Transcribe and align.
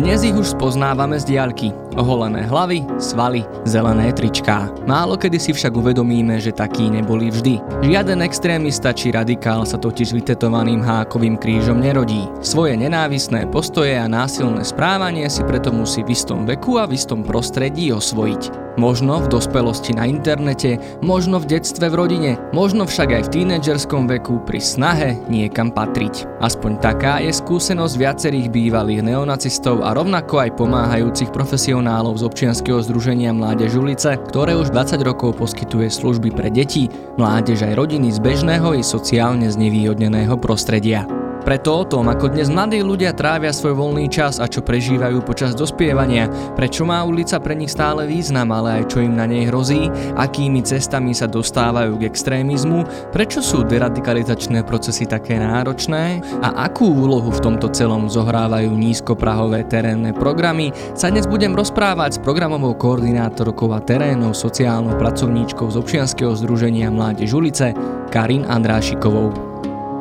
Dnes 0.00 0.24
ich 0.24 0.32
už 0.32 0.56
spoznávame 0.56 1.20
z 1.20 1.36
diaľky. 1.36 1.76
Oholené 1.92 2.48
hlavy, 2.48 2.88
svaly, 2.96 3.44
zelené 3.68 4.08
tričká. 4.16 4.72
Málo 4.88 5.20
kedy 5.20 5.36
si 5.36 5.52
však 5.52 5.76
uvedomíme, 5.76 6.40
že 6.40 6.56
takí 6.56 6.88
neboli 6.88 7.28
vždy. 7.28 7.84
Žiaden 7.84 8.24
extrémista 8.24 8.96
či 8.96 9.12
radikál 9.12 9.68
sa 9.68 9.76
totiž 9.76 10.16
vytetovaným 10.16 10.80
hákovým 10.80 11.36
krížom 11.36 11.84
nerodí. 11.84 12.24
Svoje 12.40 12.80
nenávisné 12.80 13.44
postoje 13.52 13.92
a 13.92 14.08
násilné 14.08 14.64
správanie 14.64 15.28
si 15.28 15.44
preto 15.44 15.68
musí 15.68 16.00
v 16.00 16.16
istom 16.16 16.48
veku 16.48 16.80
a 16.80 16.88
v 16.88 16.96
istom 16.96 17.20
prostredí 17.20 17.92
osvojiť. 17.92 18.69
Možno 18.78 19.18
v 19.18 19.30
dospelosti 19.30 19.96
na 19.96 20.06
internete, 20.06 20.78
možno 21.02 21.42
v 21.42 21.58
detstve 21.58 21.90
v 21.90 21.98
rodine, 21.98 22.30
možno 22.54 22.86
však 22.86 23.08
aj 23.10 23.22
v 23.26 23.32
tínedžerskom 23.40 24.06
veku 24.06 24.42
pri 24.46 24.62
snahe 24.62 25.18
niekam 25.26 25.74
patriť. 25.74 26.26
Aspoň 26.38 26.78
taká 26.78 27.18
je 27.18 27.34
skúsenosť 27.34 27.94
viacerých 27.98 28.48
bývalých 28.50 29.02
neonacistov 29.02 29.82
a 29.82 29.90
rovnako 29.90 30.46
aj 30.46 30.54
pomáhajúcich 30.54 31.34
profesionálov 31.34 32.22
z 32.22 32.26
občianskeho 32.30 32.78
združenia 32.80 33.34
Mládež 33.34 33.74
ulice, 33.74 34.14
ktoré 34.30 34.54
už 34.54 34.70
20 34.70 35.02
rokov 35.02 35.38
poskytuje 35.42 35.90
služby 35.90 36.30
pre 36.30 36.48
deti, 36.50 36.86
mládež 37.18 37.66
aj 37.66 37.74
rodiny 37.74 38.14
z 38.14 38.18
bežného 38.22 38.78
i 38.78 38.86
sociálne 38.86 39.50
znevýhodneného 39.50 40.38
prostredia. 40.38 41.19
Preto 41.40 41.72
o 41.72 41.84
tom, 41.88 42.12
ako 42.12 42.36
dnes 42.36 42.52
mladí 42.52 42.84
ľudia 42.84 43.16
trávia 43.16 43.48
svoj 43.48 43.72
voľný 43.72 44.12
čas 44.12 44.36
a 44.36 44.44
čo 44.44 44.60
prežívajú 44.60 45.24
počas 45.24 45.56
dospievania, 45.56 46.28
prečo 46.52 46.84
má 46.84 47.00
ulica 47.00 47.40
pre 47.40 47.56
nich 47.56 47.72
stále 47.72 48.04
význam, 48.04 48.52
ale 48.52 48.80
aj 48.84 48.92
čo 48.92 49.00
im 49.00 49.16
na 49.16 49.24
nej 49.24 49.48
hrozí, 49.48 49.88
akými 50.20 50.60
cestami 50.60 51.16
sa 51.16 51.24
dostávajú 51.24 51.96
k 51.96 52.06
extrémizmu, 52.12 52.84
prečo 53.08 53.40
sú 53.40 53.64
deradikalizačné 53.64 54.68
procesy 54.68 55.08
také 55.08 55.40
náročné 55.40 56.20
a 56.44 56.68
akú 56.68 56.92
úlohu 56.92 57.32
v 57.32 57.40
tomto 57.40 57.72
celom 57.72 58.12
zohrávajú 58.12 58.68
nízkoprahové 58.76 59.64
terénne 59.64 60.12
programy, 60.12 60.76
sa 60.92 61.08
dnes 61.08 61.24
budem 61.24 61.56
rozprávať 61.56 62.20
s 62.20 62.22
programovou 62.22 62.76
koordinátorkou 62.76 63.72
a 63.72 63.80
terénou 63.80 64.36
sociálnou 64.36 64.92
pracovníčkou 65.00 65.72
z 65.72 65.76
občianskeho 65.80 66.36
združenia 66.36 66.92
Mládež 66.92 67.32
ulice 67.32 67.72
Karin 68.12 68.44
Andrášikovou. 68.44 69.59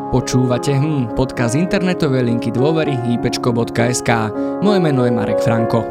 Počúvate 0.09 0.73
hm, 0.73 1.13
podcast 1.13 1.53
internetovej 1.53 2.25
linky 2.25 2.49
dôvery 2.49 2.97
ipečko.sk. 3.13 4.09
Moje 4.57 4.81
meno 4.81 5.05
je 5.05 5.13
Marek 5.13 5.37
Franko. 5.37 5.85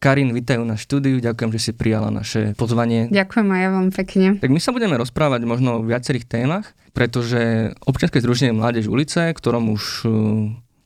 Karin, 0.00 0.32
vítajú 0.32 0.64
na 0.64 0.80
štúdiu, 0.80 1.20
ďakujem, 1.20 1.50
že 1.52 1.60
si 1.60 1.72
prijala 1.76 2.08
naše 2.08 2.56
pozvanie. 2.56 3.12
Ďakujem 3.12 3.48
aj 3.52 3.60
ja 3.60 3.70
vám 3.76 3.88
pekne. 3.92 4.26
Tak 4.40 4.48
my 4.48 4.56
sa 4.56 4.72
budeme 4.72 4.96
rozprávať 4.96 5.44
možno 5.44 5.70
o 5.76 5.84
viacerých 5.84 6.24
témach, 6.24 6.72
pretože 6.96 7.76
občianske 7.84 8.24
združenie 8.24 8.56
Mládež 8.56 8.88
ulice, 8.88 9.36
ktorom 9.36 9.68
už 9.68 10.08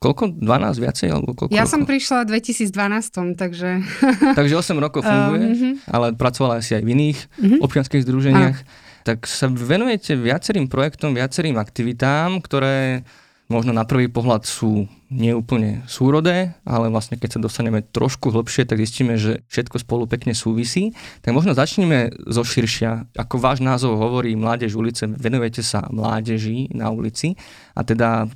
Koľko? 0.03 0.34
12 0.34 0.83
viacej? 0.83 1.06
Alebo 1.14 1.31
koľko 1.39 1.55
ja 1.55 1.62
rokov? 1.62 1.72
som 1.72 1.81
prišla 1.86 2.19
v 2.27 2.42
2012, 2.42 3.39
takže... 3.39 3.70
takže 4.39 4.55
8 4.58 4.75
rokov 4.83 5.06
funguje, 5.06 5.47
um, 5.47 5.53
uh-huh. 5.55 5.75
ale 5.86 6.06
pracovala 6.19 6.58
si 6.58 6.75
aj 6.75 6.83
v 6.83 6.91
iných 6.91 7.19
uh-huh. 7.22 7.58
občianských 7.62 8.03
združeniach. 8.03 8.58
Uh-huh. 8.58 9.06
Tak 9.06 9.30
sa 9.30 9.47
venujete 9.47 10.19
viacerým 10.19 10.67
projektom, 10.67 11.14
viacerým 11.14 11.58
aktivitám, 11.58 12.42
ktoré 12.42 13.06
možno 13.53 13.77
na 13.77 13.84
prvý 13.84 14.08
pohľad 14.08 14.48
sú 14.48 14.89
neúplne 15.12 15.84
súrodé, 15.84 16.56
ale 16.64 16.89
vlastne 16.89 17.20
keď 17.20 17.36
sa 17.36 17.41
dostaneme 17.45 17.84
trošku 17.84 18.33
hlbšie, 18.33 18.64
tak 18.64 18.80
zistíme, 18.80 19.20
že 19.20 19.45
všetko 19.53 19.84
spolu 19.84 20.08
pekne 20.08 20.33
súvisí. 20.33 20.97
Tak 21.20 21.36
možno 21.36 21.53
začneme 21.53 22.17
zo 22.25 22.41
širšia. 22.41 23.12
Ako 23.12 23.36
váš 23.36 23.61
názov 23.61 24.00
hovorí 24.00 24.33
Mládež 24.33 24.73
ulice, 24.73 25.05
venujete 25.05 25.61
sa 25.61 25.84
mládeži 25.92 26.73
na 26.73 26.89
ulici 26.89 27.36
a 27.77 27.84
teda 27.84 28.33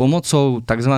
pomocou 0.00 0.64
tzv. 0.64 0.94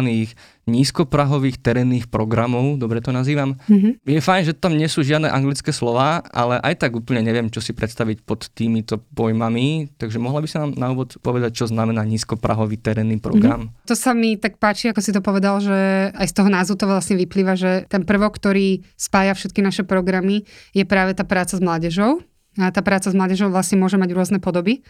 nízkoprahových 0.71 1.59
terénnych 1.59 2.07
programov, 2.07 2.79
dobre 2.79 3.03
to 3.03 3.11
nazývam. 3.11 3.59
Mm-hmm. 3.67 3.99
Je 4.07 4.23
fajn, 4.23 4.43
že 4.47 4.55
tam 4.55 4.79
nie 4.79 4.87
sú 4.87 5.03
žiadne 5.03 5.27
anglické 5.27 5.75
slova, 5.75 6.23
ale 6.31 6.63
aj 6.63 6.87
tak 6.87 6.95
úplne 6.95 7.19
neviem, 7.19 7.51
čo 7.51 7.59
si 7.59 7.75
predstaviť 7.75 8.23
pod 8.23 8.47
týmito 8.55 9.03
pojmami, 9.19 9.91
takže 9.99 10.23
mohla 10.23 10.39
by 10.39 10.47
sa 10.47 10.63
nám 10.63 10.79
na 10.79 10.95
úvod 10.95 11.19
povedať, 11.19 11.51
čo 11.51 11.67
znamená 11.67 12.07
nízkoprahový 12.07 12.79
terénny 12.79 13.19
program. 13.19 13.75
Mm-hmm. 13.75 13.91
To 13.91 13.99
sa 13.99 14.15
mi 14.15 14.39
tak 14.39 14.63
páči, 14.63 14.95
ako 14.95 15.03
si 15.03 15.11
to 15.11 15.19
povedal, 15.19 15.59
že 15.59 16.15
aj 16.15 16.31
z 16.31 16.37
toho 16.39 16.47
názvu 16.55 16.79
to 16.79 16.87
vlastne 16.87 17.19
vyplýva, 17.19 17.59
že 17.59 17.91
ten 17.91 18.07
prvok, 18.07 18.39
ktorý 18.39 18.87
spája 18.95 19.35
všetky 19.35 19.67
naše 19.67 19.83
programy, 19.83 20.47
je 20.71 20.87
práve 20.87 21.19
tá 21.19 21.27
práca 21.27 21.59
s 21.59 21.63
mládežou. 21.65 22.23
A 22.61 22.69
tá 22.69 22.85
práca 22.85 23.09
s 23.09 23.17
mládežou 23.17 23.49
vlastne 23.49 23.81
môže 23.81 23.97
mať 23.97 24.11
rôzne 24.13 24.39
podoby. 24.43 24.85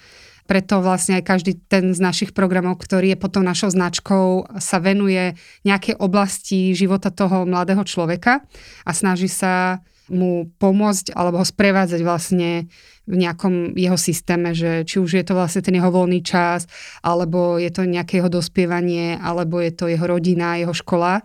Preto 0.50 0.82
vlastne 0.82 1.22
aj 1.22 1.24
každý 1.26 1.54
ten 1.70 1.94
z 1.94 2.02
našich 2.02 2.34
programov, 2.34 2.82
ktorý 2.82 3.14
je 3.14 3.22
potom 3.22 3.46
našou 3.46 3.70
značkou, 3.70 4.58
sa 4.58 4.82
venuje 4.82 5.38
nejakej 5.62 5.94
oblasti 6.02 6.74
života 6.74 7.14
toho 7.14 7.46
mladého 7.46 7.86
človeka 7.86 8.42
a 8.82 8.90
snaží 8.90 9.30
sa 9.30 9.78
mu 10.10 10.50
pomôcť 10.58 11.14
alebo 11.14 11.38
ho 11.38 11.46
sprevádzať 11.46 12.00
vlastne 12.02 12.66
v 13.06 13.14
nejakom 13.18 13.78
jeho 13.78 13.94
systéme, 13.94 14.50
že 14.50 14.82
či 14.82 14.98
už 14.98 15.22
je 15.22 15.24
to 15.26 15.38
vlastne 15.38 15.62
ten 15.62 15.78
jeho 15.78 15.94
voľný 15.94 16.26
čas, 16.26 16.66
alebo 17.06 17.58
je 17.58 17.70
to 17.70 17.86
nejaké 17.86 18.18
jeho 18.18 18.30
dospievanie, 18.30 19.18
alebo 19.18 19.62
je 19.62 19.70
to 19.74 19.86
jeho 19.86 20.06
rodina, 20.06 20.58
jeho 20.58 20.74
škola. 20.74 21.22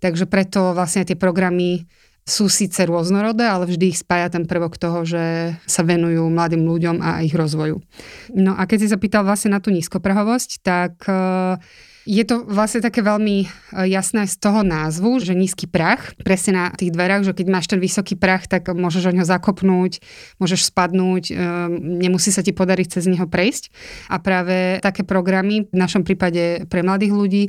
Takže 0.00 0.28
preto 0.28 0.76
vlastne 0.76 1.04
tie 1.04 1.16
programy 1.16 1.88
sú 2.24 2.48
síce 2.48 2.88
rôznorodé, 2.88 3.44
ale 3.44 3.68
vždy 3.68 3.92
ich 3.92 4.00
spája 4.00 4.32
ten 4.32 4.48
prvok 4.48 4.80
toho, 4.80 5.04
že 5.04 5.54
sa 5.68 5.84
venujú 5.84 6.24
mladým 6.32 6.64
ľuďom 6.64 7.04
a 7.04 7.20
ich 7.20 7.36
rozvoju. 7.36 7.84
No 8.32 8.56
a 8.56 8.64
keď 8.64 8.78
si 8.80 8.88
sa 8.88 8.96
pýtal 8.96 9.28
vlastne 9.28 9.52
na 9.52 9.60
tú 9.60 9.68
nízkoprahovosť, 9.68 10.50
tak 10.64 11.04
uh, 11.04 11.60
je 12.04 12.24
to 12.28 12.44
vlastne 12.44 12.84
také 12.84 13.00
veľmi 13.00 13.36
e, 13.44 13.46
jasné 13.88 14.28
z 14.28 14.36
toho 14.36 14.60
názvu, 14.60 15.24
že 15.24 15.32
nízky 15.32 15.64
prach, 15.64 16.12
presne 16.20 16.52
na 16.52 16.64
tých 16.68 16.92
dverách, 16.92 17.24
že 17.24 17.32
keď 17.32 17.46
máš 17.48 17.66
ten 17.72 17.80
vysoký 17.80 18.12
prach, 18.20 18.44
tak 18.44 18.68
môžeš 18.68 19.08
o 19.08 19.16
ňo 19.16 19.24
zakopnúť, 19.24 20.04
môžeš 20.36 20.68
spadnúť, 20.68 21.32
e, 21.32 21.34
nemusí 21.80 22.28
sa 22.28 22.44
ti 22.44 22.52
podariť 22.52 23.00
cez 23.00 23.08
neho 23.08 23.24
prejsť. 23.24 23.72
A 24.12 24.20
práve 24.20 24.84
také 24.84 25.00
programy, 25.00 25.64
v 25.64 25.76
našom 25.80 26.04
prípade 26.04 26.68
pre 26.68 26.84
mladých 26.84 27.12
ľudí, 27.16 27.44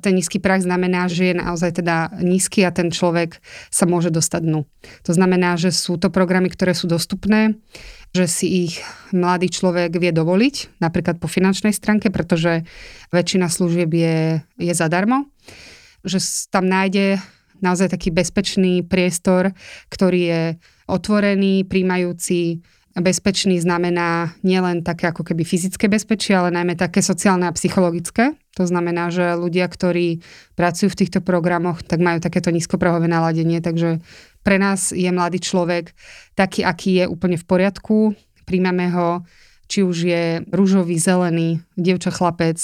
ten 0.00 0.16
nízky 0.16 0.40
prach 0.40 0.64
znamená, 0.64 1.04
že 1.12 1.32
je 1.32 1.34
naozaj 1.36 1.84
teda 1.84 2.08
nízky 2.24 2.64
a 2.64 2.72
ten 2.72 2.88
človek 2.88 3.44
sa 3.68 3.84
môže 3.84 4.08
dostať 4.08 4.40
dnu. 4.48 4.64
To 5.04 5.12
znamená, 5.12 5.60
že 5.60 5.76
sú 5.76 6.00
to 6.00 6.08
programy, 6.08 6.48
ktoré 6.48 6.72
sú 6.72 6.88
dostupné 6.88 7.60
že 8.10 8.26
si 8.26 8.66
ich 8.66 8.82
mladý 9.14 9.46
človek 9.50 9.94
vie 9.98 10.10
dovoliť, 10.10 10.82
napríklad 10.82 11.22
po 11.22 11.30
finančnej 11.30 11.70
stránke, 11.70 12.10
pretože 12.10 12.66
väčšina 13.14 13.46
služieb 13.46 13.90
je, 13.94 14.42
je 14.58 14.74
zadarmo, 14.74 15.30
že 16.02 16.18
tam 16.50 16.66
nájde 16.66 17.22
naozaj 17.62 17.92
taký 17.92 18.10
bezpečný 18.10 18.82
priestor, 18.82 19.54
ktorý 19.92 20.20
je 20.20 20.42
otvorený, 20.90 21.62
príjmajúci, 21.68 22.64
bezpečný 22.98 23.62
znamená 23.62 24.34
nielen 24.42 24.82
také 24.82 25.06
ako 25.14 25.22
keby 25.22 25.46
fyzické 25.46 25.86
bezpečie, 25.86 26.34
ale 26.34 26.50
najmä 26.50 26.74
také 26.74 26.98
sociálne 26.98 27.46
a 27.46 27.54
psychologické. 27.54 28.34
To 28.58 28.66
znamená, 28.66 29.14
že 29.14 29.38
ľudia, 29.38 29.70
ktorí 29.70 30.26
pracujú 30.58 30.90
v 30.90 30.98
týchto 31.06 31.20
programoch, 31.22 31.86
tak 31.86 32.02
majú 32.02 32.18
takéto 32.18 32.50
nízkoprahové 32.50 33.06
naladenie, 33.06 33.62
takže 33.62 34.02
pre 34.40 34.56
nás 34.56 34.92
je 34.92 35.08
mladý 35.12 35.38
človek 35.40 35.92
taký, 36.34 36.64
aký 36.64 36.90
je 37.02 37.04
úplne 37.06 37.36
v 37.36 37.44
poriadku. 37.44 37.96
Príjmame 38.48 38.90
ho, 38.90 39.22
či 39.70 39.86
už 39.86 39.96
je 40.02 40.24
rúžový, 40.50 40.98
zelený, 40.98 41.62
dievča, 41.78 42.10
chlapec, 42.10 42.58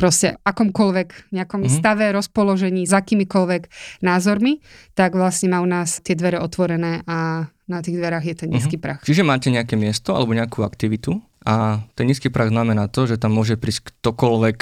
proste 0.00 0.40
akomkoľvek 0.40 1.36
nejakom 1.36 1.68
mm-hmm. 1.68 1.76
stave, 1.76 2.08
rozpoložení, 2.16 2.88
s 2.88 2.96
akýmikoľvek 2.96 3.68
názormi, 4.00 4.64
tak 4.96 5.12
vlastne 5.12 5.52
má 5.52 5.60
u 5.60 5.68
nás 5.68 6.00
tie 6.00 6.16
dvere 6.16 6.40
otvorené 6.40 7.04
a 7.04 7.50
na 7.68 7.78
tých 7.82 8.00
dverách 8.00 8.24
je 8.24 8.34
ten 8.40 8.48
nízky 8.48 8.80
mm-hmm. 8.80 8.84
prach. 8.84 9.00
Čiže 9.04 9.26
máte 9.26 9.52
nejaké 9.52 9.76
miesto 9.76 10.16
alebo 10.16 10.32
nejakú 10.32 10.64
aktivitu 10.64 11.20
a 11.44 11.84
ten 11.92 12.08
nízky 12.08 12.32
prach 12.32 12.48
znamená 12.48 12.88
to, 12.88 13.04
že 13.04 13.20
tam 13.20 13.36
môže 13.36 13.60
prísť 13.60 13.92
ktokoľvek, 13.92 14.58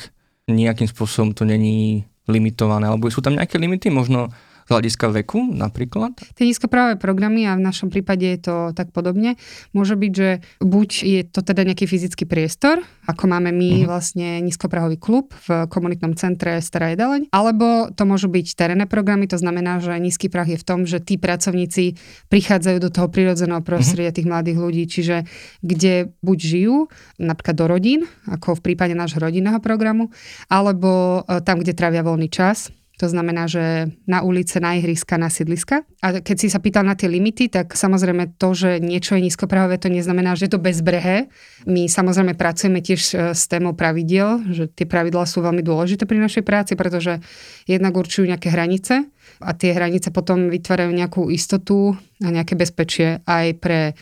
nejakým 0.50 0.90
spôsobom 0.90 1.30
to 1.32 1.46
není 1.46 2.04
limitované, 2.26 2.90
alebo 2.90 3.06
sú 3.12 3.22
tam 3.22 3.36
nejaké 3.36 3.60
limity, 3.60 3.92
možno 3.92 4.32
z 4.64 4.70
hľadiska 4.72 5.12
veku 5.12 5.44
napríklad? 5.52 6.16
Tie 6.34 6.48
nízkoprávové 6.48 6.96
programy 6.96 7.44
a 7.44 7.56
v 7.56 7.64
našom 7.64 7.92
prípade 7.92 8.24
je 8.24 8.40
to 8.40 8.56
tak 8.72 8.90
podobne. 8.90 9.36
Môže 9.76 9.94
byť, 9.94 10.12
že 10.12 10.30
buď 10.64 10.88
je 11.04 11.20
to 11.28 11.40
teda 11.44 11.68
nejaký 11.68 11.84
fyzický 11.84 12.24
priestor, 12.24 12.80
ako 13.04 13.28
máme 13.28 13.52
my 13.52 13.84
uh-huh. 13.84 13.92
vlastne 13.92 14.40
nízkoprahový 14.40 14.96
klub 14.96 15.36
v 15.44 15.68
komunitnom 15.68 16.16
centre 16.16 16.56
Stará 16.64 16.96
jedaleň, 16.96 17.28
alebo 17.28 17.92
to 17.92 18.08
môžu 18.08 18.32
byť 18.32 18.46
terénne 18.56 18.88
programy, 18.88 19.28
to 19.28 19.36
znamená, 19.36 19.84
že 19.84 19.92
nízky 20.00 20.32
prach 20.32 20.48
je 20.48 20.56
v 20.56 20.64
tom, 20.64 20.88
že 20.88 21.02
tí 21.04 21.20
pracovníci 21.20 22.00
prichádzajú 22.32 22.78
do 22.80 22.88
toho 22.88 23.12
prirodzeného 23.12 23.60
mhm. 23.60 23.66
prostredia 23.68 24.08
uh-huh. 24.10 24.18
tých 24.18 24.30
mladých 24.30 24.58
ľudí, 24.58 24.84
čiže 24.88 25.16
kde 25.60 26.14
buď 26.24 26.38
žijú, 26.40 26.76
napríklad 27.20 27.56
do 27.56 27.66
rodín, 27.68 28.00
ako 28.24 28.56
v 28.56 28.72
prípade 28.72 28.96
nášho 28.96 29.20
rodinného 29.20 29.60
programu, 29.60 30.08
alebo 30.48 31.22
e, 31.28 31.40
tam, 31.44 31.60
kde 31.60 31.76
trávia 31.76 32.00
voľný 32.00 32.32
čas, 32.32 32.72
To 33.02 33.10
znamená, 33.10 33.50
že 33.50 33.90
na 34.06 34.22
ulice, 34.22 34.62
na 34.62 34.78
ihriska, 34.78 35.18
na 35.18 35.26
sídliska. 35.26 35.82
A 35.98 36.22
keď 36.22 36.36
si 36.38 36.46
sa 36.46 36.62
pýtal 36.62 36.86
na 36.86 36.94
tie 36.94 37.10
limity, 37.10 37.50
tak 37.50 37.74
samozrejme 37.74 38.38
to, 38.38 38.54
že 38.54 38.78
niečo 38.78 39.18
je 39.18 39.26
nízkoprahové, 39.26 39.82
to 39.82 39.90
neznamená, 39.90 40.38
že 40.38 40.46
je 40.46 40.54
to 40.54 40.62
bezbrehé. 40.62 41.26
My 41.66 41.90
samozrejme 41.90 42.38
pracujeme 42.38 42.78
tiež 42.78 43.02
e, 43.02 43.14
s 43.34 43.50
témou 43.50 43.74
pravidiel, 43.74 44.46
že 44.46 44.70
tie 44.70 44.86
pravidlá 44.86 45.26
sú 45.26 45.42
veľmi 45.42 45.66
dôležité 45.66 46.06
pri 46.06 46.22
našej 46.22 46.46
práci, 46.46 46.78
pretože 46.78 47.18
jednak 47.66 47.98
určujú 47.98 48.30
nejaké 48.30 48.54
hranice 48.54 49.10
a 49.42 49.50
tie 49.58 49.74
hranice 49.74 50.14
potom 50.14 50.46
vytvárajú 50.46 50.94
nejakú 50.94 51.34
istotu 51.34 51.98
a 52.22 52.28
nejaké 52.30 52.54
bezpečie 52.54 53.26
aj 53.26 53.58
pre 53.58 53.98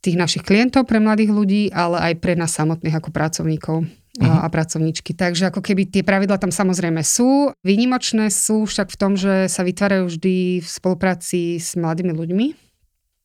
tých 0.00 0.16
našich 0.16 0.48
klientov, 0.48 0.88
pre 0.88 0.96
mladých 0.96 1.28
ľudí, 1.28 1.62
ale 1.76 2.00
aj 2.00 2.24
pre 2.24 2.32
nás 2.32 2.56
samotných 2.56 2.96
ako 3.04 3.12
pracovníkov 3.12 3.99
uh-huh. 4.18 4.42
a 4.42 4.50
pracovníčky. 4.50 5.14
Takže 5.14 5.54
ako 5.54 5.62
keby 5.62 5.86
tie 5.86 6.02
pravidla 6.02 6.40
tam 6.40 6.50
samozrejme 6.50 7.04
sú. 7.06 7.54
Výnimočné 7.62 8.32
sú 8.32 8.66
však 8.66 8.90
v 8.90 8.98
tom, 8.98 9.12
že 9.14 9.46
sa 9.46 9.62
vytvárajú 9.62 10.10
vždy 10.10 10.64
v 10.64 10.68
spolupráci 10.68 11.62
s 11.62 11.78
mladými 11.78 12.10
ľuďmi. 12.16 12.46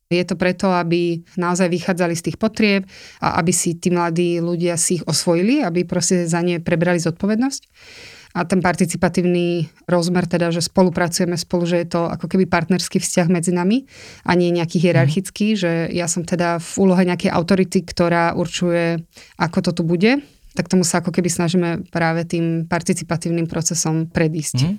Je 0.06 0.22
to 0.22 0.38
preto, 0.38 0.70
aby 0.70 1.26
naozaj 1.34 1.66
vychádzali 1.66 2.14
z 2.14 2.26
tých 2.30 2.38
potrieb 2.38 2.86
a 3.18 3.42
aby 3.42 3.50
si 3.50 3.74
tí 3.74 3.90
mladí 3.90 4.38
ľudia 4.38 4.78
si 4.78 5.02
ich 5.02 5.04
osvojili, 5.10 5.66
aby 5.66 5.82
proste 5.82 6.30
za 6.30 6.46
ne 6.46 6.62
prebrali 6.62 7.02
zodpovednosť. 7.02 7.62
A 8.36 8.44
ten 8.44 8.60
participatívny 8.60 9.72
rozmer, 9.88 10.28
teda, 10.28 10.52
že 10.52 10.60
spolupracujeme 10.60 11.40
spolu, 11.40 11.64
že 11.66 11.81
je 11.81 11.88
to 11.88 12.02
ako 12.12 12.28
keby 12.28 12.46
partnerský 12.46 13.00
vzťah 13.00 13.31
medzi 13.31 13.56
nami 13.56 13.88
a 14.28 14.36
nie 14.36 14.52
nejaký 14.52 14.76
hierarchický, 14.78 15.56
mm. 15.56 15.58
že 15.58 15.72
ja 15.96 16.06
som 16.12 16.28
teda 16.28 16.60
v 16.60 16.72
úlohe 16.84 17.08
nejakej 17.08 17.31
autority, 17.31 17.88
ktorá 17.88 18.36
určuje, 18.36 19.00
ako 19.40 19.58
to 19.64 19.72
tu 19.72 19.84
bude 19.88 20.20
tak 20.56 20.72
tomu 20.72 20.88
sa 20.88 21.04
ako 21.04 21.12
keby 21.12 21.30
snažíme 21.30 21.69
práve 21.92 22.24
tým 22.24 22.63
participatívnym 22.66 23.46
procesom 23.46 24.07
predísť. 24.07 24.57
Mm. 24.63 24.75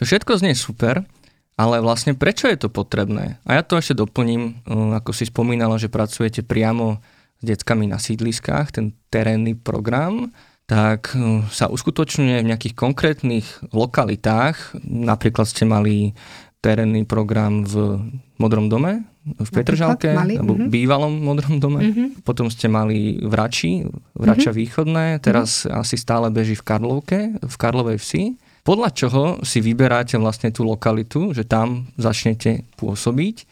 To 0.00 0.02
všetko 0.06 0.40
znie 0.40 0.54
super, 0.56 1.04
ale 1.58 1.82
vlastne 1.84 2.16
prečo 2.16 2.48
je 2.48 2.56
to 2.56 2.72
potrebné? 2.72 3.42
A 3.44 3.60
ja 3.60 3.62
to 3.66 3.76
ešte 3.76 3.98
doplním, 3.98 4.62
uh, 4.64 4.96
ako 4.96 5.10
si 5.12 5.28
spomínala, 5.28 5.76
že 5.76 5.92
pracujete 5.92 6.46
priamo 6.46 7.02
s 7.36 7.44
deckami 7.44 7.90
na 7.90 8.00
sídliskách, 8.00 8.72
ten 8.72 8.96
terénny 9.12 9.52
program, 9.52 10.32
tak 10.64 11.12
uh, 11.12 11.44
sa 11.52 11.68
uskutočňuje 11.68 12.40
v 12.40 12.48
nejakých 12.54 12.74
konkrétnych 12.78 13.46
lokalitách. 13.74 14.78
Napríklad 14.86 15.50
ste 15.50 15.68
mali 15.68 16.16
terénny 16.64 17.04
program 17.04 17.66
v 17.66 18.00
Modrom 18.40 18.68
dome, 18.68 19.04
v 19.26 19.50
Petržalke, 19.50 20.14
mali, 20.14 20.38
alebo 20.38 20.54
uh-huh. 20.54 20.70
bývalom 20.70 21.10
Modrom 21.10 21.58
dome. 21.58 21.82
Uh-huh. 21.82 22.08
Potom 22.22 22.46
ste 22.46 22.70
mali 22.70 23.18
v 23.18 23.32
Rači, 23.34 23.82
Vrača 24.14 24.54
uh-huh. 24.54 24.60
východné, 24.62 25.06
teraz 25.18 25.66
uh-huh. 25.66 25.82
asi 25.82 25.98
stále 25.98 26.30
beží 26.30 26.54
v 26.54 26.62
Karlovke, 26.62 27.18
v 27.42 27.56
Karlovej 27.58 27.98
vsi. 27.98 28.38
Podľa 28.62 28.90
čoho 28.94 29.24
si 29.42 29.58
vyberáte 29.58 30.14
vlastne 30.18 30.54
tú 30.54 30.62
lokalitu, 30.62 31.34
že 31.34 31.42
tam 31.42 31.90
začnete 31.98 32.66
pôsobiť 32.78 33.46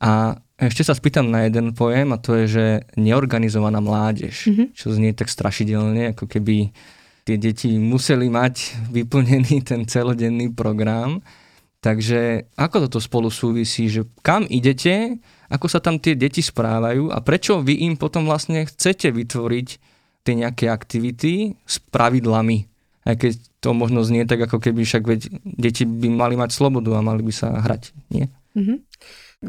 a 0.00 0.36
ešte 0.58 0.82
sa 0.82 0.96
spýtam 0.96 1.30
na 1.30 1.46
jeden 1.46 1.70
pojem 1.76 2.10
a 2.10 2.18
to 2.18 2.34
je, 2.42 2.44
že 2.48 2.66
neorganizovaná 2.96 3.84
mládež, 3.84 4.48
uh-huh. 4.48 4.72
čo 4.72 4.90
znie 4.96 5.12
tak 5.12 5.28
strašidelne, 5.28 6.16
ako 6.16 6.24
keby 6.24 6.72
tie 7.28 7.36
deti 7.36 7.76
museli 7.76 8.32
mať 8.32 8.88
vyplnený 8.88 9.60
ten 9.60 9.84
celodenný 9.84 10.48
program. 10.56 11.20
Takže 11.78 12.50
ako 12.58 12.90
toto 12.90 12.98
spolu 12.98 13.30
súvisí, 13.30 13.86
že 13.86 14.02
kam 14.26 14.42
idete, 14.50 15.22
ako 15.46 15.70
sa 15.70 15.78
tam 15.78 16.02
tie 16.02 16.18
deti 16.18 16.42
správajú 16.42 17.14
a 17.14 17.22
prečo 17.22 17.62
vy 17.62 17.86
im 17.86 17.94
potom 17.94 18.26
vlastne 18.26 18.66
chcete 18.66 19.14
vytvoriť 19.14 19.68
tie 20.26 20.34
nejaké 20.34 20.66
aktivity 20.66 21.54
s 21.62 21.78
pravidlami. 21.78 22.66
Aj 23.06 23.14
keď 23.14 23.38
to 23.62 23.72
možno 23.72 24.02
znie 24.02 24.26
tak, 24.26 24.42
ako 24.42 24.58
keby 24.58 24.82
však 24.84 25.02
veď 25.06 25.20
deti 25.40 25.86
by 25.86 26.10
mali 26.12 26.34
mať 26.34 26.50
slobodu 26.50 26.98
a 26.98 27.00
mali 27.00 27.22
by 27.22 27.32
sa 27.32 27.54
hrať, 27.62 27.94
nie? 28.10 28.26
Mm-hmm. 28.58 28.78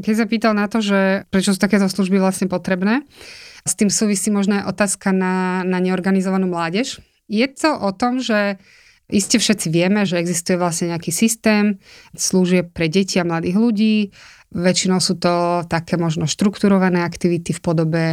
Keď 0.06 0.16
sa 0.16 0.30
pýtal 0.30 0.54
na 0.54 0.70
to, 0.70 0.86
že 0.86 1.26
prečo 1.34 1.50
sú 1.50 1.60
takéto 1.60 1.90
služby 1.90 2.22
vlastne 2.22 2.46
potrebné, 2.46 3.04
s 3.66 3.74
tým 3.74 3.90
súvisí 3.90 4.30
možno 4.30 4.62
aj 4.62 4.70
otázka 4.70 5.10
na, 5.12 5.66
na 5.66 5.81
neorganizovanú 5.81 6.46
mládež. 6.46 7.02
Je 7.26 7.44
to 7.50 7.74
o 7.74 7.90
tom, 7.92 8.22
že 8.22 8.62
Iste 9.10 9.42
všetci 9.42 9.74
vieme, 9.74 10.06
že 10.06 10.22
existuje 10.22 10.54
vlastne 10.54 10.94
nejaký 10.94 11.10
systém 11.10 11.82
služieb 12.14 12.70
pre 12.70 12.86
deti 12.86 13.18
a 13.18 13.26
mladých 13.26 13.58
ľudí. 13.58 13.96
Väčšinou 14.50 14.98
sú 14.98 15.18
to 15.18 15.62
také 15.70 15.94
možno 15.98 16.26
štrukturované 16.26 17.06
aktivity 17.06 17.54
v 17.54 17.62
podobe 17.62 18.04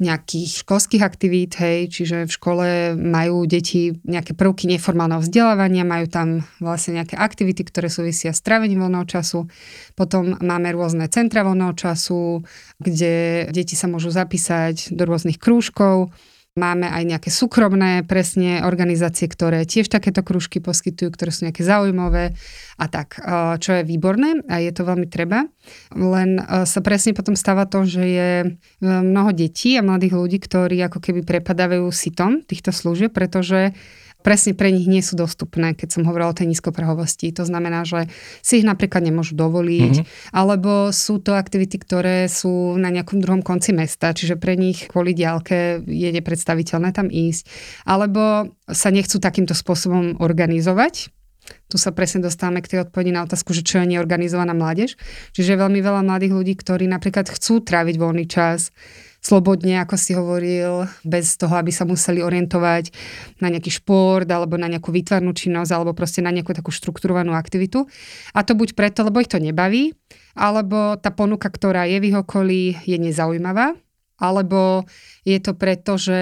nejakých 0.00 0.64
školských 0.64 1.04
aktivít, 1.04 1.60
hej, 1.60 1.92
čiže 1.92 2.24
v 2.24 2.32
škole 2.32 2.66
majú 2.96 3.44
deti 3.44 3.92
nejaké 4.04 4.32
prvky 4.32 4.64
neformálneho 4.64 5.20
vzdelávania, 5.20 5.84
majú 5.84 6.08
tam 6.08 6.28
vlastne 6.56 7.00
nejaké 7.00 7.20
aktivity, 7.20 7.64
ktoré 7.68 7.92
súvisia 7.92 8.32
s 8.32 8.40
trávením 8.40 8.80
voľného 8.80 9.04
času. 9.04 9.48
Potom 9.92 10.40
máme 10.40 10.72
rôzne 10.72 11.04
centra 11.12 11.44
voľného 11.44 11.76
času, 11.76 12.44
kde 12.80 13.48
deti 13.52 13.76
sa 13.76 13.84
môžu 13.84 14.08
zapísať 14.08 14.92
do 14.92 15.04
rôznych 15.04 15.36
krúžkov 15.36 16.12
Máme 16.54 16.86
aj 16.86 17.02
nejaké 17.02 17.34
súkromné 17.34 18.06
presne 18.06 18.62
organizácie, 18.62 19.26
ktoré 19.26 19.66
tiež 19.66 19.90
takéto 19.90 20.22
krúžky 20.22 20.62
poskytujú, 20.62 21.10
ktoré 21.10 21.34
sú 21.34 21.50
nejaké 21.50 21.66
zaujímavé 21.66 22.30
a 22.78 22.86
tak, 22.86 23.18
čo 23.58 23.74
je 23.74 23.82
výborné 23.82 24.38
a 24.46 24.62
je 24.62 24.70
to 24.70 24.86
veľmi 24.86 25.10
treba. 25.10 25.50
Len 25.98 26.38
sa 26.62 26.78
presne 26.78 27.10
potom 27.10 27.34
stáva 27.34 27.66
to, 27.66 27.82
že 27.82 28.06
je 28.06 28.30
e, 28.38 28.48
mnoho 28.86 29.34
detí 29.34 29.74
a 29.74 29.82
mladých 29.82 30.14
ľudí, 30.14 30.38
ktorí 30.38 30.78
ako 30.86 31.02
keby 31.02 31.26
prepadávajú 31.26 31.90
sitom 31.90 32.46
týchto 32.46 32.70
služieb, 32.70 33.10
pretože 33.10 33.74
presne 34.24 34.56
pre 34.56 34.72
nich 34.72 34.88
nie 34.88 35.04
sú 35.04 35.20
dostupné, 35.20 35.76
keď 35.76 36.00
som 36.00 36.08
hovorila 36.08 36.32
o 36.32 36.38
tej 36.38 36.48
nízkoprahovosti. 36.48 37.28
To 37.36 37.44
znamená, 37.44 37.84
že 37.84 38.08
si 38.40 38.64
ich 38.64 38.66
napríklad 38.66 39.04
nemôžu 39.04 39.36
dovoliť, 39.36 39.94
mm-hmm. 40.00 40.32
alebo 40.32 40.88
sú 40.90 41.20
to 41.20 41.36
aktivity, 41.36 41.76
ktoré 41.76 42.24
sú 42.32 42.80
na 42.80 42.88
nejakom 42.88 43.20
druhom 43.20 43.44
konci 43.44 43.76
mesta, 43.76 44.16
čiže 44.16 44.40
pre 44.40 44.56
nich 44.56 44.88
kvôli 44.88 45.12
diálke 45.12 45.84
je 45.84 46.08
nepredstaviteľné 46.08 46.96
tam 46.96 47.12
ísť, 47.12 47.44
alebo 47.84 48.48
sa 48.64 48.88
nechcú 48.88 49.20
takýmto 49.20 49.52
spôsobom 49.52 50.16
organizovať, 50.24 51.12
tu 51.68 51.76
sa 51.76 51.92
presne 51.92 52.24
dostávame 52.24 52.64
k 52.64 52.72
tej 52.72 52.78
odpovedi 52.88 53.12
na 53.12 53.24
otázku, 53.28 53.52
že 53.52 53.60
čo 53.60 53.82
je 53.82 53.92
neorganizovaná 53.92 54.56
mládež. 54.56 54.96
Čiže 55.36 55.60
veľmi 55.60 55.84
veľa 55.84 56.00
mladých 56.00 56.32
ľudí, 56.32 56.54
ktorí 56.56 56.88
napríklad 56.88 57.28
chcú 57.28 57.60
tráviť 57.60 57.96
voľný 58.00 58.24
čas, 58.24 58.72
slobodne, 59.24 59.80
ako 59.80 59.96
si 59.96 60.12
hovoril, 60.12 60.84
bez 61.00 61.40
toho, 61.40 61.56
aby 61.56 61.72
sa 61.72 61.88
museli 61.88 62.20
orientovať 62.20 62.92
na 63.40 63.48
nejaký 63.48 63.80
šport 63.80 64.28
alebo 64.28 64.60
na 64.60 64.68
nejakú 64.68 64.92
výtvarnú 64.92 65.32
činnosť 65.32 65.72
alebo 65.72 65.96
proste 65.96 66.20
na 66.20 66.28
nejakú 66.28 66.52
takú 66.52 66.68
štrukturovanú 66.68 67.32
aktivitu. 67.32 67.88
A 68.36 68.44
to 68.44 68.52
buď 68.52 68.76
preto, 68.76 69.00
lebo 69.00 69.24
ich 69.24 69.32
to 69.32 69.40
nebaví, 69.40 69.96
alebo 70.36 71.00
tá 71.00 71.08
ponuka, 71.08 71.48
ktorá 71.48 71.88
je 71.88 71.96
v 72.04 72.12
ich 72.12 72.16
okolí, 72.20 72.62
je 72.84 73.00
nezaujímavá, 73.00 73.72
alebo 74.20 74.86
je 75.26 75.40
to 75.42 75.56
preto, 75.58 75.98
že 75.98 76.20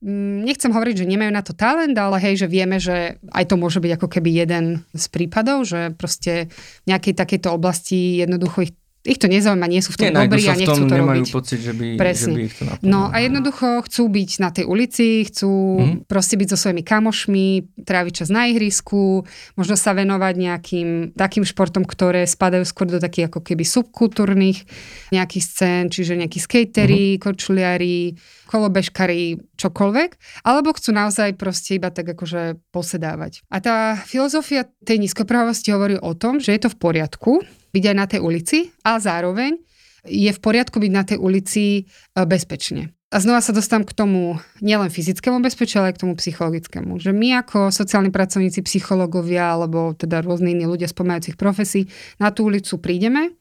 mm, 0.00 0.46
nechcem 0.46 0.72
hovoriť, 0.72 1.04
že 1.04 1.10
nemajú 1.10 1.30
na 1.34 1.42
to 1.44 1.52
talent, 1.52 1.98
ale 1.98 2.22
hej, 2.22 2.46
že 2.46 2.48
vieme, 2.48 2.78
že 2.78 3.18
aj 3.34 3.44
to 3.50 3.60
môže 3.60 3.82
byť 3.82 3.92
ako 3.98 4.08
keby 4.08 4.30
jeden 4.46 4.86
z 4.94 5.04
prípadov, 5.10 5.66
že 5.66 5.92
proste 5.98 6.48
v 6.86 6.86
nejakej 6.94 7.18
takejto 7.18 7.50
oblasti 7.50 8.22
jednoducho 8.22 8.70
ich 8.70 8.72
ich 9.06 9.18
to 9.18 9.30
nezaujíma, 9.30 9.70
nie 9.70 9.78
sú 9.78 9.94
v 9.94 10.10
tom 10.10 10.10
dobrí 10.10 10.42
a 10.50 10.58
nechcú 10.58 10.82
to 10.84 10.96
nemajú 10.98 11.22
robiť. 11.22 11.30
pocit, 11.30 11.60
že 11.62 11.70
by, 11.70 11.86
Presne. 11.94 12.34
že 12.34 12.36
by 12.36 12.42
ich 12.42 12.54
to 12.58 12.64
naplnilo. 12.66 12.90
No 12.90 13.00
a 13.08 13.16
jednoducho 13.22 13.66
chcú 13.86 14.02
byť 14.10 14.30
na 14.42 14.50
tej 14.50 14.64
ulici, 14.66 15.22
chcú 15.30 15.52
hmm. 15.78 16.10
proste 16.10 16.34
byť 16.34 16.48
so 16.50 16.58
svojimi 16.58 16.82
kamošmi, 16.82 17.46
tráviť 17.86 18.12
čas 18.24 18.28
na 18.28 18.50
ihrisku, 18.50 19.22
možno 19.54 19.78
sa 19.78 19.94
venovať 19.94 20.34
nejakým 20.34 20.88
takým 21.14 21.46
športom, 21.46 21.86
ktoré 21.86 22.26
spadajú 22.26 22.66
skôr 22.66 22.90
do 22.90 22.98
takých 22.98 23.30
ako 23.30 23.40
keby 23.46 23.62
subkultúrnych 23.62 24.66
nejakých 25.14 25.44
scén, 25.46 25.84
čiže 25.88 26.18
nejakí 26.18 26.42
skatery, 26.42 27.16
hmm. 27.16 27.20
korčuliari, 27.22 28.18
kolobežkari, 28.50 29.38
čokoľvek, 29.54 30.10
alebo 30.42 30.74
chcú 30.74 30.90
naozaj 30.90 31.38
proste 31.38 31.78
iba 31.78 31.94
tak 31.94 32.18
akože 32.18 32.58
posedávať. 32.74 33.46
A 33.46 33.62
tá 33.62 33.76
filozofia 33.94 34.66
tej 34.82 35.00
nízkopravosti 35.06 35.70
hovorí 35.70 35.96
o 36.00 36.12
tom, 36.18 36.42
že 36.42 36.56
je 36.56 36.66
to 36.66 36.72
v 36.72 36.80
poriadku, 36.80 37.32
byť 37.78 37.84
aj 37.86 37.96
na 37.96 38.06
tej 38.10 38.20
ulici 38.20 38.74
a 38.82 38.98
zároveň 38.98 39.54
je 40.02 40.30
v 40.34 40.40
poriadku 40.42 40.82
byť 40.82 40.92
na 40.92 41.02
tej 41.06 41.18
ulici 41.22 41.64
e, 41.78 41.82
bezpečne. 42.26 42.90
A 43.08 43.24
znova 43.24 43.40
sa 43.40 43.56
dostám 43.56 43.88
k 43.88 43.96
tomu 43.96 44.36
nielen 44.60 44.92
fyzickému 44.92 45.40
bezpečiu, 45.40 45.80
ale 45.80 45.90
aj 45.90 45.94
k 45.96 46.02
tomu 46.04 46.12
psychologickému. 46.20 47.00
Že 47.00 47.16
my 47.16 47.40
ako 47.40 47.72
sociálni 47.72 48.12
pracovníci, 48.12 48.60
psychológovia 48.60 49.56
alebo 49.56 49.96
teda 49.96 50.20
rôzni 50.20 50.52
iní 50.52 50.68
ľudia 50.68 50.92
z 50.92 50.96
profesí 51.32 51.88
na 52.20 52.28
tú 52.28 52.52
ulicu 52.52 52.76
prídeme 52.76 53.32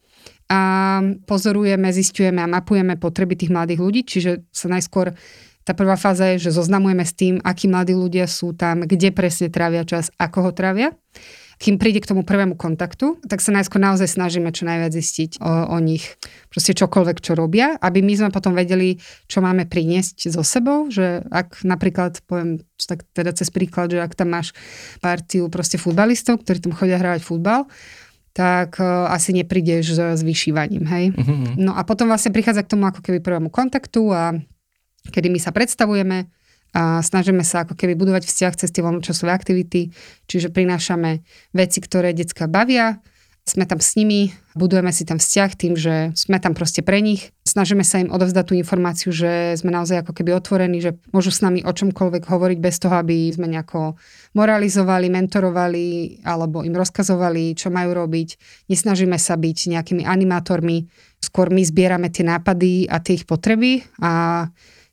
a 0.48 1.04
pozorujeme, 1.28 1.92
zistujeme 1.92 2.40
a 2.40 2.48
mapujeme 2.48 2.96
potreby 2.96 3.36
tých 3.36 3.52
mladých 3.52 3.80
ľudí, 3.84 4.02
čiže 4.08 4.48
sa 4.56 4.72
najskôr 4.72 5.12
tá 5.68 5.76
prvá 5.76 6.00
fáza 6.00 6.32
je, 6.32 6.48
že 6.48 6.56
zoznamujeme 6.56 7.04
s 7.04 7.12
tým, 7.12 7.44
akí 7.44 7.68
mladí 7.68 7.92
ľudia 7.92 8.24
sú 8.24 8.56
tam, 8.56 8.88
kde 8.88 9.12
presne 9.12 9.52
trávia 9.52 9.84
čas, 9.84 10.08
ako 10.16 10.48
ho 10.48 10.52
trávia. 10.56 10.96
Kým 11.58 11.82
príde 11.82 11.98
k 11.98 12.10
tomu 12.10 12.22
prvému 12.22 12.54
kontaktu, 12.54 13.18
tak 13.26 13.42
sa 13.42 13.50
najskôr 13.50 13.82
naozaj 13.82 14.06
snažíme 14.06 14.54
čo 14.54 14.70
najviac 14.70 14.94
zistiť 14.94 15.42
o, 15.42 15.74
o 15.74 15.78
nich, 15.82 16.06
proste 16.54 16.78
čokoľvek, 16.78 17.18
čo 17.18 17.34
robia, 17.34 17.74
aby 17.82 18.06
my 18.06 18.14
sme 18.14 18.30
potom 18.30 18.54
vedeli, 18.54 19.02
čo 19.26 19.42
máme 19.42 19.66
priniesť 19.66 20.30
so 20.30 20.46
sebou, 20.46 20.94
že 20.94 21.26
ak 21.34 21.66
napríklad, 21.66 22.22
poviem 22.30 22.62
tak 22.78 23.10
teda 23.18 23.34
cez 23.34 23.50
príklad, 23.50 23.90
že 23.90 24.06
ak 24.06 24.14
tam 24.14 24.38
máš 24.38 24.54
partiu 25.02 25.50
proste 25.50 25.82
futbalistov, 25.82 26.46
ktorí 26.46 26.62
tam 26.62 26.78
chodia 26.78 27.02
hrávať 27.02 27.26
futbal, 27.26 27.66
tak 28.38 28.78
uh, 28.78 29.10
asi 29.10 29.34
neprídeš 29.34 29.98
s 29.98 30.22
vyšívaním, 30.22 30.86
hej. 30.86 31.06
Uh-huh. 31.10 31.58
No 31.58 31.74
a 31.74 31.82
potom 31.82 32.06
vlastne 32.06 32.30
prichádza 32.30 32.62
k 32.62 32.78
tomu 32.78 32.86
ako 32.86 33.02
keby 33.02 33.18
prvému 33.18 33.50
kontaktu 33.50 34.14
a 34.14 34.38
kedy 35.10 35.34
my 35.34 35.42
sa 35.42 35.50
predstavujeme, 35.50 36.30
a 36.76 37.00
snažíme 37.04 37.44
sa 37.44 37.64
ako 37.64 37.76
keby 37.76 37.96
budovať 37.96 38.28
vzťah 38.28 38.54
cez 38.60 38.70
tie 38.72 38.84
voľnočasové 38.84 39.32
aktivity, 39.32 39.92
čiže 40.28 40.52
prinášame 40.52 41.24
veci, 41.56 41.80
ktoré 41.80 42.12
detská 42.12 42.48
bavia, 42.50 43.00
sme 43.48 43.64
tam 43.64 43.80
s 43.80 43.96
nimi, 43.96 44.36
budujeme 44.60 44.92
si 44.92 45.08
tam 45.08 45.24
vzťah 45.24 45.52
tým, 45.56 45.80
že 45.80 46.12
sme 46.20 46.36
tam 46.36 46.52
proste 46.52 46.84
pre 46.84 47.00
nich. 47.00 47.32
Snažíme 47.48 47.88
sa 47.88 48.04
im 48.04 48.12
odovzdať 48.12 48.44
tú 48.44 48.54
informáciu, 48.60 49.16
že 49.16 49.56
sme 49.56 49.72
naozaj 49.72 50.04
ako 50.04 50.12
keby 50.12 50.36
otvorení, 50.36 50.84
že 50.84 51.00
môžu 51.16 51.32
s 51.32 51.40
nami 51.40 51.64
o 51.64 51.72
čomkoľvek 51.72 52.28
hovoriť 52.28 52.60
bez 52.60 52.76
toho, 52.84 53.00
aby 53.00 53.32
sme 53.32 53.48
nejako 53.48 53.96
moralizovali, 54.36 55.08
mentorovali 55.08 55.86
alebo 56.28 56.68
im 56.68 56.76
rozkazovali, 56.76 57.56
čo 57.56 57.72
majú 57.72 57.96
robiť. 57.96 58.36
Nesnažíme 58.68 59.16
sa 59.16 59.40
byť 59.40 59.80
nejakými 59.80 60.04
animátormi, 60.04 60.92
skôr 61.24 61.48
my 61.48 61.64
zbierame 61.64 62.12
tie 62.12 62.28
nápady 62.28 62.92
a 62.92 63.00
tie 63.00 63.16
ich 63.16 63.24
potreby 63.24 63.88
a 64.04 64.44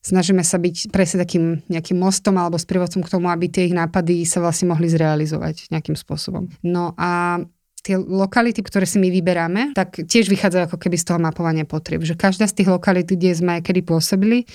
snažíme 0.04 0.44
sa 0.44 0.60
byť 0.60 0.92
presne 0.92 1.24
takým 1.24 1.64
nejakým 1.72 1.96
mostom 1.96 2.36
alebo 2.36 2.60
sprievodcom 2.60 3.00
k 3.00 3.12
tomu, 3.12 3.32
aby 3.32 3.48
tie 3.48 3.72
ich 3.72 3.74
nápady 3.74 4.28
sa 4.28 4.44
vlastne 4.44 4.68
mohli 4.68 4.92
zrealizovať 4.92 5.72
nejakým 5.72 5.96
spôsobom. 5.96 6.52
No 6.60 6.92
a 7.00 7.40
tie 7.84 8.00
lokality, 8.00 8.64
ktoré 8.64 8.88
si 8.88 8.96
my 8.96 9.12
vyberáme, 9.12 9.76
tak 9.76 10.08
tiež 10.08 10.32
vychádza 10.32 10.64
ako 10.64 10.80
keby 10.80 10.96
z 10.96 11.04
toho 11.04 11.20
mapovania 11.20 11.68
potrieb. 11.68 12.00
Že 12.00 12.16
každá 12.16 12.48
z 12.48 12.56
tých 12.64 12.72
lokalít, 12.72 13.12
kde 13.12 13.36
sme 13.36 13.60
kedy 13.60 13.84
pôsobili, 13.84 14.48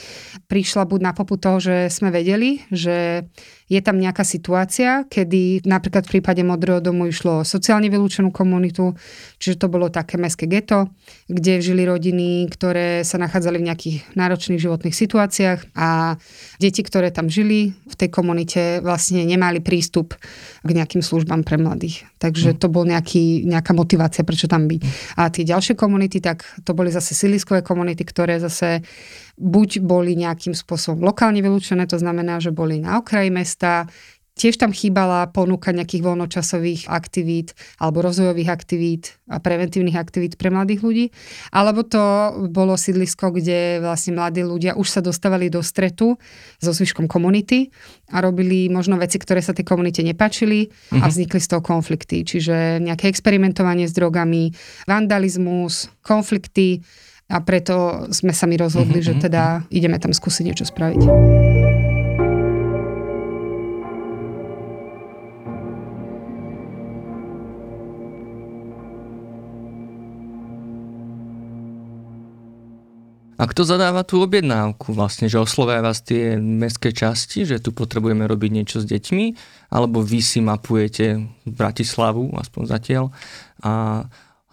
prišla 0.49 0.89
buď 0.89 0.99
na 1.05 1.13
poput 1.13 1.37
toho, 1.37 1.61
že 1.61 1.93
sme 1.93 2.09
vedeli, 2.09 2.65
že 2.73 3.29
je 3.69 3.79
tam 3.85 4.01
nejaká 4.01 4.25
situácia, 4.25 5.05
kedy 5.05 5.61
napríklad 5.69 6.09
v 6.09 6.17
prípade 6.17 6.41
Modrého 6.41 6.81
domu 6.81 7.05
išlo 7.05 7.45
o 7.45 7.47
sociálne 7.47 7.85
vylúčenú 7.93 8.33
komunitu, 8.33 8.97
čiže 9.37 9.61
to 9.61 9.67
bolo 9.69 9.93
také 9.93 10.17
meské 10.17 10.49
geto, 10.49 10.89
kde 11.29 11.61
žili 11.61 11.85
rodiny, 11.85 12.49
ktoré 12.49 13.05
sa 13.05 13.21
nachádzali 13.21 13.61
v 13.61 13.67
nejakých 13.69 13.97
náročných 14.17 14.57
životných 14.57 14.95
situáciách 14.97 15.59
a 15.77 16.17
deti, 16.57 16.81
ktoré 16.81 17.13
tam 17.13 17.29
žili 17.29 17.77
v 17.77 17.95
tej 17.95 18.09
komunite, 18.09 18.81
vlastne 18.81 19.21
nemali 19.21 19.61
prístup 19.61 20.17
k 20.65 20.69
nejakým 20.73 21.05
službám 21.05 21.45
pre 21.45 21.61
mladých. 21.61 22.09
Takže 22.17 22.57
to 22.57 22.67
bol 22.67 22.83
nejaký, 22.83 23.45
nejaká 23.45 23.71
motivácia, 23.77 24.25
prečo 24.25 24.49
tam 24.49 24.65
byť. 24.65 24.81
A 25.21 25.29
tie 25.29 25.45
ďalšie 25.45 25.77
komunity, 25.77 26.19
tak 26.19 26.43
to 26.65 26.73
boli 26.73 26.89
zase 26.89 27.13
síliskové 27.13 27.61
komunity, 27.61 28.01
ktoré 28.01 28.41
zase 28.41 28.81
buď 29.39 29.79
boli 29.79 30.19
nejakým 30.19 30.51
spôsobom 30.51 31.01
lokálne 31.01 31.39
vylúčené, 31.39 31.87
to 31.87 31.95
znamená, 31.95 32.43
že 32.43 32.51
boli 32.51 32.83
na 32.83 32.99
okraji 32.99 33.31
mesta, 33.31 33.87
Tiež 34.39 34.55
tam 34.55 34.71
chýbala 34.71 35.27
ponuka 35.35 35.75
nejakých 35.75 35.99
voľnočasových 35.99 36.87
aktivít 36.87 37.51
alebo 37.75 37.99
rozvojových 37.99 38.47
aktivít 38.47 39.19
a 39.27 39.43
preventívnych 39.43 39.99
aktivít 39.99 40.39
pre 40.39 40.47
mladých 40.47 40.79
ľudí. 40.79 41.05
Alebo 41.51 41.83
to 41.83 41.99
bolo 42.47 42.79
sídlisko, 42.79 43.35
kde 43.35 43.83
vlastne 43.83 44.15
mladí 44.15 44.47
ľudia 44.47 44.79
už 44.79 44.87
sa 44.87 45.03
dostávali 45.03 45.51
do 45.51 45.59
stretu 45.59 46.15
so 46.55 46.71
zvyškom 46.71 47.11
komunity 47.11 47.67
a 48.15 48.23
robili 48.23 48.71
možno 48.71 48.95
veci, 48.95 49.19
ktoré 49.19 49.43
sa 49.43 49.51
tej 49.51 49.67
komunite 49.67 50.07
nepačili 50.07 50.71
a 50.95 51.03
mhm. 51.03 51.09
vznikli 51.11 51.39
z 51.43 51.47
toho 51.51 51.59
konflikty. 51.59 52.23
Čiže 52.23 52.79
nejaké 52.79 53.11
experimentovanie 53.11 53.91
s 53.91 53.93
drogami, 53.97 54.55
vandalizmus, 54.87 55.91
konflikty 55.99 56.79
a 57.29 57.37
preto 57.45 58.09
sme 58.09 58.33
sa 58.33 58.49
mi 58.49 58.57
rozhodli, 58.57 59.05
mm-hmm. 59.05 59.09
že 59.09 59.13
mhm, 59.13 59.21
teda 59.21 59.43
mhm. 59.45 59.63
ideme 59.69 59.97
tam 60.01 60.11
skúsiť 60.11 60.43
niečo 60.49 60.65
spraviť. 60.65 61.01
A 73.39 73.47
kto 73.47 73.63
zadáva 73.63 74.03
tú 74.03 74.19
objednávku? 74.19 74.91
Vlastne, 74.91 75.31
že 75.31 75.39
oslovia 75.39 75.79
vás 75.79 76.03
tie 76.03 76.35
mestské 76.35 76.91
časti, 76.91 77.47
že 77.47 77.63
tu 77.63 77.71
potrebujeme 77.71 78.27
robiť 78.27 78.51
niečo 78.51 78.83
s 78.83 78.85
deťmi, 78.91 79.25
alebo 79.71 80.03
vy 80.03 80.19
si 80.19 80.43
mapujete 80.43 81.23
Bratislavu, 81.47 82.35
aspoň 82.35 82.63
zatiaľ, 82.67 83.15
a 83.63 84.03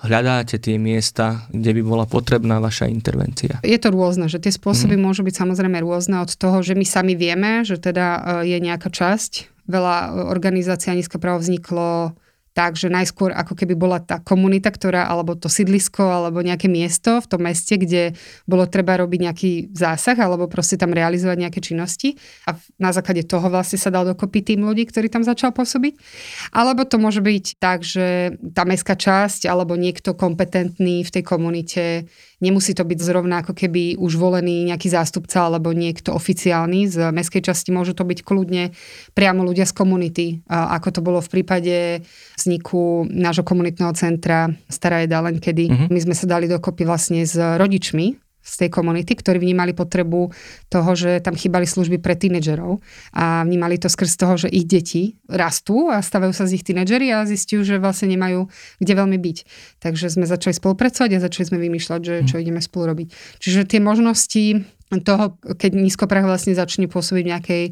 hľadáte 0.05 0.61
tie 0.61 0.76
miesta, 0.76 1.49
kde 1.49 1.81
by 1.81 1.83
bola 1.85 2.05
potrebná 2.05 2.61
vaša 2.61 2.91
intervencia? 2.91 3.62
Je 3.65 3.79
to 3.81 3.88
rôzne, 3.88 4.29
že 4.29 4.43
tie 4.43 4.53
spôsoby 4.53 5.00
mm. 5.00 5.03
môžu 5.03 5.23
byť 5.25 5.35
samozrejme 5.41 5.81
rôzne 5.81 6.21
od 6.21 6.31
toho, 6.37 6.61
že 6.61 6.76
my 6.76 6.85
sami 6.85 7.17
vieme, 7.17 7.65
že 7.65 7.81
teda 7.81 8.43
e, 8.45 8.53
je 8.53 8.59
nejaká 8.61 8.93
časť. 8.93 9.49
Veľa 9.67 10.29
organizácií 10.31 10.95
a 10.95 11.19
právo 11.19 11.43
vzniklo 11.43 12.15
tak, 12.57 12.81
že 12.81 12.89
najskôr 12.89 13.37
ako 13.37 13.53
keby 13.53 13.77
bola 13.77 14.01
tá 14.01 14.17
komunita, 14.25 14.73
ktorá, 14.73 15.05
alebo 15.13 15.37
to 15.37 15.53
sídlisko, 15.53 16.01
alebo 16.01 16.41
nejaké 16.41 16.73
miesto 16.73 17.21
v 17.21 17.29
tom 17.29 17.45
meste, 17.45 17.77
kde 17.77 18.17
bolo 18.49 18.65
treba 18.65 18.97
robiť 18.97 19.21
nejaký 19.29 19.53
zásah, 19.77 20.17
alebo 20.17 20.49
proste 20.49 20.81
tam 20.81 20.97
realizovať 20.97 21.37
nejaké 21.37 21.61
činnosti 21.61 22.17
a 22.49 22.57
na 22.81 22.97
základe 22.97 23.29
toho 23.29 23.45
vlastne 23.53 23.77
sa 23.77 23.93
dal 23.93 24.09
dokopy 24.09 24.41
tým 24.41 24.65
ľudí, 24.65 24.89
ktorí 24.89 25.13
tam 25.13 25.21
začal 25.21 25.53
pôsobiť. 25.53 26.01
Alebo 26.57 26.89
to 26.89 26.97
môže 26.97 27.21
byť 27.21 27.61
tak, 27.61 27.85
že 27.85 28.41
tá 28.57 28.65
mestská 28.65 28.97
časť, 28.97 29.45
alebo 29.45 29.77
niekto 29.77 30.17
kompetentný 30.17 31.05
v 31.05 31.13
tej 31.13 31.23
komunite 31.29 32.09
Nemusí 32.37 32.76
to 32.76 32.85
byť 32.85 32.99
zrovna 33.00 33.40
ako 33.40 33.57
keby 33.57 33.97
už 33.97 34.21
volený 34.21 34.69
nejaký 34.69 34.93
zástupca 34.93 35.49
alebo 35.49 35.73
niekto 35.73 36.12
oficiálny 36.12 36.85
z 36.85 37.09
mestskej 37.09 37.40
časti. 37.40 37.73
Môžu 37.73 37.97
to 37.97 38.05
byť 38.05 38.21
kľudne 38.21 38.76
priamo 39.16 39.40
ľudia 39.40 39.64
z 39.64 39.73
komunity, 39.73 40.26
ako 40.49 40.88
to 40.93 41.00
bolo 41.00 41.25
v 41.25 41.33
prípade 41.33 42.05
vzniku 42.37 43.09
nášho 43.09 43.40
komunitného 43.40 43.97
centra 43.97 44.52
Stará 44.69 45.00
Jedalen, 45.00 45.40
kedy 45.40 45.64
uh-huh. 45.64 45.88
my 45.88 46.00
sme 46.02 46.12
sa 46.12 46.28
dali 46.28 46.45
dokopy 46.45 46.85
vlastne 46.85 47.25
s 47.25 47.38
rodičmi 47.40 48.25
z 48.47 48.55
tej 48.62 48.71
komunity, 48.71 49.19
ktorí 49.19 49.43
vnímali 49.43 49.75
potrebu 49.75 50.31
toho, 50.71 50.91
že 50.95 51.19
tam 51.19 51.35
chýbali 51.35 51.67
služby 51.67 51.99
pre 51.99 52.15
tínedžerov 52.15 52.79
a 53.11 53.43
vnímali 53.43 53.75
to 53.83 53.91
skrz 53.91 54.15
toho, 54.15 54.38
že 54.38 54.49
ich 54.49 54.71
deti 54.71 55.19
rastú 55.26 55.91
a 55.91 55.99
stavajú 55.99 56.31
sa 56.31 56.47
z 56.47 56.55
nich 56.55 56.65
tínedžeri 56.65 57.11
a 57.11 57.26
zistiu, 57.26 57.67
že 57.67 57.83
vlastne 57.83 58.07
nemajú 58.15 58.47
kde 58.79 58.93
veľmi 58.95 59.19
byť. 59.19 59.38
Takže 59.83 60.07
sme 60.15 60.31
začali 60.31 60.55
spolupracovať 60.55 61.11
a 61.19 61.25
začali 61.26 61.45
sme 61.50 61.59
vymýšľať, 61.59 62.00
že 62.07 62.15
čo 62.31 62.38
ideme 62.38 62.62
spolu 62.62 62.95
robiť. 62.95 63.09
Čiže 63.43 63.67
tie 63.67 63.81
možnosti 63.83 64.62
toho, 65.03 65.35
keď 65.43 65.71
nízkoprah 65.75 66.23
vlastne 66.23 66.55
začne 66.55 66.87
pôsobiť 66.87 67.25
v 67.26 67.33
nejakej 67.35 67.65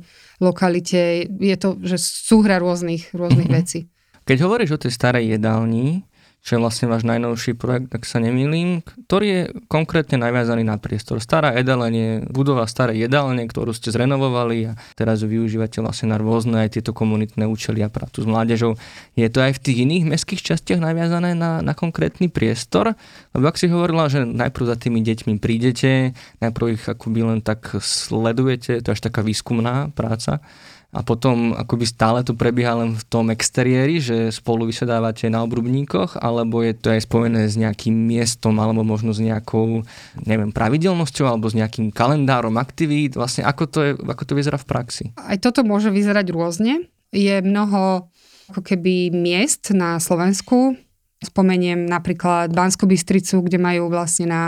lokalite, 0.42 1.30
je 1.30 1.56
to, 1.56 1.78
že 1.86 2.02
súhra 2.02 2.58
rôznych, 2.58 3.14
rôznych 3.14 3.46
mm-hmm. 3.46 3.62
vecí. 3.62 3.86
Keď 4.24 4.38
hovoríš 4.42 4.74
o 4.74 4.82
tej 4.82 4.90
starej 4.90 5.38
jedálni, 5.38 6.02
čo 6.44 6.54
je 6.54 6.60
vlastne 6.60 6.92
váš 6.92 7.08
najnovší 7.08 7.56
projekt, 7.56 7.88
ak 7.96 8.04
sa 8.04 8.20
nemýlim, 8.20 8.84
ktorý 9.08 9.26
je 9.26 9.42
konkrétne 9.72 10.20
naviazaný 10.20 10.60
na 10.60 10.76
priestor. 10.76 11.16
Stará 11.16 11.56
Edelen 11.56 11.94
je 11.96 12.10
budova 12.28 12.68
starej 12.68 13.08
jedálne, 13.08 13.48
ktorú 13.48 13.72
ste 13.72 13.88
zrenovovali 13.88 14.68
a 14.68 14.76
teraz 14.92 15.24
ju 15.24 15.32
využívate 15.32 15.80
vlastne 15.80 16.12
na 16.12 16.20
rôzne 16.20 16.60
aj 16.60 16.76
tieto 16.76 16.92
komunitné 16.92 17.48
účely 17.48 17.80
a 17.80 17.88
prácu 17.88 18.20
s 18.20 18.28
mládežou. 18.28 18.76
Je 19.16 19.24
to 19.32 19.40
aj 19.40 19.56
v 19.56 19.62
tých 19.64 19.78
iných 19.88 20.04
mestských 20.04 20.44
častiach 20.44 20.84
naviazané 20.84 21.32
na, 21.32 21.64
na 21.64 21.72
konkrétny 21.72 22.28
priestor? 22.28 22.92
Lebo 23.32 23.48
ak 23.48 23.56
si 23.56 23.72
hovorila, 23.72 24.12
že 24.12 24.28
najprv 24.28 24.64
za 24.68 24.76
tými 24.76 25.00
deťmi 25.00 25.40
prídete, 25.40 26.12
najprv 26.44 26.76
ich 26.76 26.84
akoby 26.84 27.24
len 27.24 27.40
tak 27.40 27.72
sledujete, 27.80 28.84
to 28.84 28.92
je 28.92 28.94
až 28.94 29.00
taká 29.00 29.24
výskumná 29.24 29.88
práca, 29.96 30.44
a 30.94 31.02
potom 31.02 31.50
akoby 31.58 31.90
stále 31.90 32.22
to 32.22 32.38
prebieha 32.38 32.78
len 32.78 32.94
v 32.94 33.04
tom 33.10 33.34
exteriéri, 33.34 33.98
že 33.98 34.30
spolu 34.30 34.70
vysedávate 34.70 35.26
na 35.26 35.42
obrubníkoch, 35.42 36.22
alebo 36.22 36.62
je 36.62 36.70
to 36.78 36.94
aj 36.94 37.02
spojené 37.02 37.50
s 37.50 37.58
nejakým 37.58 37.90
miestom, 37.90 38.54
alebo 38.62 38.86
možno 38.86 39.10
s 39.10 39.18
nejakou, 39.18 39.82
neviem, 40.22 40.54
pravidelnosťou, 40.54 41.26
alebo 41.26 41.50
s 41.50 41.58
nejakým 41.58 41.90
kalendárom 41.90 42.54
aktivít, 42.54 43.18
vlastne 43.18 43.42
ako 43.42 43.64
to, 43.66 43.78
je, 43.82 43.90
ako 43.98 44.22
to 44.22 44.32
vyzerá 44.38 44.54
v 44.54 44.68
praxi? 44.70 45.04
Aj 45.18 45.34
toto 45.42 45.66
môže 45.66 45.90
vyzerať 45.90 46.30
rôzne. 46.30 46.86
Je 47.10 47.42
mnoho 47.42 48.06
ako 48.54 48.60
keby 48.62 49.10
miest 49.10 49.74
na 49.74 49.98
Slovensku, 49.98 50.78
Spomeniem 51.24 51.88
napríklad 51.88 52.52
Banskú 52.52 52.84
Bystricu, 52.84 53.40
kde 53.40 53.56
majú 53.56 53.88
vlastne 53.88 54.28
na, 54.28 54.42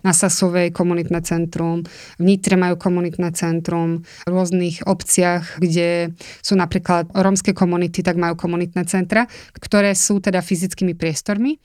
na 0.00 0.12
Sasovej 0.16 0.72
komunitné 0.72 1.20
centrum, 1.22 1.84
v 2.18 2.22
Nitre 2.24 2.56
majú 2.56 2.80
komunitné 2.80 3.30
centrum, 3.36 4.02
v 4.24 4.28
rôznych 4.28 4.82
obciach, 4.88 5.60
kde 5.60 6.16
sú 6.40 6.56
napríklad 6.56 7.12
rómske 7.12 7.52
komunity, 7.52 8.00
tak 8.00 8.16
majú 8.16 8.34
komunitné 8.34 8.88
centra, 8.88 9.28
ktoré 9.60 9.92
sú 9.92 10.18
teda 10.18 10.40
fyzickými 10.40 10.96
priestormi. 10.96 11.60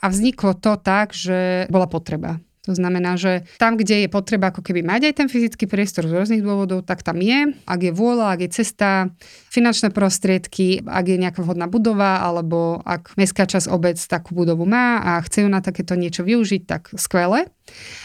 A 0.00 0.08
vzniklo 0.08 0.56
to 0.56 0.80
tak, 0.80 1.12
že 1.12 1.68
bola 1.68 1.84
potreba. 1.84 2.40
To 2.68 2.76
znamená, 2.76 3.16
že 3.16 3.48
tam, 3.56 3.80
kde 3.80 4.04
je 4.04 4.08
potreba 4.12 4.52
ako 4.52 4.60
keby 4.60 4.84
mať 4.84 5.08
aj 5.08 5.14
ten 5.16 5.28
fyzický 5.32 5.64
priestor 5.64 6.04
z 6.04 6.12
rôznych 6.12 6.44
dôvodov, 6.44 6.84
tak 6.84 7.00
tam 7.00 7.16
je. 7.24 7.56
Ak 7.64 7.80
je 7.80 7.88
vôľa, 7.88 8.36
ak 8.36 8.40
je 8.44 8.50
cesta, 8.52 9.08
finančné 9.48 9.88
prostriedky, 9.88 10.84
ak 10.84 11.04
je 11.08 11.16
nejaká 11.16 11.40
vhodná 11.40 11.72
budova, 11.72 12.20
alebo 12.20 12.84
ak 12.84 13.16
mestská 13.16 13.48
časť 13.48 13.72
obec 13.72 13.96
takú 13.96 14.36
budovu 14.36 14.68
má 14.68 15.00
a 15.00 15.24
chce 15.24 15.44
ju 15.44 15.48
na 15.48 15.64
takéto 15.64 15.96
niečo 15.96 16.20
využiť, 16.20 16.62
tak 16.68 16.92
skvelé. 17.00 17.48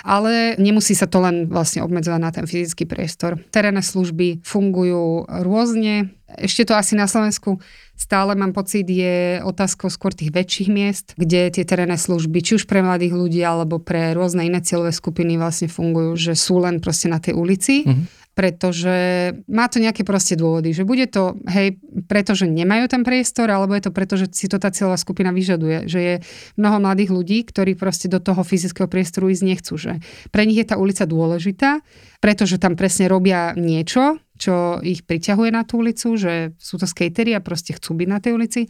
Ale 0.08 0.56
nemusí 0.56 0.96
sa 0.96 1.10
to 1.10 1.20
len 1.20 1.52
vlastne 1.52 1.84
obmedzovať 1.84 2.22
na 2.22 2.32
ten 2.32 2.48
fyzický 2.48 2.88
priestor. 2.88 3.36
Terénne 3.52 3.84
služby 3.84 4.46
fungujú 4.46 5.28
rôzne. 5.28 6.16
Ešte 6.40 6.72
to 6.72 6.80
asi 6.80 6.96
na 6.96 7.12
Slovensku 7.12 7.60
stále 7.96 8.36
mám 8.36 8.52
pocit, 8.52 8.86
je 8.86 9.40
otázkou 9.42 9.90
skôr 9.90 10.12
tých 10.12 10.32
väčších 10.32 10.70
miest, 10.70 11.08
kde 11.16 11.50
tie 11.50 11.64
terénne 11.66 11.98
služby, 11.98 12.44
či 12.44 12.62
už 12.62 12.70
pre 12.70 12.84
mladých 12.84 13.16
ľudí, 13.16 13.42
alebo 13.42 13.82
pre 13.82 14.14
rôzne 14.14 14.46
iné 14.46 14.62
cieľové 14.62 14.94
skupiny 14.94 15.40
vlastne 15.40 15.72
fungujú, 15.72 16.16
že 16.16 16.34
sú 16.38 16.62
len 16.62 16.84
proste 16.84 17.08
na 17.08 17.18
tej 17.18 17.34
ulici. 17.34 17.88
Mm-hmm 17.88 18.25
pretože 18.36 19.32
má 19.48 19.72
to 19.72 19.80
nejaké 19.80 20.04
proste 20.04 20.36
dôvody, 20.36 20.75
že 20.75 20.84
bude 20.84 21.08
to, 21.08 21.40
hej, 21.48 21.80
pretože 22.12 22.44
nemajú 22.44 22.92
ten 22.92 23.08
priestor, 23.08 23.48
alebo 23.48 23.72
je 23.80 23.88
to 23.88 23.96
preto, 23.96 24.20
že 24.20 24.28
si 24.36 24.52
to 24.52 24.60
tá 24.60 24.75
cieľová 24.75 25.00
skupina 25.00 25.32
vyžaduje, 25.32 25.88
že 25.88 26.00
je 26.04 26.16
mnoho 26.60 26.84
mladých 26.84 27.16
ľudí, 27.16 27.48
ktorí 27.48 27.80
proste 27.80 28.12
do 28.12 28.20
toho 28.20 28.44
fyzického 28.44 28.92
priestoru 28.92 29.32
ísť 29.32 29.44
nechcú, 29.48 29.80
že 29.80 30.04
pre 30.36 30.44
nich 30.44 30.60
je 30.60 30.68
tá 30.68 30.75
ulica 30.75 31.08
dôležitá, 31.08 31.80
pretože 32.20 32.60
tam 32.60 32.75
presne 32.75 33.08
robia 33.08 33.56
niečo, 33.56 34.20
čo 34.36 34.84
ich 34.84 35.08
priťahuje 35.08 35.50
na 35.51 35.63
tú 35.63 35.80
ulicu, 35.80 36.20
že 36.20 36.56
sú 36.60 36.75
to 36.75 36.88
skatery 36.88 37.36
a 37.36 37.44
proste 37.44 37.75
chcú 37.75 37.96
byť 37.96 38.08
na 38.08 38.20
tej 38.20 38.36
ulici, 38.36 38.62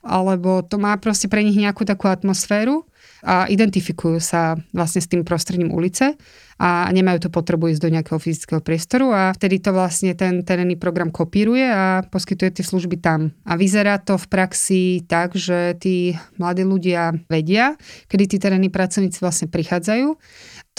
alebo 0.00 0.64
to 0.64 0.80
má 0.80 0.96
proste 0.96 1.28
pre 1.28 1.44
nich 1.44 1.56
nejakú 1.56 1.84
takú 1.84 2.08
atmosféru 2.08 2.88
a 3.20 3.44
identifikujú 3.52 4.16
sa 4.16 4.56
vlastne 4.72 5.04
s 5.04 5.08
tým 5.08 5.24
prostredím 5.28 5.72
ulice 5.72 6.16
a 6.60 6.88
nemajú 6.92 7.28
to 7.28 7.30
potrebu 7.32 7.72
ísť 7.72 7.80
do 7.80 7.92
nejakého 7.92 8.20
fyzického 8.20 8.60
priestoru 8.60 9.12
a 9.12 9.32
vtedy 9.32 9.60
to 9.60 9.72
vlastne 9.72 10.12
ten 10.12 10.44
terénny 10.44 10.76
program 10.76 11.08
kopíruje 11.08 11.64
a 11.64 12.04
poskytuje 12.04 12.60
tie 12.60 12.64
služby 12.64 13.00
tam. 13.00 13.32
A 13.48 13.56
vyzerá 13.56 13.96
to 14.00 14.20
v 14.20 14.26
praxi 14.28 14.82
tak, 15.08 15.36
že 15.36 15.76
tí 15.80 16.16
mladí 16.36 16.64
ľudia 16.64 17.16
vedia, 17.32 17.80
kedy 18.12 18.24
tí 18.24 18.36
terénni 18.36 18.68
pracovníci 18.68 19.20
vlastne 19.24 19.48
prichádzajú 19.48 20.16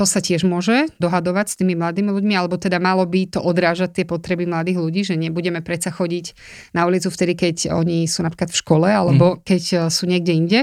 to 0.02 0.10
sa 0.10 0.18
tiež 0.18 0.50
môže 0.50 0.90
dohadovať 0.98 1.46
s 1.54 1.56
tými 1.62 1.78
mladými 1.78 2.10
ľuďmi, 2.10 2.34
alebo 2.34 2.58
teda 2.58 2.82
malo 2.82 3.06
by 3.06 3.38
to 3.38 3.38
odrážať 3.38 4.02
tie 4.02 4.06
potreby 4.10 4.50
mladých 4.50 4.82
ľudí, 4.82 5.06
že 5.06 5.14
nebudeme 5.14 5.62
predsa 5.62 5.94
chodiť 5.94 6.34
na 6.74 6.90
ulicu 6.90 7.14
vtedy, 7.14 7.38
keď 7.38 7.78
oni 7.78 8.10
sú 8.10 8.26
napríklad 8.26 8.50
v 8.50 8.58
škole, 8.58 8.90
alebo 8.90 9.38
mm. 9.38 9.46
keď 9.46 9.62
e, 9.62 9.76
sú 9.94 10.10
niekde 10.10 10.34
inde. 10.34 10.60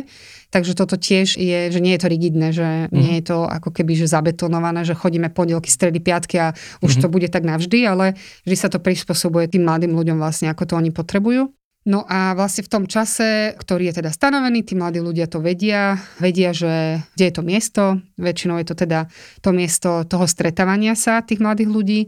Takže 0.51 0.75
toto 0.75 0.99
tiež 0.99 1.39
je, 1.39 1.71
že 1.71 1.79
nie 1.79 1.95
je 1.95 2.03
to 2.03 2.09
rigidné, 2.11 2.51
že 2.51 2.91
mm. 2.91 2.99
nie 2.99 3.23
je 3.23 3.31
to 3.31 3.47
ako 3.47 3.71
keby 3.71 3.95
že 3.95 4.11
zabetonované, 4.11 4.83
že 4.83 4.99
chodíme 4.99 5.31
pondelky, 5.31 5.71
stredy, 5.71 6.03
piatky 6.03 6.43
a 6.43 6.59
už 6.83 6.99
mm. 6.99 7.01
to 7.05 7.07
bude 7.07 7.31
tak 7.31 7.47
navždy, 7.47 7.87
ale 7.87 8.19
vždy 8.43 8.57
sa 8.59 8.67
to 8.67 8.83
prispôsobuje 8.83 9.47
tým 9.47 9.63
mladým 9.63 9.95
ľuďom 9.95 10.19
vlastne, 10.19 10.51
ako 10.51 10.67
to 10.67 10.75
oni 10.75 10.91
potrebujú. 10.91 11.47
No 11.89 12.05
a 12.05 12.37
vlastne 12.37 12.69
v 12.69 12.73
tom 12.73 12.85
čase, 12.85 13.57
ktorý 13.57 13.89
je 13.89 14.05
teda 14.05 14.13
stanovený, 14.13 14.61
tí 14.61 14.77
mladí 14.77 15.01
ľudia 15.01 15.25
to 15.25 15.41
vedia, 15.41 15.97
vedia, 16.21 16.53
že 16.53 17.01
kde 17.17 17.25
je 17.25 17.33
to 17.33 17.41
miesto, 17.43 17.83
väčšinou 18.21 18.61
je 18.61 18.67
to 18.69 18.77
teda 18.77 19.09
to 19.41 19.57
miesto 19.57 20.05
toho 20.05 20.29
stretávania 20.29 20.93
sa 20.93 21.25
tých 21.25 21.41
mladých 21.41 21.73
ľudí, 21.73 22.01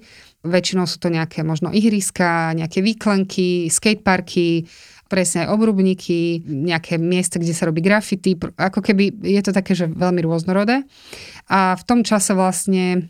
väčšinou 0.44 0.84
sú 0.84 1.00
to 1.00 1.08
nejaké 1.08 1.40
možno 1.40 1.72
ihriska, 1.72 2.52
nejaké 2.52 2.84
výklenky, 2.84 3.72
skateparky, 3.72 4.68
presne 5.08 5.49
aj 5.49 5.56
obrubníky, 5.56 6.44
nejaké 6.44 7.00
miesta, 7.00 7.40
kde 7.40 7.56
sa 7.56 7.64
robí 7.64 7.80
grafity, 7.80 8.37
ako 8.37 8.84
keby 8.84 9.16
je 9.25 9.40
to 9.40 9.56
také, 9.56 9.72
že 9.72 9.88
veľmi 9.88 10.20
rôznorodé. 10.20 10.84
A 11.49 11.72
v 11.72 11.82
tom 11.88 12.04
čase 12.04 12.37
vlastne 12.37 13.08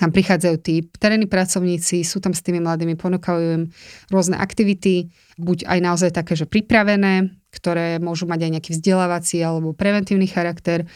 tam 0.00 0.08
prichádzajú 0.08 0.56
tí 0.64 0.88
terénni 0.96 1.28
pracovníci, 1.28 2.00
sú 2.00 2.18
tam 2.18 2.32
s 2.32 2.40
tými 2.40 2.64
mladými, 2.64 2.96
ponúkajú 2.96 3.40
im 3.60 3.64
rôzne 4.08 4.40
aktivity, 4.40 5.12
buď 5.36 5.68
aj 5.68 5.78
naozaj 5.84 6.10
také, 6.16 6.32
že 6.32 6.48
pripravené, 6.48 7.28
ktoré 7.52 8.00
môžu 8.00 8.24
mať 8.24 8.48
aj 8.48 8.50
nejaký 8.56 8.70
vzdelávací 8.72 9.44
alebo 9.44 9.76
preventívny 9.76 10.24
charakter, 10.24 10.88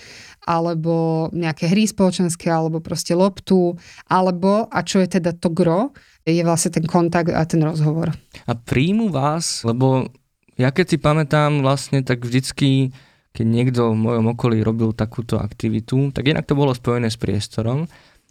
alebo 0.47 1.29
nejaké 1.35 1.69
hry 1.69 1.85
spoločenské, 1.85 2.49
alebo 2.49 2.81
proste 2.81 3.13
loptu, 3.13 3.77
alebo, 4.09 4.71
a 4.71 4.81
čo 4.81 5.03
je 5.03 5.21
teda 5.21 5.37
to 5.37 5.53
gro, 5.53 5.93
je 6.25 6.43
vlastne 6.43 6.73
ten 6.73 6.87
kontakt 6.89 7.31
a 7.31 7.43
ten 7.45 7.61
rozhovor. 7.61 8.15
A 8.49 8.53
príjmu 8.55 9.13
vás, 9.13 9.67
lebo 9.67 10.09
ja 10.57 10.73
keď 10.73 10.97
si 10.97 10.99
pamätám 10.99 11.61
vlastne, 11.61 12.01
tak 12.01 12.25
vždycky, 12.25 12.97
keď 13.37 13.45
niekto 13.45 13.81
v 13.93 14.01
mojom 14.01 14.33
okolí 14.33 14.65
robil 14.65 14.97
takúto 14.97 15.37
aktivitu, 15.37 16.15
tak 16.17 16.33
jednak 16.33 16.49
to 16.49 16.57
bolo 16.57 16.73
spojené 16.73 17.13
s 17.13 17.21
priestorom, 17.21 17.85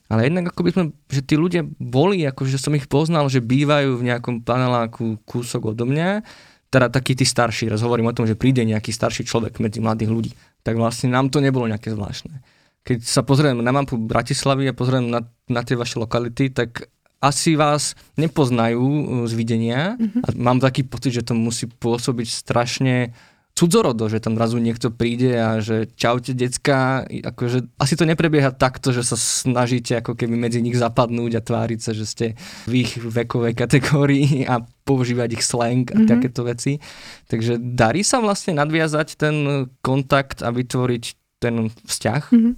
ale 0.06 0.30
jednak 0.30 0.54
ako 0.54 0.62
by 0.62 0.72
sme, 0.72 0.84
že 1.10 1.22
tí 1.26 1.34
ľudia 1.34 1.66
boli, 1.82 2.22
ako 2.26 2.46
že 2.46 2.62
som 2.62 2.78
ich 2.78 2.86
poznal, 2.86 3.26
že 3.30 3.42
bývajú 3.42 3.98
v 3.98 4.06
nejakom 4.14 4.46
paneláku 4.46 5.18
kúsok 5.26 5.74
odo 5.74 5.90
mňa, 5.90 6.22
teda 6.70 6.92
takí 6.92 7.16
tí 7.16 7.26
starší, 7.26 7.72
raz 7.72 7.82
hovorím 7.82 8.12
o 8.12 8.16
tom, 8.16 8.28
že 8.30 8.38
príde 8.38 8.62
nejaký 8.62 8.92
starší 8.92 9.26
človek 9.26 9.58
medzi 9.64 9.82
mladých 9.82 10.12
ľudí, 10.12 10.32
tak 10.62 10.78
vlastne 10.78 11.10
nám 11.10 11.32
to 11.32 11.42
nebolo 11.42 11.66
nejaké 11.66 11.90
zvláštne. 11.94 12.44
Keď 12.86 13.02
sa 13.02 13.26
pozriem 13.26 13.58
na 13.66 13.74
mapu 13.74 13.98
Bratislavy 13.98 14.70
a 14.70 14.78
pozriem 14.78 15.10
na, 15.10 15.26
na 15.50 15.62
tie 15.66 15.74
vaše 15.74 15.98
lokality, 15.98 16.54
tak 16.54 16.86
asi 17.18 17.58
vás 17.58 17.98
nepoznajú 18.20 19.26
z 19.26 19.34
videnia 19.34 19.98
mm-hmm. 19.98 20.22
a 20.22 20.28
mám 20.38 20.62
taký 20.62 20.86
pocit, 20.86 21.18
že 21.18 21.26
to 21.26 21.34
musí 21.34 21.66
pôsobiť 21.66 22.28
strašne 22.30 23.16
cudzorodo, 23.56 24.12
že 24.12 24.20
tam 24.20 24.36
zrazu 24.36 24.60
niekto 24.60 24.92
príde 24.92 25.32
a 25.40 25.64
že 25.64 25.88
čaute 25.96 26.36
decka, 26.36 27.08
akože 27.08 27.80
asi 27.80 27.96
to 27.96 28.04
neprebieha 28.04 28.52
takto, 28.52 28.92
že 28.92 29.08
sa 29.08 29.16
snažíte 29.16 29.96
ako 30.04 30.20
keby 30.20 30.36
medzi 30.36 30.60
nich 30.60 30.76
zapadnúť 30.76 31.40
a 31.40 31.42
tváriť 31.42 31.80
sa, 31.80 31.96
že 31.96 32.04
ste 32.04 32.26
v 32.68 32.84
ich 32.84 33.00
vekovej 33.00 33.56
kategórii 33.56 34.44
a 34.44 34.60
používať 34.60 35.40
ich 35.40 35.44
slang 35.48 35.88
a 35.88 35.96
mm-hmm. 35.96 36.12
takéto 36.12 36.44
veci. 36.44 36.84
Takže 37.32 37.56
darí 37.58 38.04
sa 38.04 38.20
vlastne 38.20 38.60
nadviazať 38.60 39.16
ten 39.16 39.72
kontakt 39.80 40.44
a 40.44 40.52
vytvoriť 40.52 41.04
ten 41.40 41.72
vzťah? 41.72 42.24
Mm-hmm. 42.36 42.54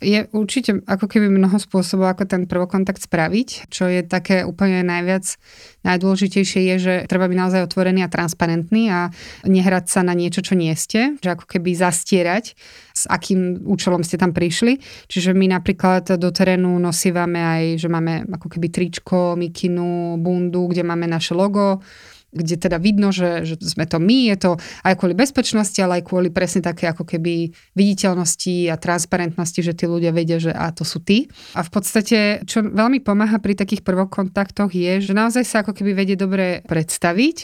Je 0.00 0.24
určite 0.32 0.80
ako 0.88 1.06
keby 1.12 1.28
mnoho 1.28 1.60
spôsobov, 1.60 2.08
ako 2.16 2.24
ten 2.24 2.42
prvokontakt 2.48 3.04
spraviť. 3.04 3.68
Čo 3.68 3.84
je 3.84 4.00
také 4.00 4.48
úplne 4.48 4.80
najviac 4.80 5.36
najdôležitejšie 5.84 6.60
je, 6.72 6.76
že 6.80 6.94
treba 7.08 7.28
byť 7.28 7.36
naozaj 7.36 7.60
otvorený 7.64 8.04
a 8.04 8.12
transparentný 8.12 8.92
a 8.92 9.12
nehrať 9.44 9.92
sa 9.92 10.00
na 10.00 10.12
niečo, 10.12 10.44
čo 10.44 10.56
nie 10.56 10.72
ste. 10.76 11.16
Že 11.20 11.36
ako 11.36 11.44
keby 11.56 11.76
zastierať, 11.76 12.56
s 12.92 13.04
akým 13.08 13.64
účelom 13.64 14.04
ste 14.04 14.20
tam 14.20 14.32
prišli. 14.36 14.80
Čiže 15.08 15.32
my 15.32 15.52
napríklad 15.52 16.16
do 16.20 16.28
terénu 16.32 16.80
nosívame 16.80 17.40
aj, 17.40 17.62
že 17.80 17.88
máme 17.88 18.28
ako 18.28 18.48
keby 18.56 18.68
tričko, 18.68 19.36
mikinu, 19.36 20.20
bundu, 20.20 20.68
kde 20.68 20.84
máme 20.84 21.08
naše 21.08 21.32
logo, 21.32 21.80
kde 22.30 22.56
teda 22.56 22.78
vidno, 22.78 23.10
že, 23.10 23.42
že 23.42 23.58
sme 23.62 23.86
to 23.86 23.98
my, 23.98 24.30
je 24.34 24.36
to 24.38 24.50
aj 24.86 24.94
kvôli 24.98 25.14
bezpečnosti, 25.18 25.76
ale 25.82 26.00
aj 26.00 26.06
kvôli 26.06 26.30
presne 26.30 26.62
také 26.62 26.86
ako 26.90 27.02
keby 27.02 27.50
viditeľnosti 27.74 28.70
a 28.70 28.78
transparentnosti, 28.78 29.60
že 29.62 29.74
tí 29.74 29.84
ľudia 29.90 30.14
vedia, 30.14 30.38
že 30.38 30.54
a 30.54 30.70
to 30.70 30.86
sú 30.86 31.02
tí. 31.02 31.26
A 31.54 31.66
v 31.66 31.70
podstate, 31.70 32.42
čo 32.46 32.62
veľmi 32.62 33.02
pomáha 33.02 33.42
pri 33.42 33.58
takých 33.58 33.82
prvokontaktoch 33.82 34.70
je, 34.70 35.02
že 35.02 35.12
naozaj 35.12 35.44
sa 35.46 35.62
ako 35.62 35.74
keby 35.74 35.92
vedie 35.94 36.16
dobre 36.18 36.62
predstaviť, 36.66 37.36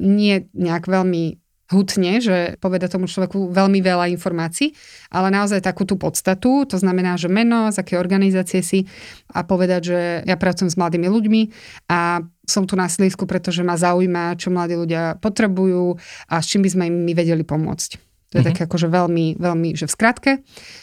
nie 0.00 0.44
nejak 0.52 0.84
veľmi 0.88 1.43
hutne, 1.74 2.22
že 2.22 2.54
poveda 2.62 2.86
tomu 2.86 3.10
človeku 3.10 3.50
veľmi 3.50 3.82
veľa 3.82 4.06
informácií, 4.14 4.72
ale 5.10 5.34
naozaj 5.34 5.60
takú 5.66 5.82
tú 5.82 5.98
podstatu, 5.98 6.62
to 6.64 6.78
znamená, 6.78 7.18
že 7.18 7.26
meno, 7.26 7.74
z 7.74 7.82
aké 7.82 7.98
organizácie 7.98 8.62
si 8.62 8.86
a 9.34 9.42
povedať, 9.42 9.80
že 9.82 10.00
ja 10.22 10.38
pracujem 10.38 10.70
s 10.70 10.78
mladými 10.78 11.10
ľuďmi 11.10 11.42
a 11.90 12.22
som 12.46 12.68
tu 12.68 12.78
na 12.78 12.86
sídlisku, 12.86 13.26
pretože 13.26 13.66
ma 13.66 13.74
zaujíma, 13.74 14.38
čo 14.38 14.54
mladí 14.54 14.78
ľudia 14.78 15.18
potrebujú 15.18 15.98
a 16.30 16.38
s 16.38 16.46
čím 16.46 16.62
by 16.62 16.70
sme 16.70 16.84
im 16.86 16.96
my 17.02 17.12
vedeli 17.16 17.42
pomôcť. 17.42 18.14
To 18.34 18.42
je 18.42 18.50
mm-hmm. 18.50 18.50
také 18.50 18.62
akože 18.66 18.88
veľmi, 18.90 19.26
veľmi, 19.38 19.78
že 19.78 19.86
v 19.86 19.94
skratke. 19.94 20.32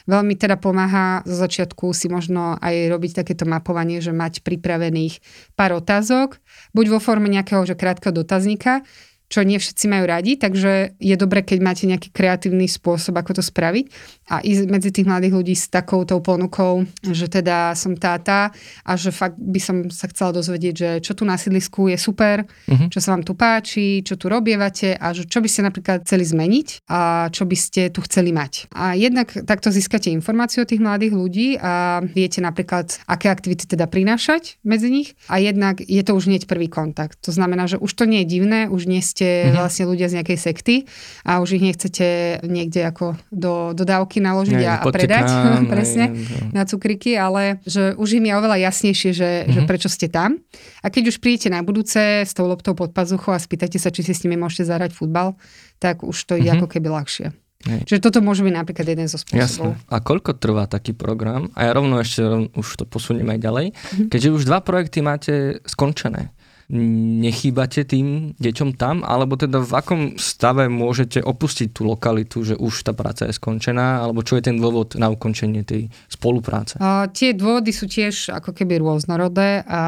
Veľmi 0.08 0.40
teda 0.40 0.56
pomáha 0.56 1.20
zo 1.28 1.36
začiatku 1.36 1.92
si 1.92 2.08
možno 2.08 2.56
aj 2.64 2.88
robiť 2.88 3.12
takéto 3.12 3.44
mapovanie, 3.44 4.00
že 4.00 4.16
mať 4.16 4.40
pripravených 4.40 5.20
pár 5.60 5.76
otázok, 5.76 6.40
buď 6.72 6.86
vo 6.96 7.00
forme 7.04 7.28
nejakého 7.28 7.68
že 7.68 7.76
krátkeho 7.76 8.16
dotazníka, 8.16 8.88
čo 9.32 9.48
nie 9.48 9.56
všetci 9.56 9.88
majú 9.88 10.12
radi, 10.12 10.36
takže 10.36 11.00
je 11.00 11.16
dobre, 11.16 11.40
keď 11.40 11.58
máte 11.64 11.88
nejaký 11.88 12.12
kreatívny 12.12 12.68
spôsob, 12.68 13.16
ako 13.16 13.40
to 13.40 13.44
spraviť 13.44 13.88
a 14.28 14.44
ísť 14.44 14.68
medzi 14.68 14.92
tých 14.92 15.08
mladých 15.08 15.34
ľudí 15.40 15.56
s 15.56 15.72
takouto 15.72 16.20
ponukou, 16.20 16.84
že 17.00 17.32
teda 17.32 17.72
som 17.80 17.96
táta 17.96 18.52
a 18.84 18.92
že 19.00 19.16
fakt 19.16 19.40
by 19.40 19.60
som 19.64 19.78
sa 19.88 20.12
chcela 20.12 20.36
dozvedieť, 20.36 20.76
že 20.76 20.90
čo 21.00 21.16
tu 21.16 21.24
na 21.24 21.40
sídlisku 21.40 21.88
je 21.88 21.96
super, 21.96 22.44
uh-huh. 22.44 22.92
čo 22.92 23.00
sa 23.00 23.16
vám 23.16 23.24
tu 23.24 23.32
páči, 23.40 24.04
čo 24.04 24.20
tu 24.20 24.28
robievate 24.28 25.00
a 25.00 25.16
že 25.16 25.24
čo 25.24 25.40
by 25.40 25.48
ste 25.48 25.62
napríklad 25.64 26.04
chceli 26.04 26.28
zmeniť 26.28 26.92
a 26.92 27.32
čo 27.32 27.48
by 27.48 27.56
ste 27.56 27.88
tu 27.88 28.04
chceli 28.04 28.36
mať. 28.36 28.68
A 28.76 29.00
jednak 29.00 29.32
takto 29.48 29.72
získate 29.72 30.12
informáciu 30.12 30.68
o 30.68 30.70
tých 30.70 30.84
mladých 30.84 31.14
ľudí 31.16 31.48
a 31.56 32.04
viete 32.04 32.44
napríklad, 32.44 33.00
aké 33.08 33.32
aktivity 33.32 33.64
teda 33.64 33.88
prinášať 33.88 34.60
medzi 34.68 34.92
nich 34.92 35.16
a 35.32 35.40
jednak 35.40 35.80
je 35.80 36.04
to 36.04 36.12
už 36.12 36.28
hneď 36.28 36.52
prvý 36.52 36.68
kontakt. 36.68 37.16
To 37.24 37.32
znamená, 37.32 37.72
že 37.72 37.80
už 37.80 37.92
to 37.96 38.04
nie 38.04 38.28
je 38.28 38.28
divné, 38.28 38.60
už 38.68 38.92
nie 38.92 39.00
ste 39.00 39.21
ste 39.22 39.30
mm-hmm. 39.46 39.54
vlastne 39.62 39.86
ľudia 39.86 40.10
z 40.10 40.18
nejakej 40.18 40.38
sekty 40.42 40.76
a 41.22 41.38
už 41.46 41.62
ich 41.62 41.64
nechcete 41.64 42.42
niekde 42.42 42.82
ako 42.90 43.14
do 43.30 43.78
dodávky 43.78 44.18
naložiť 44.18 44.58
nie, 44.58 44.66
a, 44.66 44.82
a 44.82 44.90
predať 44.90 45.30
tam, 45.30 45.70
presne 45.74 46.10
nie, 46.10 46.50
na 46.50 46.66
cukriky, 46.66 47.14
ale 47.14 47.62
že 47.70 47.94
už 47.94 48.18
im 48.18 48.26
je 48.26 48.34
oveľa 48.34 48.58
jasnejšie, 48.66 49.14
že, 49.14 49.30
mm-hmm. 49.30 49.54
že 49.54 49.60
mhm. 49.62 49.68
prečo 49.70 49.90
ste 49.94 50.10
tam. 50.10 50.42
A 50.82 50.90
keď 50.90 51.14
už 51.14 51.22
prídete 51.22 51.54
na 51.54 51.62
budúce 51.62 52.26
s 52.26 52.34
tou 52.34 52.50
loptou 52.50 52.74
pod 52.74 52.98
pazuchou 52.98 53.38
a 53.38 53.40
spýtate 53.40 53.78
sa, 53.78 53.94
či 53.94 54.02
si 54.02 54.18
s 54.18 54.26
nimi 54.26 54.42
môžete 54.42 54.66
zahrať 54.66 54.98
futbal, 54.98 55.38
tak 55.78 56.02
už 56.02 56.18
to 56.26 56.34
ide 56.34 56.50
mm-hmm. 56.50 56.58
ako 56.58 56.68
keby 56.74 56.90
ľahšie. 56.90 57.30
Hej. 57.62 57.86
Čiže 57.86 58.02
toto 58.02 58.26
môže 58.26 58.42
byť 58.42 58.54
napríklad 58.58 58.88
jeden 58.90 59.06
zo 59.06 59.22
spôsobov. 59.22 59.78
Jasne. 59.78 59.94
A 59.94 60.02
koľko 60.02 60.34
trvá 60.34 60.66
taký 60.66 60.98
program? 60.98 61.54
A 61.54 61.70
ja 61.70 61.78
rovno 61.78 62.02
ešte 62.02 62.26
rovno, 62.26 62.50
už 62.58 62.82
to 62.82 62.86
posuniem 62.90 63.30
aj 63.38 63.40
ďalej. 63.46 63.66
Mm-hmm. 63.70 64.08
Keďže 64.10 64.30
už 64.34 64.44
dva 64.50 64.66
projekty 64.66 65.06
máte 65.06 65.62
skončené, 65.70 66.34
nechýbate 66.72 67.84
tým 67.84 68.32
deťom 68.40 68.80
tam, 68.80 69.04
alebo 69.04 69.36
teda 69.36 69.60
v 69.60 69.74
akom 69.76 70.02
stave 70.16 70.72
môžete 70.72 71.20
opustiť 71.20 71.76
tú 71.76 71.84
lokalitu, 71.84 72.48
že 72.48 72.56
už 72.56 72.88
tá 72.88 72.96
práca 72.96 73.28
je 73.28 73.36
skončená, 73.36 74.00
alebo 74.00 74.24
čo 74.24 74.40
je 74.40 74.48
ten 74.48 74.56
dôvod 74.56 74.96
na 74.96 75.12
ukončenie 75.12 75.68
tej 75.68 75.92
spolupráce? 76.08 76.80
A, 76.80 77.12
tie 77.12 77.36
dôvody 77.36 77.76
sú 77.76 77.92
tiež 77.92 78.32
ako 78.32 78.56
keby 78.56 78.80
rôznorodé 78.80 79.68
a 79.68 79.82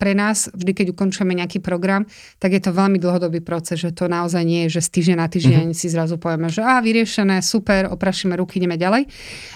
pre 0.00 0.16
nás 0.16 0.48
vždy, 0.48 0.72
keď 0.72 0.86
ukončujeme 0.96 1.36
nejaký 1.36 1.60
program, 1.60 2.08
tak 2.40 2.56
je 2.56 2.62
to 2.64 2.72
veľmi 2.72 2.96
dlhodobý 2.96 3.44
proces, 3.44 3.84
že 3.84 3.92
to 3.92 4.08
naozaj 4.08 4.40
nie 4.40 4.64
je, 4.66 4.80
že 4.80 4.88
z 4.88 4.90
týždňa 4.96 5.16
na 5.20 5.28
týždeň 5.28 5.66
mm-hmm. 5.70 5.78
si 5.78 5.92
zrazu 5.92 6.16
povieme, 6.16 6.48
že 6.48 6.64
a 6.64 6.80
vyriešené, 6.80 7.44
super, 7.44 7.92
oprašíme 7.92 8.32
ruky, 8.40 8.56
ideme 8.56 8.80
ďalej. 8.80 9.04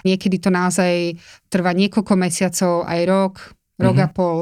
Niekedy 0.04 0.36
to 0.36 0.52
naozaj 0.52 1.16
trvá 1.48 1.72
niekoľko 1.72 2.12
mesiacov, 2.12 2.84
aj 2.84 3.00
rok, 3.08 3.34
rok 3.80 3.96
mm-hmm. 3.96 4.12
a 4.12 4.12
pol 4.12 4.38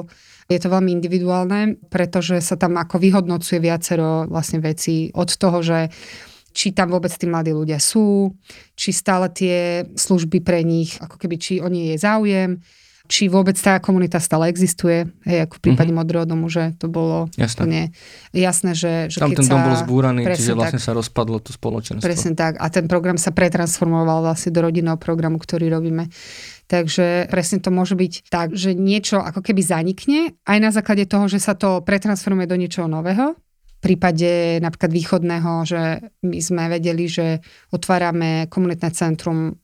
je 0.46 0.59
to 0.62 0.68
veľmi 0.70 0.94
individuálne, 0.94 1.78
pretože 1.90 2.38
sa 2.38 2.54
tam 2.54 2.78
ako 2.78 3.02
vyhodnocuje 3.02 3.59
viacero 3.59 4.30
vlastne 4.30 4.62
veci 4.62 5.11
od 5.11 5.26
toho, 5.26 5.59
že 5.62 5.90
či 6.56 6.72
tam 6.72 6.88
vôbec 6.88 7.12
tí 7.12 7.28
mladí 7.28 7.52
ľudia 7.52 7.76
sú, 7.76 8.32
či 8.72 8.88
stále 8.94 9.28
tie 9.28 9.85
služby 9.92 10.40
pre 10.40 10.64
nich, 10.64 10.96
ako 11.02 11.20
keby 11.20 11.37
či 11.37 11.61
o 11.61 11.68
nie 11.68 11.92
je 11.92 12.00
záujem, 12.00 12.64
či 13.06 13.30
vôbec 13.30 13.54
tá 13.54 13.78
komunita 13.78 14.18
stále 14.18 14.50
existuje, 14.50 15.06
hej, 15.28 15.46
ako 15.46 15.59
v 15.59 15.62
prípade 15.62 15.94
mm-hmm. 15.94 16.00
Modrého 16.02 16.26
domu, 16.26 16.50
že 16.50 16.74
to 16.80 16.90
bolo 16.90 17.30
jasné, 17.38 17.64
nie, 17.66 17.85
jasné 18.35 18.74
že, 18.74 19.12
že 19.12 19.22
Tam 19.22 19.30
keď 19.30 19.46
ten 19.46 19.50
dom 19.52 19.62
bol 19.62 19.76
zbúraný, 19.78 20.26
čiže 20.35 20.59
vlastne 20.59 20.82
tak, 20.82 20.87
sa 20.90 20.92
rozpadlo 20.96 21.38
to 21.38 21.54
spoločenstvo. 21.54 22.02
Presne 22.02 22.32
tak 22.35 22.59
a 22.59 22.66
ten 22.66 22.90
program 22.90 23.14
sa 23.16 23.30
pretransformoval 23.30 24.26
vlastne 24.26 24.50
do 24.50 24.61
rodinného 24.64 24.98
programu, 24.98 25.38
ktorý 25.38 25.70
robíme. 25.70 26.11
Takže 26.66 27.31
presne 27.31 27.62
to 27.62 27.70
môže 27.70 27.94
byť 27.94 28.26
tak, 28.26 28.59
že 28.59 28.74
niečo 28.74 29.22
ako 29.22 29.38
keby 29.38 29.62
zanikne 29.62 30.35
aj 30.42 30.59
na 30.59 30.70
základe 30.74 31.07
toho, 31.07 31.31
že 31.31 31.38
sa 31.38 31.55
to 31.55 31.79
pretransformuje 31.87 32.50
do 32.50 32.59
niečoho 32.59 32.90
nového. 32.90 33.38
V 33.38 33.81
prípade 33.94 34.59
napríklad 34.59 34.90
východného, 34.90 35.50
že 35.62 36.02
my 36.26 36.38
sme 36.42 36.66
vedeli, 36.66 37.07
že 37.07 37.38
otvárame 37.70 38.50
komunitné 38.50 38.90
centrum 38.90 39.55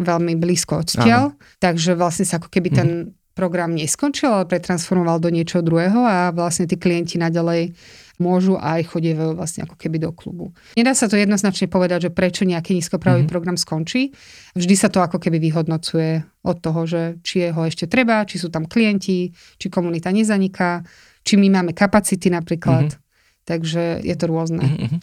veľmi 0.00 0.36
blízko 0.36 0.84
odtiaľ, 0.84 1.36
takže 1.60 1.96
vlastne 1.96 2.28
sa 2.28 2.36
ako 2.36 2.52
keby 2.52 2.68
ten 2.72 2.88
mhm. 2.88 3.36
program 3.36 3.72
neskončil, 3.72 4.28
ale 4.28 4.44
pretransformoval 4.44 5.16
do 5.16 5.32
niečoho 5.32 5.64
druhého 5.64 6.04
a 6.04 6.28
vlastne 6.32 6.68
tí 6.68 6.76
klienti 6.76 7.16
naďalej 7.16 7.72
môžu 8.20 8.60
aj 8.60 8.92
chodievajú 8.92 9.32
vlastne 9.34 9.64
ako 9.64 9.74
keby 9.80 9.96
do 9.98 10.12
klubu. 10.12 10.52
Nedá 10.76 10.92
sa 10.92 11.08
to 11.08 11.16
jednoznačne 11.16 11.66
povedať, 11.66 12.08
že 12.08 12.10
prečo 12.12 12.44
nejaký 12.44 12.76
nízkopravý 12.76 13.24
mm-hmm. 13.24 13.32
program 13.32 13.56
skončí. 13.56 14.12
Vždy 14.54 14.74
sa 14.76 14.92
to 14.92 15.00
ako 15.00 15.16
keby 15.16 15.40
vyhodnocuje 15.40 16.22
od 16.44 16.56
toho, 16.60 16.80
že 16.84 17.02
či 17.24 17.48
je 17.48 17.50
ho 17.50 17.62
ešte 17.64 17.88
treba, 17.88 18.28
či 18.28 18.36
sú 18.36 18.52
tam 18.52 18.68
klienti, 18.68 19.32
či 19.32 19.66
komunita 19.72 20.12
nezaniká, 20.12 20.84
či 21.24 21.34
my 21.40 21.48
máme 21.48 21.72
kapacity 21.72 22.28
napríklad. 22.28 22.92
Mm-hmm. 22.92 23.08
Takže 23.48 24.04
je 24.04 24.14
to 24.14 24.24
rôzne. 24.30 24.62
Uh-huh. 24.62 25.00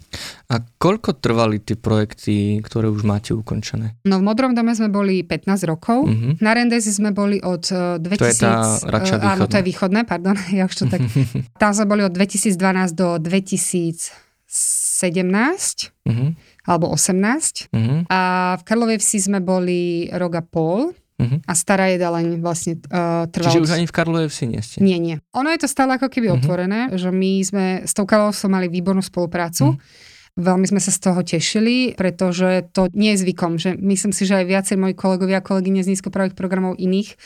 A 0.48 0.64
koľko 0.80 1.18
trvali 1.18 1.60
tie 1.60 1.76
projekty, 1.76 2.64
ktoré 2.64 2.88
už 2.88 3.04
máte 3.04 3.36
ukončené? 3.36 3.98
No 4.08 4.22
v 4.22 4.24
Modrom 4.24 4.56
dome 4.56 4.72
sme 4.78 4.88
boli 4.88 5.26
15 5.26 5.68
rokov. 5.68 6.08
Uh-huh. 6.08 6.38
Na 6.40 6.54
Rendezi 6.54 6.94
sme 6.94 7.12
boli 7.12 7.42
od 7.44 7.68
2000... 7.68 8.08
To 8.16 8.30
je 8.30 8.38
tá 8.40 8.80
Rača 8.88 9.18
uh, 9.20 9.36
Áno, 9.36 9.50
to 9.50 9.60
je 9.60 9.66
východné, 9.66 10.06
pardon. 10.08 10.38
Ja 10.58 10.70
už 10.70 10.86
to 10.86 10.86
tak... 10.88 11.02
Tam 11.62 11.74
sme 11.74 11.86
boli 11.90 12.06
od 12.06 12.14
2012 12.14 12.56
do 12.96 13.18
2017. 13.20 14.16
Uh-huh. 16.08 16.30
Alebo 16.64 16.86
18. 16.94 17.74
Uh-huh. 17.74 18.08
A 18.08 18.20
v 18.60 18.64
Karlovej 18.64 19.02
vsi 19.02 19.28
sme 19.28 19.44
boli 19.44 20.08
rok 20.14 20.40
a 20.40 20.44
pol. 20.46 20.96
Uh-huh. 21.18 21.42
A 21.50 21.54
stará 21.58 21.90
jedáleň 21.90 22.38
vlastne 22.38 22.78
uh, 22.78 23.26
trvala... 23.26 23.50
Čiže 23.50 23.66
už 23.66 23.74
ani 23.74 23.90
v 23.90 23.94
Karlovej 23.94 24.30
vsi 24.30 24.46
nie 24.46 24.62
ste? 24.62 24.78
Nie, 24.86 25.02
nie. 25.02 25.18
Ono 25.34 25.50
je 25.50 25.66
to 25.66 25.68
stále 25.68 25.98
ako 25.98 26.14
keby 26.14 26.30
uh-huh. 26.30 26.38
otvorené, 26.38 26.94
že 26.94 27.10
my 27.10 27.32
sme 27.42 27.66
s 27.82 27.98
tou 27.98 28.06
Karlovou 28.06 28.38
mali 28.54 28.70
výbornú 28.70 29.02
spoluprácu. 29.02 29.74
Uh-huh. 29.74 30.16
Veľmi 30.38 30.70
sme 30.70 30.78
sa 30.78 30.94
z 30.94 31.02
toho 31.02 31.26
tešili, 31.26 31.98
pretože 31.98 32.70
to 32.70 32.94
nie 32.94 33.18
je 33.18 33.26
zvykom, 33.26 33.58
že 33.58 33.74
myslím 33.74 34.14
si, 34.14 34.30
že 34.30 34.38
aj 34.38 34.46
viacej 34.46 34.78
moji 34.78 34.94
kolegovia 34.94 35.42
a 35.42 35.46
kolegyne 35.46 35.82
z 35.82 35.98
nízkopravých 35.98 36.38
programov 36.38 36.78
iných 36.78 37.18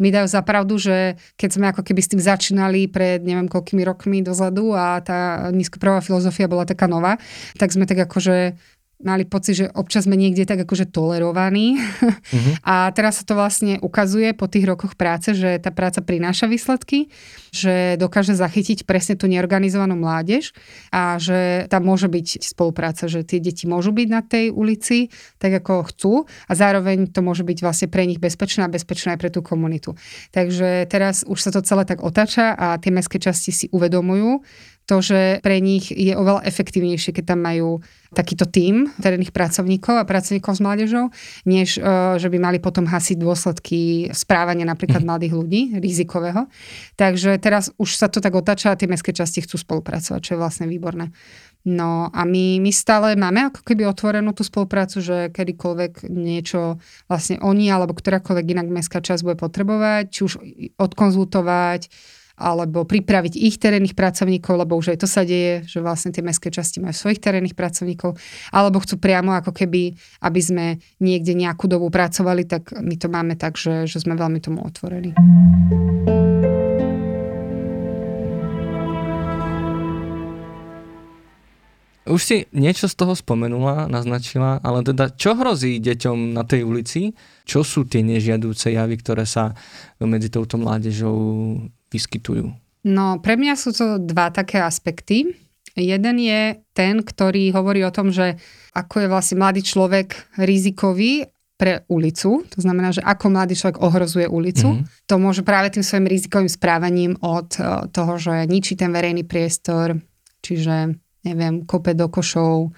mi 0.00 0.08
dajú 0.08 0.24
za 0.24 0.40
pravdu, 0.40 0.80
že 0.80 1.20
keď 1.36 1.50
sme 1.52 1.68
ako 1.68 1.84
keby 1.84 2.00
s 2.00 2.08
tým 2.16 2.24
začínali 2.24 2.88
pred 2.88 3.20
neviem 3.20 3.52
koľkými 3.52 3.84
rokmi 3.84 4.24
dozadu 4.24 4.72
a 4.72 4.96
tá 5.04 5.52
nízkopravá 5.52 6.00
filozofia 6.00 6.48
bola 6.48 6.64
taká 6.64 6.88
nová, 6.88 7.20
tak 7.60 7.68
sme 7.68 7.84
tak 7.84 8.08
akože 8.08 8.56
mali 9.02 9.26
pocit, 9.26 9.64
že 9.64 9.66
občas 9.74 10.06
sme 10.06 10.14
niekde 10.14 10.46
tak 10.46 10.62
akože 10.62 10.88
tolerovaní. 10.88 11.76
Uh-huh. 11.78 12.54
A 12.74 12.88
teraz 12.94 13.20
sa 13.20 13.24
to 13.26 13.34
vlastne 13.34 13.80
ukazuje 13.82 14.32
po 14.32 14.46
tých 14.46 14.64
rokoch 14.68 14.94
práce, 14.94 15.34
že 15.34 15.58
tá 15.58 15.74
práca 15.74 16.00
prináša 16.00 16.46
výsledky, 16.46 17.10
že 17.50 17.98
dokáže 17.98 18.36
zachytiť 18.38 18.86
presne 18.86 19.18
tú 19.18 19.26
neorganizovanú 19.26 19.98
mládež 19.98 20.54
a 20.94 21.18
že 21.18 21.66
tam 21.68 21.86
môže 21.86 22.06
byť 22.06 22.42
spolupráca, 22.42 23.10
že 23.10 23.26
tie 23.26 23.38
deti 23.42 23.66
môžu 23.66 23.90
byť 23.90 24.08
na 24.10 24.22
tej 24.22 24.54
ulici 24.54 25.10
tak 25.38 25.62
ako 25.62 25.86
chcú 25.90 26.12
a 26.48 26.52
zároveň 26.52 27.10
to 27.10 27.20
môže 27.20 27.42
byť 27.42 27.58
vlastne 27.60 27.88
pre 27.90 28.06
nich 28.08 28.18
bezpečné 28.18 28.66
a 28.66 28.72
bezpečné 28.72 29.14
aj 29.14 29.20
pre 29.20 29.30
tú 29.30 29.40
komunitu. 29.44 29.94
Takže 30.32 30.86
teraz 30.90 31.22
už 31.26 31.38
sa 31.38 31.50
to 31.54 31.60
celé 31.62 31.86
tak 31.86 32.02
otáča 32.02 32.54
a 32.54 32.78
tie 32.80 32.90
mestské 32.90 33.18
časti 33.18 33.50
si 33.54 33.66
uvedomujú, 33.70 34.42
to, 34.84 35.00
že 35.00 35.40
pre 35.40 35.64
nich 35.64 35.88
je 35.88 36.12
oveľa 36.12 36.44
efektívnejšie, 36.44 37.16
keď 37.16 37.24
tam 37.34 37.40
majú 37.40 37.80
takýto 38.14 38.46
tím 38.46 38.92
terénnych 39.00 39.34
pracovníkov 39.34 39.98
a 39.98 40.06
pracovníkov 40.06 40.54
s 40.54 40.62
mládežou, 40.62 41.04
než 41.48 41.82
uh, 41.82 42.14
že 42.20 42.30
by 42.30 42.38
mali 42.38 42.58
potom 42.62 42.86
hasiť 42.86 43.18
dôsledky 43.18 44.08
správania 44.14 44.68
napríklad 44.68 45.02
mm. 45.02 45.08
mladých 45.08 45.34
ľudí, 45.34 45.62
rizikového. 45.82 46.46
Takže 46.94 47.36
teraz 47.42 47.74
už 47.74 47.98
sa 47.98 48.06
to 48.06 48.22
tak 48.22 48.36
otáča 48.36 48.70
a 48.70 48.78
tie 48.78 48.86
mestské 48.86 49.10
časti 49.10 49.42
chcú 49.42 49.58
spolupracovať, 49.58 50.20
čo 50.22 50.30
je 50.36 50.40
vlastne 50.40 50.70
výborné. 50.70 51.10
No 51.64 52.12
a 52.12 52.28
my, 52.28 52.60
my 52.60 52.70
stále 52.76 53.16
máme 53.16 53.48
ako 53.48 53.64
keby 53.64 53.88
otvorenú 53.88 54.36
tú 54.36 54.44
spoluprácu, 54.44 55.00
že 55.00 55.32
kedykoľvek 55.32 56.12
niečo 56.12 56.76
vlastne 57.08 57.40
oni 57.40 57.72
alebo 57.72 57.96
ktorákoľvek 57.96 58.46
inak 58.52 58.68
mestská 58.68 59.00
časť 59.00 59.24
bude 59.24 59.40
potrebovať, 59.40 60.04
či 60.12 60.20
už 60.28 60.32
odkonzultovať, 60.76 61.88
alebo 62.34 62.82
pripraviť 62.82 63.38
ich 63.38 63.62
terénnych 63.62 63.94
pracovníkov, 63.94 64.58
lebo 64.58 64.74
už 64.74 64.94
aj 64.94 65.06
to 65.06 65.08
sa 65.08 65.22
deje, 65.22 65.62
že 65.70 65.78
vlastne 65.78 66.10
tie 66.10 66.22
mestské 66.22 66.50
časti 66.50 66.82
majú 66.82 66.94
svojich 66.94 67.22
terénnych 67.22 67.54
pracovníkov, 67.54 68.18
alebo 68.50 68.82
chcú 68.82 68.98
priamo 68.98 69.38
ako 69.38 69.54
keby, 69.54 69.94
aby 70.26 70.40
sme 70.42 70.66
niekde 70.98 71.38
nejakú 71.38 71.70
dobu 71.70 71.94
pracovali, 71.94 72.42
tak 72.46 72.74
my 72.74 72.94
to 72.98 73.06
máme 73.06 73.38
tak, 73.38 73.54
že, 73.54 73.86
že 73.86 74.02
sme 74.02 74.18
veľmi 74.18 74.42
tomu 74.42 74.66
otvorení. 74.66 75.14
Už 82.04 82.20
si 82.20 82.44
niečo 82.52 82.84
z 82.84 83.00
toho 83.00 83.16
spomenula, 83.16 83.88
naznačila, 83.88 84.60
ale 84.60 84.84
teda 84.84 85.08
čo 85.16 85.32
hrozí 85.32 85.80
deťom 85.80 86.36
na 86.36 86.44
tej 86.44 86.60
ulici? 86.60 87.16
Čo 87.48 87.64
sú 87.64 87.88
tie 87.88 88.04
nežiadúce 88.04 88.76
javy, 88.76 89.00
ktoré 89.00 89.24
sa 89.24 89.56
medzi 90.04 90.28
touto 90.28 90.60
mládežou 90.60 91.16
vyskytujú? 91.94 92.50
No, 92.84 93.22
pre 93.22 93.38
mňa 93.38 93.54
sú 93.56 93.70
to 93.72 94.02
dva 94.02 94.34
také 94.34 94.60
aspekty. 94.60 95.32
Jeden 95.74 96.16
je 96.20 96.60
ten, 96.76 97.00
ktorý 97.00 97.54
hovorí 97.54 97.82
o 97.86 97.94
tom, 97.94 98.10
že 98.10 98.36
ako 98.76 99.06
je 99.06 99.08
vlastne 99.10 99.36
mladý 99.40 99.62
človek 99.62 100.38
rizikový 100.38 101.30
pre 101.54 101.86
ulicu, 101.86 102.42
to 102.50 102.58
znamená, 102.58 102.90
že 102.90 102.98
ako 102.98 103.30
mladý 103.30 103.54
človek 103.54 103.78
ohrozuje 103.78 104.26
ulicu. 104.26 104.74
Mm-hmm. 104.74 105.06
To 105.06 105.14
môže 105.22 105.46
práve 105.46 105.70
tým 105.70 105.86
svojim 105.86 106.10
rizikovým 106.10 106.50
správaním 106.50 107.14
od 107.22 107.54
e, 107.56 107.86
toho, 107.94 108.18
že 108.18 108.50
ničí 108.50 108.74
ten 108.74 108.90
verejný 108.90 109.22
priestor, 109.22 109.94
čiže, 110.42 110.98
neviem, 111.22 111.62
kope 111.62 111.94
do 111.94 112.10
košov, 112.10 112.74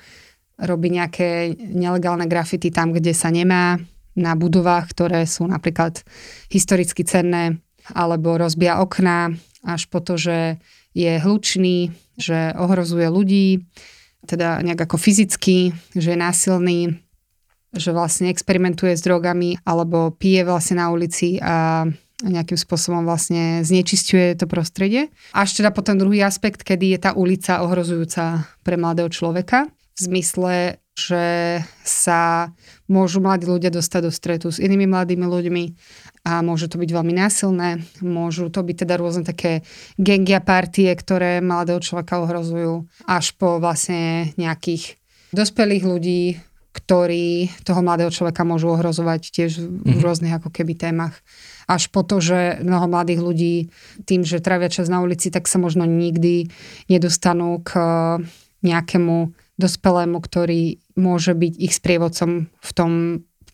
robí 0.61 0.92
nejaké 0.92 1.57
nelegálne 1.57 2.29
grafity 2.29 2.68
tam, 2.68 2.92
kde 2.92 3.16
sa 3.16 3.33
nemá, 3.33 3.81
na 4.16 4.33
budovách, 4.33 4.96
ktoré 4.96 5.29
sú 5.29 5.44
napríklad 5.44 6.00
historicky 6.48 7.05
cenné, 7.05 7.61
alebo 7.92 8.38
rozbia 8.40 8.83
okná, 8.83 9.35
až 9.66 9.87
po 9.90 10.03
to, 10.03 10.18
že 10.18 10.59
je 10.96 11.20
hlučný, 11.20 11.92
že 12.16 12.57
ohrozuje 12.57 13.07
ľudí, 13.12 13.66
teda 14.25 14.64
nejak 14.64 14.88
ako 14.88 14.96
fyzicky, 14.96 15.77
že 15.92 16.16
je 16.16 16.18
násilný, 16.18 16.81
že 17.77 17.92
vlastne 17.92 18.33
experimentuje 18.33 18.96
s 18.96 19.05
drogami 19.05 19.61
alebo 19.62 20.11
pije 20.11 20.49
vlastne 20.49 20.81
na 20.81 20.88
ulici 20.88 21.37
a 21.38 21.85
nejakým 22.25 22.57
spôsobom 22.57 23.05
vlastne 23.05 23.61
znečisťuje 23.61 24.40
to 24.40 24.49
prostredie. 24.49 25.12
Až 25.37 25.61
teda 25.61 25.68
potom 25.68 26.01
druhý 26.01 26.25
aspekt, 26.25 26.64
kedy 26.64 26.96
je 26.96 26.99
tá 26.99 27.11
ulica 27.12 27.61
ohrozujúca 27.61 28.49
pre 28.64 28.81
mladého 28.81 29.12
človeka 29.12 29.68
v 29.68 30.01
zmysle, 30.01 30.81
že 30.96 31.61
sa 31.85 32.53
môžu 32.88 33.20
mladí 33.20 33.44
ľudia 33.44 33.68
dostať 33.68 34.01
do 34.01 34.12
stretu 34.12 34.49
s 34.49 34.57
inými 34.57 34.88
mladými 34.88 35.29
ľuďmi 35.29 35.64
a 36.27 36.43
môže 36.43 36.67
to 36.67 36.83
byť 36.83 36.91
veľmi 36.91 37.15
násilné. 37.15 37.87
Môžu 38.03 38.51
to 38.51 38.67
byť 38.67 38.83
teda 38.83 38.99
rôzne 38.99 39.23
také 39.23 39.62
gengy 39.95 40.35
a 40.35 40.43
partie, 40.43 40.91
ktoré 40.91 41.39
mladého 41.39 41.79
človeka 41.79 42.19
ohrozujú 42.19 42.91
až 43.07 43.31
po 43.39 43.62
vlastne 43.62 44.35
nejakých 44.35 44.99
dospelých 45.31 45.87
ľudí, 45.87 46.23
ktorí 46.75 47.55
toho 47.62 47.81
mladého 47.81 48.11
človeka 48.11 48.43
môžu 48.43 48.75
ohrozovať 48.75 49.23
tiež 49.31 49.53
v 49.62 49.67
mm-hmm. 49.71 50.03
rôznych 50.03 50.35
ako 50.35 50.51
keby 50.51 50.75
témach. 50.75 51.15
Až 51.71 51.95
po 51.95 52.03
to, 52.03 52.19
že 52.19 52.59
mnoho 52.59 52.91
mladých 52.91 53.21
ľudí 53.23 53.55
tým, 54.03 54.27
že 54.27 54.43
trávia 54.43 54.67
čas 54.67 54.91
na 54.91 55.07
ulici, 55.07 55.31
tak 55.31 55.47
sa 55.47 55.62
možno 55.62 55.87
nikdy 55.87 56.51
nedostanú 56.91 57.62
k 57.62 57.71
eh, 57.79 57.87
nejakému 58.67 59.31
dospelému, 59.57 60.19
ktorý 60.21 60.83
môže 60.99 61.33
byť 61.33 61.53
ich 61.57 61.73
sprievodcom 61.73 62.51
v 62.51 62.71
tom 62.77 62.91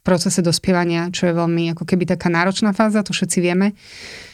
procese 0.03 0.43
dospievania, 0.43 1.15
čo 1.15 1.31
je 1.31 1.39
veľmi 1.39 1.73
ako 1.73 1.87
keby 1.87 2.05
taká 2.11 2.27
náročná 2.27 2.75
fáza, 2.75 3.07
to 3.07 3.15
všetci 3.15 3.39
vieme, 3.39 3.79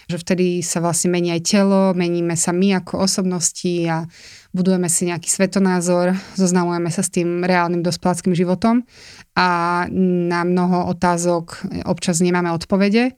že 0.08 0.16
vtedy 0.16 0.64
sa 0.64 0.80
vlastne 0.80 1.12
mení 1.12 1.28
aj 1.36 1.44
telo, 1.44 1.92
meníme 1.92 2.32
sa 2.40 2.56
my 2.56 2.80
ako 2.80 3.04
osobnosti 3.04 3.84
a 3.84 4.08
budujeme 4.56 4.88
si 4.88 5.04
nejaký 5.04 5.28
svetonázor, 5.28 6.16
zoznamujeme 6.40 6.88
sa 6.88 7.04
s 7.04 7.12
tým 7.12 7.44
reálnym 7.44 7.84
dospeláckým 7.84 8.32
životom 8.32 8.88
a 9.36 9.84
na 9.92 10.40
mnoho 10.48 10.88
otázok 10.88 11.68
občas 11.84 12.24
nemáme 12.24 12.48
odpovede, 12.56 13.12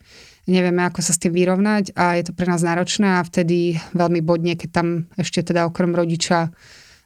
nevieme, 0.50 0.82
ako 0.82 1.06
sa 1.06 1.14
s 1.14 1.22
tým 1.22 1.30
vyrovnať 1.30 1.94
a 1.94 2.18
je 2.18 2.26
to 2.26 2.32
pre 2.34 2.50
nás 2.50 2.66
náročné 2.66 3.22
a 3.22 3.26
vtedy 3.26 3.78
veľmi 3.94 4.20
bodne, 4.26 4.58
keď 4.58 4.70
tam 4.74 4.88
ešte 5.14 5.46
teda 5.46 5.70
okrem 5.70 5.94
rodiča 5.94 6.50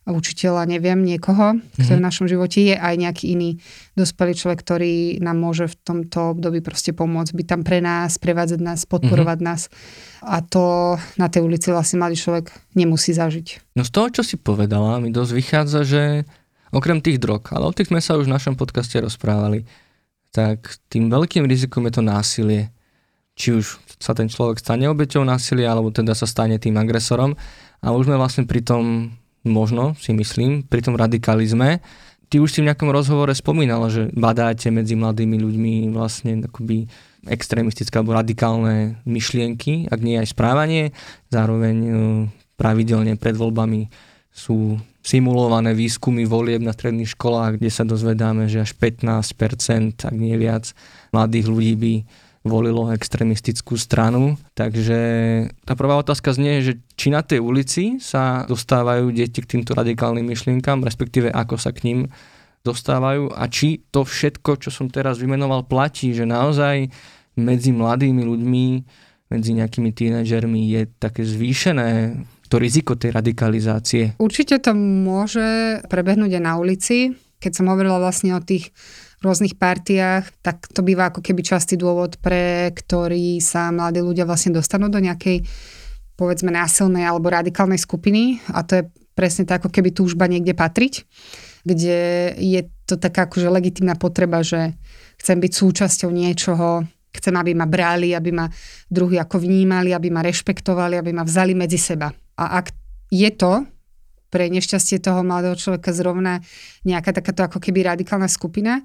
učiteľa, 0.05 0.69
neviem, 0.69 1.01
niekoho, 1.01 1.57
kto 1.57 1.81
mm-hmm. 1.81 2.01
v 2.01 2.05
našom 2.05 2.27
živote 2.29 2.61
je 2.61 2.77
aj 2.77 2.95
nejaký 3.01 3.33
iný 3.33 3.57
dospelý 3.97 4.37
človek, 4.37 4.61
ktorý 4.61 4.95
nám 5.25 5.41
môže 5.41 5.65
v 5.65 5.77
tomto 5.81 6.37
období 6.37 6.61
proste 6.61 6.93
pomôcť, 6.93 7.33
byť 7.33 7.47
tam 7.49 7.61
pre 7.65 7.81
nás, 7.81 8.21
prevádzať 8.21 8.61
nás, 8.61 8.85
podporovať 8.85 9.39
mm-hmm. 9.41 9.57
nás. 9.57 9.73
A 10.29 10.45
to 10.45 10.97
na 11.17 11.33
tej 11.33 11.49
ulici 11.49 11.73
vlastne 11.73 12.05
mladý 12.05 12.21
človek 12.21 12.53
nemusí 12.77 13.17
zažiť. 13.17 13.77
No 13.81 13.83
z 13.85 13.91
toho, 13.93 14.13
čo 14.13 14.21
si 14.21 14.37
povedala, 14.37 15.01
mi 15.01 15.09
dosť 15.09 15.33
vychádza, 15.33 15.81
že 15.89 16.03
okrem 16.69 17.01
tých 17.01 17.17
drog, 17.17 17.49
ale 17.49 17.65
o 17.65 17.73
tých 17.73 17.89
sme 17.89 18.05
sa 18.05 18.21
už 18.21 18.29
v 18.29 18.35
našom 18.37 18.61
podcaste 18.61 19.01
rozprávali, 19.01 19.65
tak 20.35 20.83
tým 20.93 21.09
veľkým 21.09 21.49
rizikom 21.49 21.87
je 21.89 21.93
to 21.97 22.03
násilie. 22.05 22.63
Či 23.35 23.59
už 23.59 23.65
sa 23.99 24.15
ten 24.15 24.31
človek 24.31 24.61
stane 24.61 24.87
obeťou 24.87 25.25
násilia, 25.27 25.73
alebo 25.73 25.91
teda 25.91 26.15
sa 26.15 26.27
stane 26.27 26.59
tým 26.59 26.79
agresorom. 26.79 27.35
A 27.83 27.91
už 27.91 28.07
sme 28.07 28.19
vlastne 28.19 28.47
pri 28.47 28.63
tom 28.63 29.15
možno 29.45 29.95
si 30.01 30.17
myslím, 30.17 30.65
pri 30.65 30.81
tom 30.83 30.97
radikalizme. 30.97 31.85
Ty 32.33 32.37
už 32.41 32.51
si 32.51 32.59
v 32.65 32.73
nejakom 32.73 32.91
rozhovore 32.91 33.31
spomínal, 33.37 33.87
že 33.93 34.11
badáte 34.17 34.73
medzi 34.73 34.97
mladými 34.99 35.37
ľuďmi 35.39 35.75
vlastne 35.95 36.43
akoby 36.43 36.89
extrémistické 37.29 38.01
alebo 38.01 38.17
radikálne 38.17 39.01
myšlienky, 39.07 39.89
ak 39.89 40.01
nie 40.01 40.19
aj 40.19 40.33
správanie. 40.33 40.91
Zároveň 41.31 41.77
e, 41.77 41.91
pravidelne 42.57 43.15
pred 43.17 43.37
voľbami 43.37 43.89
sú 44.35 44.81
simulované 45.05 45.77
výskumy 45.77 46.25
volieb 46.25 46.65
na 46.65 46.73
stredných 46.73 47.13
školách, 47.13 47.61
kde 47.61 47.71
sa 47.71 47.85
dozvedáme, 47.85 48.49
že 48.49 48.65
až 48.65 48.73
15%, 48.75 50.01
ak 50.01 50.17
nie 50.17 50.35
viac, 50.41 50.73
mladých 51.13 51.47
ľudí 51.47 51.75
by 51.77 51.95
volilo 52.45 52.93
extremistickú 52.93 53.81
stranu. 53.81 54.37
Takže 54.53 54.99
tá 55.65 55.73
prvá 55.73 55.97
otázka 55.97 56.37
znie, 56.37 56.61
že 56.61 56.73
či 56.95 57.09
na 57.09 57.25
tej 57.25 57.41
ulici 57.41 57.97
sa 57.99 58.45
dostávajú 58.45 59.09
deti 59.11 59.41
k 59.41 59.57
týmto 59.57 59.73
radikálnym 59.73 60.29
myšlienkam, 60.29 60.85
respektíve 60.85 61.33
ako 61.33 61.57
sa 61.57 61.73
k 61.73 61.89
ním 61.89 62.01
dostávajú 62.65 63.33
a 63.33 63.49
či 63.49 63.85
to 63.89 64.05
všetko, 64.05 64.61
čo 64.61 64.69
som 64.69 64.93
teraz 64.93 65.21
vymenoval, 65.21 65.69
platí, 65.69 66.13
že 66.13 66.29
naozaj 66.29 66.89
medzi 67.41 67.73
mladými 67.73 68.23
ľuďmi, 68.25 68.67
medzi 69.33 69.51
nejakými 69.57 69.91
tínedžermi 69.91 70.69
je 70.69 70.83
také 71.01 71.25
zvýšené 71.25 72.21
to 72.49 72.61
riziko 72.61 72.95
tej 72.95 73.11
radikalizácie. 73.17 74.21
Určite 74.21 74.61
to 74.61 74.77
môže 74.77 75.81
prebehnúť 75.89 76.39
aj 76.39 76.43
na 76.45 76.55
ulici. 76.61 77.17
Keď 77.41 77.53
som 77.53 77.67
hovorila 77.73 78.01
vlastne 78.01 78.37
o 78.37 78.41
tých 78.41 78.71
rôznych 79.25 79.57
partiách, 79.57 80.29
tak 80.45 80.69
to 80.69 80.85
býva 80.85 81.09
ako 81.09 81.25
keby 81.25 81.41
častý 81.41 81.81
dôvod, 81.81 82.21
pre 82.21 82.69
ktorý 82.77 83.41
sa 83.41 83.73
mladí 83.73 84.05
ľudia 84.05 84.29
vlastne 84.29 84.53
dostanú 84.53 84.93
do 84.93 85.01
nejakej 85.01 85.43
povedzme 86.15 86.53
násilnej 86.53 87.09
alebo 87.09 87.33
radikálnej 87.33 87.81
skupiny 87.81 88.39
a 88.53 88.63
to 88.63 88.79
je 88.79 88.85
presne 89.17 89.49
tak, 89.49 89.65
ako 89.65 89.73
keby 89.73 89.91
túžba 89.95 90.29
niekde 90.31 90.55
patriť, 90.55 91.07
kde 91.65 92.35
je 92.39 92.61
to 92.85 93.01
taká 93.01 93.27
akože 93.27 93.49
legitimná 93.49 93.97
potreba, 93.97 94.45
že 94.45 94.77
chcem 95.19 95.41
byť 95.41 95.53
súčasťou 95.55 96.11
niečoho, 96.13 96.85
chcem, 97.15 97.35
aby 97.35 97.55
ma 97.55 97.65
brali, 97.65 98.13
aby 98.13 98.31
ma 98.35 98.47
druhý 98.91 99.23
ako 99.23 99.43
vnímali, 99.43 99.95
aby 99.95 100.11
ma 100.11 100.21
rešpektovali, 100.21 100.99
aby 100.99 101.11
ma 101.15 101.23
vzali 101.23 101.55
medzi 101.55 101.79
seba. 101.79 102.11
A 102.39 102.61
ak 102.63 102.75
je 103.11 103.31
to 103.35 103.63
pre 104.35 104.51
nešťastie 104.51 104.99
toho 104.99 105.23
mladého 105.23 105.55
človeka 105.55 105.95
zrovna 105.95 106.43
nejaká 106.83 107.15
takáto 107.15 107.47
ako 107.47 107.63
keby 107.63 107.87
radikálna 107.87 108.27
skupina, 108.27 108.83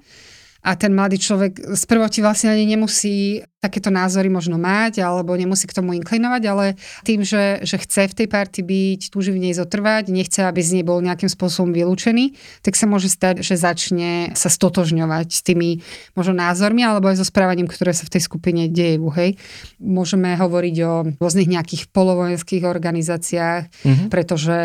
a 0.60 0.76
ten 0.76 0.92
mladý 0.92 1.16
človek 1.16 1.72
z 1.72 1.82
prvoti 1.88 2.20
vlastne 2.20 2.52
ani 2.52 2.68
nemusí 2.68 3.40
takéto 3.60 3.92
názory 3.92 4.32
možno 4.32 4.56
mať 4.56 5.04
alebo 5.04 5.36
nemusí 5.36 5.68
k 5.68 5.76
tomu 5.76 5.92
inklinovať, 6.00 6.42
ale 6.48 6.80
tým, 7.04 7.20
že, 7.20 7.60
že 7.60 7.76
chce 7.76 8.08
v 8.08 8.16
tej 8.24 8.28
party 8.32 8.60
byť, 8.64 9.00
túži 9.12 9.36
v 9.36 9.44
nej 9.44 9.52
zotrvať, 9.52 10.08
nechce, 10.08 10.40
aby 10.40 10.64
z 10.64 10.80
nej 10.80 10.84
bol 10.84 11.04
nejakým 11.04 11.28
spôsobom 11.28 11.76
vylúčený, 11.76 12.32
tak 12.64 12.74
sa 12.74 12.88
môže 12.88 13.12
stať, 13.12 13.44
že 13.44 13.60
začne 13.60 14.32
sa 14.32 14.48
stotožňovať 14.48 15.28
s 15.28 15.40
tými 15.44 15.84
možno 16.16 16.40
názormi 16.40 16.80
alebo 16.80 17.12
aj 17.12 17.20
so 17.20 17.26
správaním, 17.28 17.68
ktoré 17.68 17.92
sa 17.92 18.08
v 18.08 18.16
tej 18.16 18.22
skupine 18.24 18.72
dejú. 18.72 19.12
Hej. 19.12 19.36
Môžeme 19.76 20.32
hovoriť 20.40 20.76
o 20.80 20.92
rôznych 21.20 21.52
nejakých 21.52 21.92
polovojenských 21.92 22.64
organizáciách, 22.64 23.68
mm-hmm. 23.68 24.08
pretože 24.08 24.58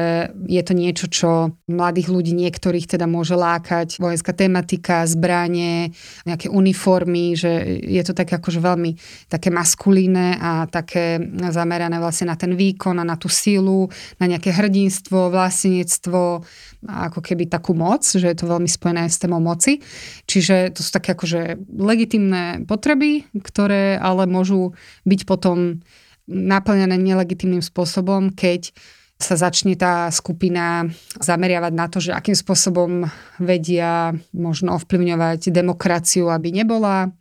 je 0.48 0.62
to 0.64 0.72
niečo, 0.72 1.06
čo 1.12 1.30
mladých 1.68 2.08
ľudí 2.08 2.32
niektorých 2.32 2.88
teda 2.88 3.12
môže 3.12 3.36
lákať. 3.36 4.00
Vojenská 4.00 4.32
tematika, 4.32 5.04
zbranie, 5.04 5.92
nejaké 6.24 6.48
uniformy, 6.48 7.36
že 7.36 7.84
je 7.84 8.00
to 8.08 8.16
tak 8.16 8.32
akože 8.32 8.64
veľmi 8.64 8.85
veľmi 8.86 8.92
také 9.26 9.50
maskulíne 9.50 10.38
a 10.38 10.70
také 10.70 11.18
zamerané 11.50 11.98
vlastne 11.98 12.30
na 12.30 12.38
ten 12.38 12.54
výkon 12.54 13.02
a 13.02 13.06
na 13.08 13.18
tú 13.18 13.26
sílu, 13.26 13.90
na 14.22 14.30
nejaké 14.30 14.54
hrdinstvo, 14.54 15.34
vlastníctvo, 15.34 16.46
ako 16.86 17.20
keby 17.26 17.50
takú 17.50 17.74
moc, 17.74 18.06
že 18.06 18.30
je 18.30 18.38
to 18.38 18.46
veľmi 18.46 18.70
spojené 18.70 19.10
s 19.10 19.18
témou 19.18 19.42
moci. 19.42 19.82
Čiže 20.30 20.78
to 20.78 20.86
sú 20.86 20.90
také 20.94 21.18
akože 21.18 21.58
legitimné 21.74 22.62
potreby, 22.70 23.26
ktoré 23.42 23.98
ale 23.98 24.30
môžu 24.30 24.78
byť 25.10 25.22
potom 25.26 25.82
naplnené 26.30 26.98
nelegitimným 26.98 27.62
spôsobom, 27.62 28.34
keď 28.34 28.74
sa 29.16 29.40
začne 29.40 29.80
tá 29.80 30.12
skupina 30.12 30.92
zameriavať 31.24 31.72
na 31.72 31.88
to, 31.88 32.04
že 32.04 32.12
akým 32.12 32.36
spôsobom 32.36 33.08
vedia 33.40 34.12
možno 34.36 34.76
ovplyvňovať 34.76 35.56
demokraciu, 35.56 36.28
aby 36.28 36.52
nebola 36.52 37.16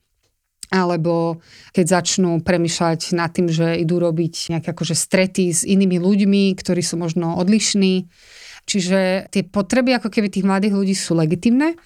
alebo 0.74 1.38
keď 1.70 2.02
začnú 2.02 2.42
premyšľať 2.42 3.14
nad 3.14 3.30
tým, 3.30 3.46
že 3.46 3.78
idú 3.78 4.02
robiť 4.02 4.58
nejaké 4.58 4.74
akože 4.74 4.98
strety 4.98 5.54
s 5.54 5.62
inými 5.62 6.02
ľuďmi, 6.02 6.50
ktorí 6.58 6.82
sú 6.82 6.98
možno 6.98 7.38
odlišní. 7.38 8.10
Čiže 8.66 9.30
tie 9.30 9.42
potreby 9.46 9.94
ako 9.94 10.10
keby 10.10 10.34
tých 10.34 10.42
mladých 10.42 10.74
ľudí 10.74 10.94
sú 10.98 11.14
legitimné, 11.14 11.78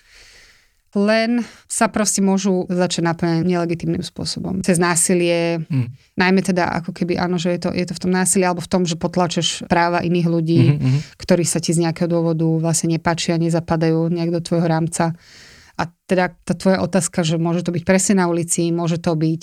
len 0.97 1.45
sa 1.69 1.93
proste 1.93 2.25
môžu 2.25 2.65
začať 2.73 3.05
naplňať 3.05 3.45
nelegitímnym 3.45 4.01
spôsobom. 4.01 4.65
Cez 4.65 4.81
násilie, 4.81 5.61
hmm. 5.69 6.17
najmä 6.17 6.41
teda 6.41 6.81
ako 6.81 6.97
keby 6.97 7.21
áno, 7.21 7.37
že 7.37 7.53
je 7.53 7.61
to, 7.61 7.71
je 7.77 7.85
to 7.85 7.93
v 7.93 8.03
tom 8.09 8.13
násilí 8.15 8.41
alebo 8.49 8.65
v 8.65 8.73
tom, 8.73 8.83
že 8.89 8.97
potlačeš 8.97 9.69
práva 9.69 10.01
iných 10.01 10.29
ľudí, 10.33 10.63
hmm, 10.81 10.99
ktorí 11.21 11.45
sa 11.45 11.61
ti 11.61 11.77
z 11.77 11.85
nejakého 11.85 12.09
dôvodu 12.09 12.49
vlastne 12.57 12.97
nepáčia, 12.97 13.37
nezapadajú 13.37 14.09
nejak 14.09 14.33
do 14.33 14.41
tvojho 14.41 14.65
rámca 14.65 15.13
a 15.79 15.87
teda 16.11 16.35
tá 16.43 16.59
tvoja 16.59 16.83
otázka, 16.83 17.23
že 17.23 17.39
môže 17.39 17.63
to 17.63 17.71
byť 17.71 17.85
presne 17.87 18.19
na 18.19 18.27
ulici, 18.27 18.75
môže 18.75 18.99
to 18.99 19.15
byť 19.15 19.43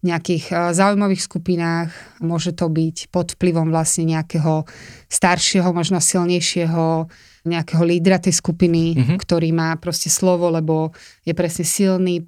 v 0.00 0.04
nejakých 0.04 0.44
e, 0.52 0.54
zaujímavých 0.76 1.24
skupinách, 1.24 1.90
môže 2.20 2.52
to 2.52 2.68
byť 2.68 3.08
pod 3.08 3.32
vplyvom 3.36 3.72
vlastne 3.72 4.04
nejakého 4.04 4.68
staršieho, 5.08 5.72
možno 5.72 6.00
silnejšieho 6.00 7.08
nejakého 7.40 7.80
lídra 7.88 8.20
tej 8.20 8.36
skupiny, 8.36 8.92
mm-hmm. 8.92 9.16
ktorý 9.16 9.48
má 9.56 9.72
proste 9.80 10.12
slovo, 10.12 10.52
lebo 10.52 10.92
je 11.24 11.32
presne 11.32 11.64
silný, 11.64 12.20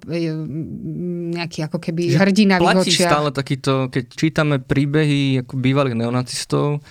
nejaký 1.37 1.69
ako 1.69 1.77
keby 1.77 2.17
že 2.17 2.17
hrdina 2.17 2.57
v 2.57 2.65
Platí 2.65 2.89
stále 2.89 3.29
takýto, 3.29 3.93
keď 3.93 4.03
čítame 4.09 4.57
príbehy 4.57 5.45
ako 5.45 5.53
bývalých 5.61 6.01
neonacistov 6.01 6.81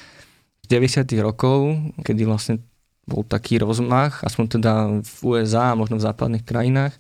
z 0.63 0.67
90 0.71 1.19
rokov, 1.19 1.75
kedy 2.07 2.23
vlastne 2.23 2.63
bol 3.07 3.27
taký 3.27 3.59
rozmach, 3.59 4.23
aspoň 4.23 4.45
teda 4.59 4.73
v 5.03 5.17
USA 5.27 5.75
a 5.75 5.79
možno 5.79 5.99
v 5.99 6.07
západných 6.07 6.47
krajinách, 6.47 6.95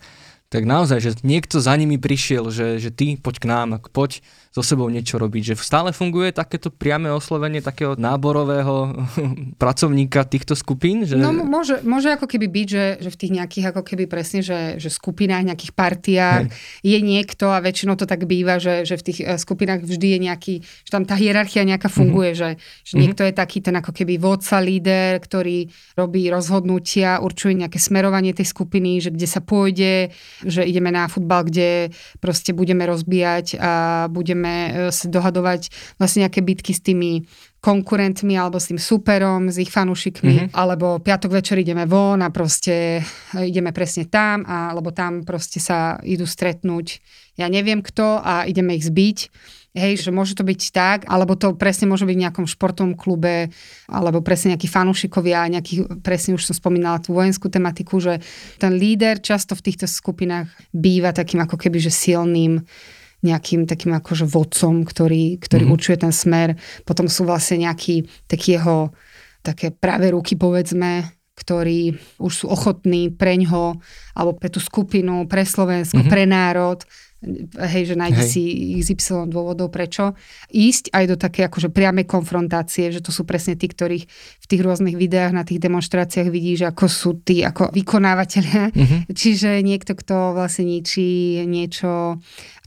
tak 0.52 0.68
naozaj, 0.68 0.98
že 1.00 1.10
niekto 1.24 1.64
za 1.64 1.72
nimi 1.80 1.96
prišiel, 1.96 2.52
že, 2.52 2.76
že 2.76 2.92
ty 2.92 3.16
poď 3.16 3.36
k 3.40 3.48
nám, 3.48 3.68
poď 3.88 4.20
so 4.52 4.60
sebou 4.60 4.92
niečo 4.92 5.16
robiť. 5.16 5.52
Že 5.52 5.54
stále 5.64 5.90
funguje 5.96 6.28
takéto 6.28 6.68
priame 6.68 7.08
oslovenie 7.08 7.64
takého 7.64 7.96
náborového 7.96 9.08
pracovníka 9.62 10.28
týchto 10.28 10.52
skupín? 10.52 11.08
Že... 11.08 11.24
No 11.24 11.32
môže, 11.32 11.80
môže 11.88 12.12
ako 12.12 12.28
keby 12.28 12.46
byť, 12.52 12.66
že, 12.68 12.84
že 13.00 13.08
v 13.08 13.16
tých 13.16 13.32
nejakých 13.32 13.64
ako 13.72 13.82
keby 13.82 14.04
presne, 14.04 14.44
že, 14.44 14.76
že 14.76 14.92
skupinách, 14.92 15.48
nejakých 15.48 15.72
partiách 15.72 16.52
Hej. 16.52 16.84
je 16.84 16.98
niekto 17.00 17.48
a 17.48 17.64
väčšinou 17.64 17.96
to 17.96 18.04
tak 18.04 18.28
býva, 18.28 18.60
že, 18.60 18.84
že 18.84 19.00
v 19.00 19.06
tých 19.08 19.18
eh, 19.24 19.40
skupinách 19.40 19.88
vždy 19.88 20.08
je 20.12 20.18
nejaký, 20.20 20.54
že 20.60 20.90
tam 20.92 21.08
tá 21.08 21.16
hierarchia 21.16 21.64
nejaká 21.64 21.88
mhm. 21.88 21.96
funguje, 21.96 22.30
mm-hmm. 22.36 22.42
že, 22.44 22.50
že 22.60 22.92
mm-hmm. 22.92 23.00
niekto 23.00 23.22
je 23.24 23.32
taký 23.32 23.58
ten 23.64 23.74
ako 23.80 23.92
keby 23.96 24.20
vodca, 24.20 24.60
líder, 24.60 25.16
ktorý 25.16 25.72
robí 25.96 26.28
rozhodnutia, 26.28 27.24
určuje 27.24 27.56
nejaké 27.56 27.80
smerovanie 27.80 28.36
tej 28.36 28.52
skupiny, 28.52 29.00
že 29.00 29.08
kde 29.08 29.24
sa 29.24 29.40
pôjde, 29.40 30.12
že 30.44 30.60
ideme 30.60 30.92
na 30.92 31.08
futbal, 31.08 31.48
kde 31.48 31.88
proste 32.20 32.52
budeme 32.52 32.84
rozbíjať 32.84 33.56
a 33.56 33.72
budeme 34.12 34.41
budeme 34.42 34.90
e, 34.90 34.90
sa 34.90 35.06
dohadovať 35.06 35.70
vlastne 36.02 36.26
nejaké 36.26 36.42
bitky 36.42 36.74
s 36.74 36.82
tými 36.82 37.22
konkurentmi 37.62 38.34
alebo 38.34 38.58
s 38.58 38.74
tým 38.74 38.80
superom, 38.82 39.46
s 39.46 39.62
ich 39.62 39.70
fanúšikmi, 39.70 40.50
mm-hmm. 40.50 40.58
alebo 40.58 40.98
piatok 40.98 41.38
večer 41.38 41.62
ideme 41.62 41.86
von 41.86 42.18
a 42.26 42.34
proste 42.34 42.98
e, 42.98 43.46
ideme 43.46 43.70
presne 43.70 44.10
tam, 44.10 44.42
a, 44.42 44.74
alebo 44.74 44.90
tam 44.90 45.22
proste 45.22 45.62
sa 45.62 46.02
idú 46.02 46.26
stretnúť, 46.26 46.98
ja 47.38 47.46
neviem 47.46 47.80
kto 47.80 48.18
a 48.18 48.44
ideme 48.50 48.74
ich 48.74 48.84
zbiť. 48.90 49.30
Hej, 49.72 50.04
že 50.04 50.12
môže 50.12 50.36
to 50.36 50.44
byť 50.44 50.68
tak, 50.68 51.08
alebo 51.08 51.32
to 51.32 51.56
presne 51.56 51.88
môže 51.88 52.04
byť 52.04 52.12
v 52.12 52.24
nejakom 52.28 52.44
športovom 52.44 52.92
klube, 52.92 53.48
alebo 53.88 54.20
presne 54.20 54.52
nejakí 54.52 54.68
fanúšikovia, 54.68 55.48
nejaký, 55.48 56.04
presne 56.04 56.36
už 56.36 56.44
som 56.44 56.52
spomínala 56.52 57.00
tú 57.00 57.16
vojenskú 57.16 57.48
tematiku, 57.48 57.96
že 57.96 58.20
ten 58.60 58.76
líder 58.76 59.24
často 59.24 59.56
v 59.56 59.72
týchto 59.72 59.88
skupinách 59.88 60.52
býva 60.76 61.16
takým 61.16 61.40
ako 61.40 61.56
keby, 61.56 61.80
že 61.80 61.88
silným 61.88 62.60
nejakým 63.22 63.70
takým 63.70 63.94
akože 63.96 64.26
vodcom, 64.26 64.82
ktorý, 64.82 65.38
ktorý 65.38 65.64
mm-hmm. 65.66 65.76
určuje 65.78 65.96
ten 65.98 66.12
smer. 66.12 66.58
Potom 66.82 67.06
sú 67.06 67.22
vlastne 67.22 67.62
nejakí 67.62 68.06
taký 68.26 68.58
jeho 68.58 68.90
také 69.42 69.74
práve 69.74 70.10
ruky, 70.14 70.38
povedzme, 70.38 71.06
ktorí 71.34 71.98
už 72.22 72.32
sú 72.32 72.46
ochotní 72.46 73.10
pre 73.10 73.34
ňo, 73.38 73.78
alebo 74.14 74.38
pre 74.38 74.52
tú 74.52 74.62
skupinu, 74.62 75.26
pre 75.26 75.42
Slovensko, 75.42 76.02
mm-hmm. 76.02 76.12
pre 76.12 76.24
národ, 76.28 76.78
hej, 77.70 77.94
že 77.94 77.94
nájde 77.94 78.22
hej. 78.26 78.30
si 78.30 78.42
XY 78.82 79.30
dôvodov 79.30 79.70
prečo, 79.70 80.18
ísť 80.50 80.90
aj 80.90 81.04
do 81.06 81.16
také 81.16 81.46
akože 81.46 81.70
priamej 81.70 82.06
konfrontácie, 82.10 82.90
že 82.90 83.00
to 83.00 83.14
sú 83.14 83.22
presne 83.22 83.54
tí, 83.54 83.70
ktorých 83.70 84.04
v 84.42 84.46
tých 84.46 84.62
rôznych 84.62 84.98
videách 84.98 85.32
na 85.32 85.46
tých 85.46 85.62
demonstráciách 85.62 86.28
vidíš, 86.28 86.66
ako 86.74 86.84
sú 86.90 87.10
tí 87.22 87.46
ako 87.46 87.70
vykonávateľia. 87.70 88.74
Mm-hmm. 88.74 89.00
Čiže 89.14 89.62
niekto, 89.62 89.94
kto 89.94 90.34
vlastne 90.34 90.66
ničí 90.66 91.42
niečo 91.46 92.18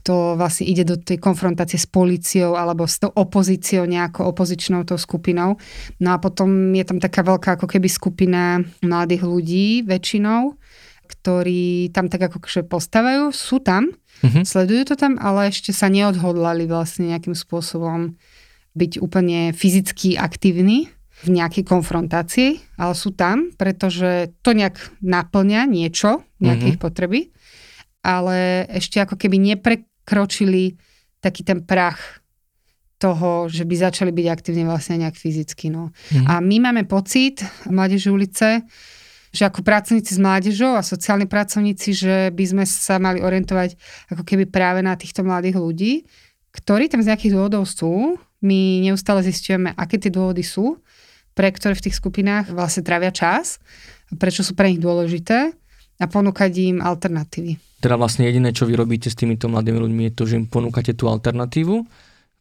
to 0.06 0.38
vlastne 0.38 0.70
ide 0.70 0.86
do 0.86 0.94
tej 0.94 1.18
konfrontácie 1.18 1.82
s 1.82 1.90
policiou 1.90 2.54
alebo 2.54 2.86
s 2.86 3.02
tou 3.02 3.10
opozíciou, 3.10 3.90
nejakou 3.90 4.30
opozičnou 4.30 4.86
tou 4.86 4.94
skupinou. 4.94 5.58
No 5.98 6.08
a 6.14 6.22
potom 6.22 6.70
je 6.70 6.86
tam 6.86 7.02
taká 7.02 7.26
veľká 7.26 7.58
ako 7.58 7.66
keby 7.66 7.90
skupina 7.90 8.62
mladých 8.86 9.26
ľudí 9.26 9.82
väčšinou, 9.82 10.54
ktorí 11.10 11.90
tam 11.90 12.06
tak 12.06 12.30
ako 12.30 12.38
postávajú, 12.70 13.34
sú 13.34 13.58
tam, 13.58 13.90
mm-hmm. 14.22 14.46
sledujú 14.46 14.94
to 14.94 14.94
tam, 14.94 15.18
ale 15.18 15.50
ešte 15.50 15.74
sa 15.74 15.90
neodhodlali 15.90 16.70
vlastne 16.70 17.10
nejakým 17.10 17.34
spôsobom 17.34 18.14
byť 18.78 19.02
úplne 19.02 19.50
fyzicky 19.50 20.14
aktívni 20.14 20.86
v 21.24 21.28
nejakej 21.32 21.64
konfrontácii, 21.64 22.76
ale 22.76 22.92
sú 22.92 23.10
tam, 23.16 23.50
pretože 23.56 24.36
to 24.44 24.52
nejak 24.52 24.76
naplňa 25.00 25.64
niečo, 25.64 26.22
nejaké 26.38 26.76
mm-hmm. 26.76 26.84
potreby, 26.84 27.20
ale 28.04 28.68
ešte 28.70 29.00
ako 29.00 29.16
keby 29.18 29.40
nepre, 29.40 29.88
prekročili 30.06 30.78
taký 31.18 31.42
ten 31.42 31.66
prach 31.66 32.22
toho, 33.02 33.50
že 33.50 33.66
by 33.66 33.74
začali 33.90 34.14
byť 34.14 34.26
aktívne 34.30 34.70
vlastne 34.70 35.02
nejak 35.02 35.18
fyzicky. 35.18 35.68
No. 35.68 35.90
Mm. 36.14 36.24
A 36.30 36.34
my 36.38 36.56
máme 36.70 36.82
pocit, 36.86 37.42
Mládež 37.66 38.08
ulice, 38.08 38.62
že 39.34 39.42
ako 39.44 39.60
pracovníci 39.66 40.16
s 40.16 40.22
mládežou 40.22 40.78
a 40.78 40.86
sociálni 40.86 41.28
pracovníci, 41.28 41.92
že 41.92 42.14
by 42.32 42.44
sme 42.46 42.64
sa 42.64 42.96
mali 42.96 43.20
orientovať 43.20 43.76
ako 44.14 44.22
keby 44.24 44.48
práve 44.48 44.80
na 44.80 44.96
týchto 44.96 45.26
mladých 45.26 45.60
ľudí, 45.60 45.92
ktorí 46.56 46.88
tam 46.88 47.04
z 47.04 47.12
nejakých 47.12 47.34
dôvodov 47.36 47.68
sú. 47.68 48.16
My 48.40 48.80
neustále 48.80 49.20
zistujeme, 49.26 49.76
aké 49.76 50.00
tie 50.00 50.08
dôvody 50.08 50.40
sú, 50.40 50.80
pre 51.36 51.52
ktoré 51.52 51.76
v 51.76 51.90
tých 51.90 52.00
skupinách 52.00 52.48
vlastne 52.54 52.80
trávia 52.80 53.12
čas, 53.12 53.60
prečo 54.16 54.40
sú 54.40 54.56
pre 54.56 54.72
nich 54.72 54.80
dôležité 54.80 55.52
a 55.96 56.04
ponúkať 56.04 56.52
im 56.60 56.78
alternatívy. 56.84 57.56
Teda 57.80 57.96
vlastne 57.96 58.28
jediné, 58.28 58.52
čo 58.52 58.64
vy 58.68 58.76
robíte 58.76 59.08
s 59.12 59.16
týmito 59.16 59.48
mladými 59.48 59.78
ľuďmi, 59.80 60.02
je 60.08 60.12
to, 60.16 60.24
že 60.28 60.34
im 60.40 60.46
ponúkate 60.48 60.96
tú 60.96 61.08
alternatívu 61.12 61.84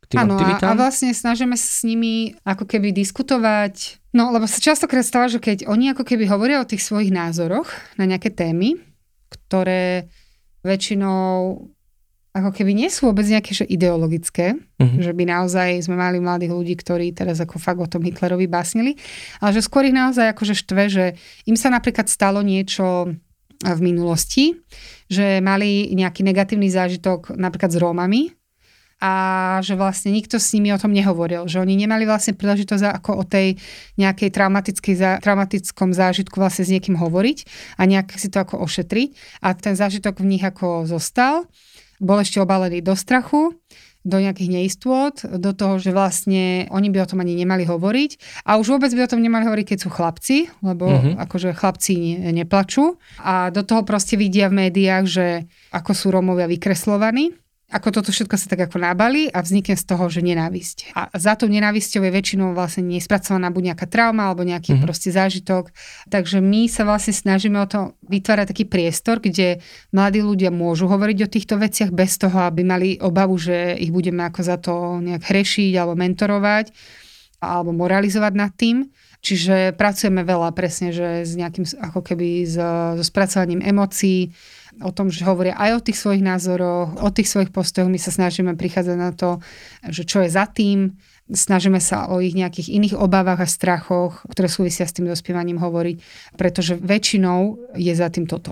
k 0.02 0.06
tým 0.08 0.20
Áno, 0.22 0.36
aktivitám? 0.38 0.70
A, 0.72 0.76
a 0.76 0.80
vlastne 0.80 1.12
snažíme 1.12 1.56
sa 1.60 1.68
s 1.68 1.82
nimi 1.84 2.36
ako 2.48 2.64
keby 2.68 2.96
diskutovať. 2.96 4.00
No, 4.16 4.32
lebo 4.32 4.48
sa 4.48 4.64
častokrát 4.64 5.04
stáva, 5.04 5.28
že 5.28 5.44
keď 5.44 5.68
oni 5.68 5.92
ako 5.92 6.08
keby 6.08 6.28
hovoria 6.32 6.64
o 6.64 6.70
tých 6.70 6.84
svojich 6.84 7.12
názoroch 7.12 7.68
na 8.00 8.08
nejaké 8.08 8.32
témy, 8.32 8.80
ktoré 9.28 10.08
väčšinou 10.64 11.60
ako 12.36 12.52
keby 12.52 12.76
nie 12.76 12.92
sú 12.92 13.08
vôbec 13.08 13.24
nejaké 13.24 13.56
že 13.56 13.64
ideologické, 13.64 14.60
uh-huh. 14.60 15.00
že 15.00 15.16
by 15.16 15.24
naozaj 15.24 15.88
sme 15.88 15.96
mali 15.96 16.20
mladých 16.20 16.52
ľudí, 16.52 16.76
ktorí 16.76 17.16
teraz 17.16 17.40
ako 17.40 17.56
fakt 17.64 17.80
o 17.80 17.88
tom 17.88 18.04
Hitlerovi 18.04 18.44
básnili, 18.52 19.00
ale 19.40 19.56
že 19.56 19.64
skôr 19.64 19.88
ich 19.88 19.96
naozaj 19.96 20.36
akože 20.36 20.52
štve, 20.52 20.84
že 20.92 21.06
im 21.48 21.56
sa 21.56 21.72
napríklad 21.72 22.12
stalo 22.12 22.44
niečo 22.44 23.16
v 23.74 23.82
minulosti, 23.82 24.46
že 25.10 25.42
mali 25.42 25.90
nejaký 25.98 26.22
negatívny 26.22 26.70
zážitok 26.70 27.34
napríklad 27.34 27.74
s 27.74 27.82
Rómami 27.82 28.30
a 29.02 29.14
že 29.60 29.76
vlastne 29.76 30.16
nikto 30.16 30.40
s 30.40 30.56
nimi 30.56 30.72
o 30.72 30.80
tom 30.80 30.96
nehovoril, 30.96 31.52
že 31.52 31.60
oni 31.60 31.76
nemali 31.76 32.08
vlastne 32.08 32.32
príležitosť 32.32 32.84
ako 33.02 33.12
o 33.20 33.24
tej 33.28 33.60
nejakej 34.00 34.32
traumatickom 35.20 35.92
zážitku 35.92 36.40
vlastne 36.40 36.64
s 36.64 36.72
niekým 36.72 36.96
hovoriť 36.96 37.38
a 37.76 37.82
nejak 37.84 38.16
si 38.16 38.32
to 38.32 38.40
ako 38.40 38.64
ošetriť. 38.64 39.42
A 39.44 39.52
ten 39.58 39.76
zážitok 39.76 40.24
v 40.24 40.30
nich 40.38 40.44
ako 40.46 40.88
zostal, 40.88 41.44
bol 42.00 42.20
ešte 42.20 42.44
obalený 42.44 42.84
do 42.84 42.96
strachu 42.96 43.56
do 44.06 44.22
nejakých 44.22 44.54
neistôt, 44.54 45.18
do 45.18 45.52
toho, 45.52 45.82
že 45.82 45.90
vlastne 45.90 46.70
oni 46.70 46.94
by 46.94 47.04
o 47.04 47.10
tom 47.10 47.26
ani 47.26 47.34
nemali 47.34 47.66
hovoriť. 47.66 48.46
A 48.46 48.62
už 48.62 48.78
vôbec 48.78 48.94
by 48.94 49.10
o 49.10 49.12
tom 49.12 49.20
nemali 49.26 49.50
hovoriť, 49.50 49.66
keď 49.74 49.80
sú 49.82 49.90
chlapci, 49.90 50.38
lebo 50.62 50.86
mm-hmm. 50.86 51.18
akože 51.26 51.58
chlapci 51.58 52.22
ne, 52.22 52.32
neplačú. 52.32 53.02
A 53.26 53.50
do 53.50 53.66
toho 53.66 53.82
proste 53.82 54.14
vidia 54.16 54.48
v 54.48 54.70
médiách, 54.70 55.06
že 55.10 55.28
ako 55.74 55.92
sú 55.98 56.14
Rómovia 56.14 56.46
vykreslovaní 56.46 57.34
ako 57.66 57.90
toto 57.90 58.14
všetko 58.14 58.38
sa 58.38 58.46
tak 58.46 58.70
ako 58.70 58.78
nabali 58.78 59.26
a 59.26 59.42
vznikne 59.42 59.74
z 59.74 59.86
toho, 59.90 60.06
že 60.06 60.22
nenávisť. 60.22 60.94
A 60.94 61.10
za 61.18 61.34
tou 61.34 61.50
nenávisťou 61.50 62.06
je 62.06 62.14
väčšinou 62.14 62.54
vlastne 62.54 62.86
nespracovaná 62.86 63.50
buď 63.50 63.74
nejaká 63.74 63.90
trauma 63.90 64.30
alebo 64.30 64.46
nejaký 64.46 64.78
mm-hmm. 64.78 64.86
proste 64.86 65.10
zážitok. 65.10 65.74
Takže 66.06 66.46
my 66.46 66.70
sa 66.70 66.86
vlastne 66.86 67.18
snažíme 67.18 67.58
o 67.58 67.66
to 67.66 67.98
vytvárať 68.06 68.54
taký 68.54 68.66
priestor, 68.70 69.18
kde 69.18 69.66
mladí 69.90 70.22
ľudia 70.22 70.54
môžu 70.54 70.86
hovoriť 70.86 71.18
o 71.26 71.32
týchto 71.32 71.58
veciach 71.58 71.90
bez 71.90 72.22
toho, 72.22 72.38
aby 72.46 72.62
mali 72.62 72.90
obavu, 73.02 73.34
že 73.34 73.74
ich 73.82 73.90
budeme 73.90 74.22
ako 74.30 74.42
za 74.46 74.62
to 74.62 75.02
nejak 75.02 75.26
hrešiť 75.26 75.74
alebo 75.74 75.98
mentorovať 75.98 76.70
alebo 77.42 77.74
moralizovať 77.74 78.34
nad 78.38 78.54
tým. 78.54 78.94
Čiže 79.26 79.74
pracujeme 79.74 80.22
veľa 80.22 80.54
presne, 80.54 80.94
že 80.94 81.26
s 81.26 81.34
nejakým 81.34 81.66
ako 81.82 82.06
keby 82.06 82.46
so, 82.46 82.94
so 82.94 83.02
spracovaním 83.02 83.58
emócií, 83.58 84.30
o 84.84 84.92
tom, 84.92 85.08
že 85.08 85.24
hovoria 85.24 85.56
aj 85.56 85.72
o 85.80 85.84
tých 85.84 85.98
svojich 86.00 86.24
názoroch, 86.26 87.00
o 87.00 87.10
tých 87.14 87.32
svojich 87.32 87.52
postojoch. 87.52 87.88
My 87.88 88.00
sa 88.02 88.12
snažíme 88.12 88.60
prichádzať 88.60 88.98
na 88.98 89.12
to, 89.16 89.40
že 89.88 90.04
čo 90.04 90.20
je 90.26 90.30
za 90.32 90.50
tým, 90.50 91.00
snažíme 91.32 91.80
sa 91.80 92.12
o 92.12 92.20
ich 92.20 92.36
nejakých 92.36 92.76
iných 92.76 92.96
obávach 93.00 93.40
a 93.42 93.48
strachoch, 93.48 94.26
ktoré 94.28 94.52
súvisia 94.52 94.86
s 94.86 94.96
tým 94.96 95.08
dospievaním 95.08 95.58
hovoriť, 95.58 95.98
pretože 96.36 96.76
väčšinou 96.78 97.72
je 97.74 97.94
za 97.96 98.12
tým 98.12 98.28
toto. 98.28 98.52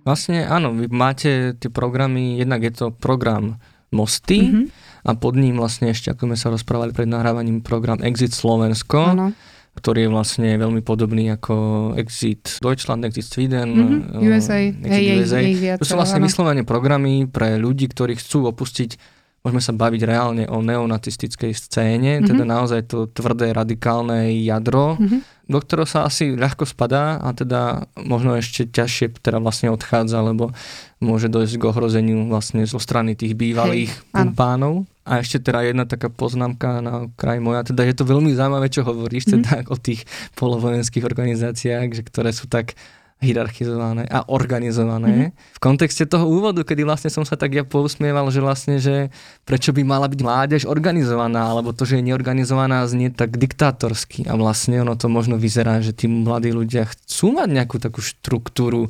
Vlastne 0.00 0.48
áno, 0.48 0.74
vy 0.74 0.88
máte 0.90 1.54
tie 1.60 1.70
programy, 1.70 2.40
jednak 2.40 2.64
je 2.66 2.72
to 2.72 2.86
program 2.90 3.60
Mosty 3.92 4.48
mm-hmm. 4.48 4.66
a 5.06 5.10
pod 5.14 5.38
ním 5.38 5.60
vlastne 5.60 5.92
ešte, 5.92 6.10
ako 6.10 6.32
sme 6.32 6.38
sa 6.40 6.48
rozprávali 6.50 6.90
pred 6.96 7.06
nahrávaním, 7.06 7.62
program 7.62 8.00
Exit 8.02 8.32
Slovensko. 8.32 8.98
Áno 9.06 9.36
ktorý 9.78 10.06
je 10.06 10.10
vlastne 10.10 10.50
veľmi 10.58 10.82
podobný 10.82 11.30
ako 11.30 11.54
Exit 11.94 12.58
Deutschland, 12.58 13.06
Exit 13.06 13.26
Sweden, 13.30 13.68
mm-hmm. 13.70 14.26
USA, 14.26 14.58
Exit 14.66 14.90
hey, 14.90 15.16
USA. 15.16 15.38
Hey, 15.40 15.54
hey, 15.54 15.78
to 15.78 15.86
sú 15.86 15.94
vlastne 15.94 16.20
vyslovene 16.20 16.66
programy 16.66 17.30
pre 17.30 17.56
ľudí, 17.56 17.86
ktorí 17.86 18.18
chcú 18.18 18.50
opustiť 18.50 19.20
môžeme 19.40 19.62
sa 19.64 19.72
baviť 19.72 20.02
reálne 20.04 20.44
o 20.52 20.60
neonacistickej 20.60 21.52
scéne, 21.56 22.20
mm-hmm. 22.20 22.28
teda 22.28 22.44
naozaj 22.44 22.80
to 22.92 23.08
tvrdé 23.08 23.56
radikálne 23.56 24.36
jadro, 24.44 25.00
mm-hmm. 25.00 25.48
do 25.48 25.58
ktorého 25.64 25.88
sa 25.88 26.04
asi 26.04 26.36
ľahko 26.36 26.68
spadá 26.68 27.16
a 27.16 27.32
teda 27.32 27.88
možno 28.04 28.36
ešte 28.36 28.68
ťažšie 28.68 29.16
teda 29.24 29.40
vlastne 29.40 29.72
odchádza, 29.72 30.20
lebo 30.20 30.52
môže 31.00 31.32
dojsť 31.32 31.56
k 31.56 31.66
ohrozeniu 31.72 32.28
vlastne 32.28 32.68
zo 32.68 32.76
strany 32.76 33.16
tých 33.16 33.32
bývalých 33.32 33.88
hey, 33.88 34.12
kumpánov. 34.12 34.84
A 35.10 35.18
ešte 35.18 35.42
teda 35.42 35.66
jedna 35.66 35.90
taká 35.90 36.06
poznámka 36.06 36.78
na 36.78 37.10
kraj 37.18 37.42
moja, 37.42 37.66
teda 37.66 37.82
je 37.82 37.98
to 37.98 38.06
veľmi 38.06 38.30
zaujímavé, 38.30 38.70
čo 38.70 38.86
hovoríš, 38.86 39.34
teda 39.34 39.66
mm. 39.66 39.74
o 39.74 39.76
tých 39.76 40.06
polovojenských 40.38 41.02
organizáciách, 41.02 41.98
že 41.98 42.02
ktoré 42.06 42.30
sú 42.30 42.46
tak 42.46 42.78
hierarchizované 43.20 44.08
a 44.08 44.24
organizované. 44.32 45.28
Mm-hmm. 45.28 45.30
V 45.36 45.60
kontexte 45.60 46.08
toho 46.08 46.24
úvodu, 46.24 46.64
kedy 46.64 46.88
vlastne 46.88 47.12
som 47.12 47.20
sa 47.20 47.36
tak 47.36 47.52
ja 47.52 47.68
pousmieval, 47.68 48.24
že 48.32 48.40
vlastne, 48.40 48.80
že 48.80 49.12
prečo 49.44 49.76
by 49.76 49.84
mala 49.84 50.08
byť 50.08 50.20
mládež 50.24 50.62
organizovaná, 50.64 51.52
alebo 51.52 51.76
to, 51.76 51.84
že 51.84 52.00
je 52.00 52.08
neorganizovaná, 52.08 52.80
znie 52.88 53.12
tak 53.12 53.36
diktátorsky. 53.36 54.24
A 54.24 54.40
vlastne 54.40 54.80
ono 54.80 54.96
to 54.96 55.12
možno 55.12 55.36
vyzerá, 55.36 55.84
že 55.84 55.92
tí 55.92 56.08
mladí 56.08 56.48
ľudia 56.48 56.88
chcú 56.88 57.36
mať 57.36 57.48
nejakú 57.60 57.76
takú 57.76 58.00
štruktúru 58.00 58.88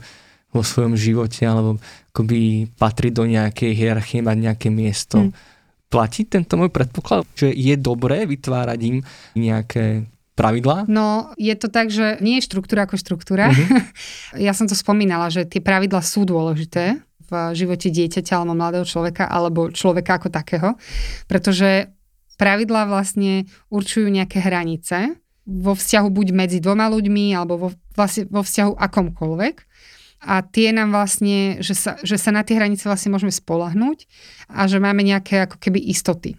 vo 0.55 0.62
svojom 0.62 0.95
živote, 0.95 1.43
alebo 1.43 1.83
akoby 2.14 2.71
patriť 2.79 3.12
do 3.14 3.25
nejakej 3.27 3.73
hierarchie, 3.75 4.23
mať 4.23 4.39
nejaké 4.39 4.68
miesto. 4.71 5.27
Mm. 5.27 5.31
Platí 5.91 6.22
tento 6.22 6.55
môj 6.55 6.70
predpoklad, 6.70 7.26
že 7.34 7.51
je 7.51 7.74
dobré 7.74 8.22
vytvárať 8.22 8.78
im 8.86 8.97
nejaké 9.34 10.07
pravidlá? 10.38 10.88
No, 10.88 11.34
je 11.36 11.53
to 11.59 11.68
tak, 11.68 11.91
že 11.91 12.16
nie 12.24 12.38
je 12.41 12.47
štruktúra 12.47 12.86
ako 12.86 12.97
štruktúra. 12.97 13.51
Uh-huh. 13.51 13.82
ja 14.47 14.55
som 14.55 14.70
to 14.70 14.78
spomínala, 14.78 15.28
že 15.28 15.45
tie 15.45 15.61
pravidlá 15.61 16.01
sú 16.01 16.24
dôležité 16.24 17.03
v 17.30 17.32
živote 17.55 17.91
dieťaťa 17.91 18.43
alebo 18.43 18.55
mladého 18.59 18.86
človeka 18.86 19.26
alebo 19.26 19.70
človeka 19.70 20.18
ako 20.18 20.28
takého, 20.30 20.68
pretože 21.30 21.91
pravidlá 22.41 22.88
vlastne 22.88 23.47
určujú 23.68 24.09
nejaké 24.11 24.41
hranice 24.41 25.20
vo 25.47 25.74
vzťahu 25.74 26.09
buď 26.11 26.26
medzi 26.30 26.59
dvoma 26.59 26.88
ľuďmi 26.91 27.34
alebo 27.34 27.55
vo, 27.57 27.68
vlastne 27.95 28.26
vo 28.30 28.41
vzťahu 28.41 28.78
akomkoľvek. 28.78 29.55
A 30.21 30.45
tie 30.45 30.68
nám 30.77 30.93
vlastne, 30.93 31.64
že 31.64 31.73
sa, 31.73 31.97
že 32.05 32.21
sa 32.21 32.29
na 32.29 32.45
tie 32.45 32.61
hranice 32.61 32.85
vlastne 32.85 33.09
môžeme 33.09 33.33
spolahnúť 33.33 34.05
a 34.53 34.68
že 34.68 34.77
máme 34.77 35.01
nejaké 35.01 35.49
ako 35.49 35.57
keby 35.57 35.81
istoty 35.89 36.37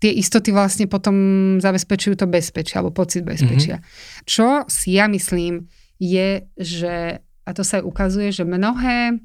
tie 0.00 0.16
istoty 0.16 0.50
vlastne 0.50 0.88
potom 0.88 1.14
zabezpečujú 1.60 2.16
to 2.16 2.26
bezpečie 2.26 2.80
alebo 2.80 2.96
pocit 2.96 3.20
bezpečia. 3.20 3.78
Mm-hmm. 3.78 4.24
Čo 4.24 4.64
si 4.66 4.96
ja 4.96 5.04
myslím 5.12 5.68
je, 6.00 6.48
že, 6.56 7.20
a 7.20 7.50
to 7.52 7.60
sa 7.60 7.78
aj 7.78 7.84
ukazuje, 7.84 8.32
že 8.32 8.48
mnohé, 8.48 9.20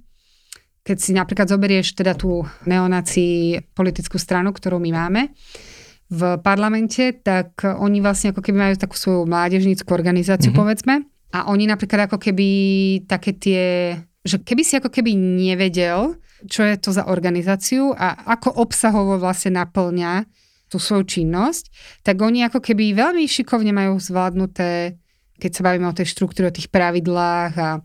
keď 0.84 0.98
si 1.00 1.16
napríklad 1.16 1.48
zoberieš 1.48 1.96
teda 1.96 2.20
tú 2.20 2.44
neonací 2.68 3.64
politickú 3.72 4.20
stranu, 4.20 4.52
ktorú 4.52 4.78
my 4.84 4.92
máme, 4.92 5.32
v 6.06 6.38
parlamente, 6.46 7.18
tak 7.18 7.66
oni 7.66 7.98
vlastne 7.98 8.30
ako 8.30 8.46
keby 8.46 8.58
majú 8.70 8.76
takú 8.78 8.94
svoju 8.94 9.26
mládežníckú 9.26 9.90
organizáciu, 9.90 10.54
mm-hmm. 10.54 10.62
povedzme. 10.62 10.96
A 11.36 11.52
oni 11.52 11.68
napríklad 11.68 12.08
ako 12.08 12.16
keby 12.16 12.48
také 13.12 13.36
tie, 13.36 13.64
že 14.24 14.40
keby 14.40 14.64
si 14.64 14.80
ako 14.80 14.88
keby 14.88 15.12
nevedel, 15.20 16.16
čo 16.48 16.64
je 16.64 16.80
to 16.80 16.96
za 16.96 17.12
organizáciu 17.12 17.92
a 17.92 18.16
ako 18.40 18.56
obsahovo 18.64 19.20
vlastne 19.20 19.60
naplňa 19.60 20.24
tú 20.72 20.80
svoju 20.80 21.04
činnosť, 21.04 21.68
tak 22.08 22.24
oni 22.24 22.48
ako 22.48 22.64
keby 22.64 22.96
veľmi 22.96 23.28
šikovne 23.28 23.76
majú 23.76 24.00
zvládnuté, 24.00 24.96
keď 25.36 25.52
sa 25.52 25.66
bavíme 25.68 25.92
o 25.92 25.98
tej 25.98 26.08
štruktúre, 26.08 26.48
o 26.48 26.56
tých 26.56 26.72
pravidlách 26.72 27.54
a 27.60 27.84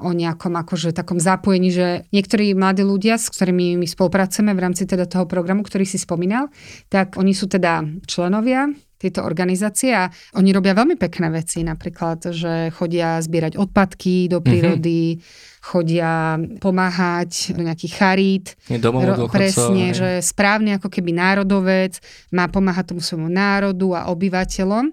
o 0.00 0.10
nejakom 0.12 0.56
akože 0.56 0.96
takom 0.96 1.20
zapojení, 1.20 1.72
že 1.72 2.08
niektorí 2.12 2.52
mladí 2.56 2.84
ľudia, 2.84 3.16
s 3.20 3.32
ktorými 3.32 3.80
my 3.80 3.86
spolupracujeme 3.88 4.52
v 4.52 4.62
rámci 4.64 4.88
teda 4.88 5.04
toho 5.08 5.24
programu, 5.28 5.64
ktorý 5.64 5.84
si 5.84 6.00
spomínal, 6.00 6.48
tak 6.92 7.16
oni 7.16 7.32
sú 7.36 7.48
teda 7.48 7.84
členovia 8.08 8.68
tejto 9.00 9.24
organizácie 9.24 9.96
a 9.96 10.12
oni 10.36 10.52
robia 10.52 10.76
veľmi 10.76 11.00
pekné 11.00 11.32
veci, 11.32 11.64
napríklad, 11.64 12.36
že 12.36 12.68
chodia 12.76 13.16
zbierať 13.24 13.56
odpadky 13.56 14.28
do 14.28 14.38
mhm. 14.38 14.44
prírody, 14.44 15.00
mm-hmm 15.16 15.48
chodia 15.60 16.40
pomáhať 16.56 17.52
do 17.52 17.60
nejakých 17.60 17.92
charít. 17.92 18.46
Ro, 18.72 19.28
presne, 19.28 19.92
že 19.92 20.24
správne 20.24 20.80
ako 20.80 20.88
keby 20.88 21.12
národovec 21.12 22.00
má 22.32 22.48
pomáhať 22.48 22.96
tomu 22.96 23.04
svojmu 23.04 23.28
národu 23.28 23.92
a 23.92 24.08
obyvateľom. 24.08 24.84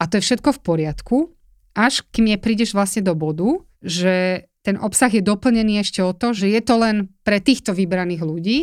A 0.00 0.02
to 0.08 0.16
je 0.18 0.24
všetko 0.24 0.56
v 0.56 0.60
poriadku, 0.64 1.16
až 1.76 2.00
kým 2.08 2.32
neprídeš 2.32 2.72
vlastne 2.72 3.04
do 3.04 3.12
bodu, 3.12 3.60
že 3.84 4.48
ten 4.64 4.80
obsah 4.80 5.12
je 5.12 5.20
doplnený 5.20 5.84
ešte 5.84 6.00
o 6.00 6.16
to, 6.16 6.32
že 6.32 6.48
je 6.48 6.60
to 6.64 6.80
len 6.80 7.12
pre 7.20 7.36
týchto 7.36 7.76
vybraných 7.76 8.24
ľudí. 8.24 8.58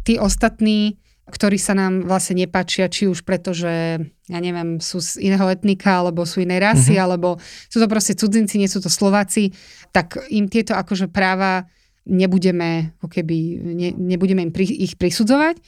Tí 0.00 0.16
ostatní 0.16 0.96
ktorí 1.26 1.58
sa 1.58 1.74
nám 1.74 2.06
vlastne 2.06 2.38
nepačia, 2.38 2.86
či 2.86 3.10
už 3.10 3.26
preto, 3.26 3.50
že 3.50 3.98
ja 4.30 4.38
neviem, 4.38 4.78
sú 4.78 5.02
z 5.02 5.18
iného 5.18 5.42
etnika, 5.50 5.98
alebo 5.98 6.22
sú 6.22 6.38
iné 6.38 6.62
rasy, 6.62 6.94
mm-hmm. 6.94 7.06
alebo 7.06 7.28
sú 7.66 7.82
to 7.82 7.90
proste 7.90 8.14
cudzinci, 8.14 8.62
nie 8.62 8.70
sú 8.70 8.78
to 8.78 8.86
Slováci, 8.86 9.50
tak 9.90 10.14
im 10.30 10.46
tieto 10.46 10.78
akože 10.78 11.10
práva 11.10 11.66
nebudeme, 12.06 12.94
ako 13.02 13.10
keby, 13.10 13.36
ne, 13.58 13.90
nebudeme 13.98 14.46
im 14.46 14.54
pri, 14.54 14.70
ich 14.70 14.94
prisudzovať, 14.94 15.58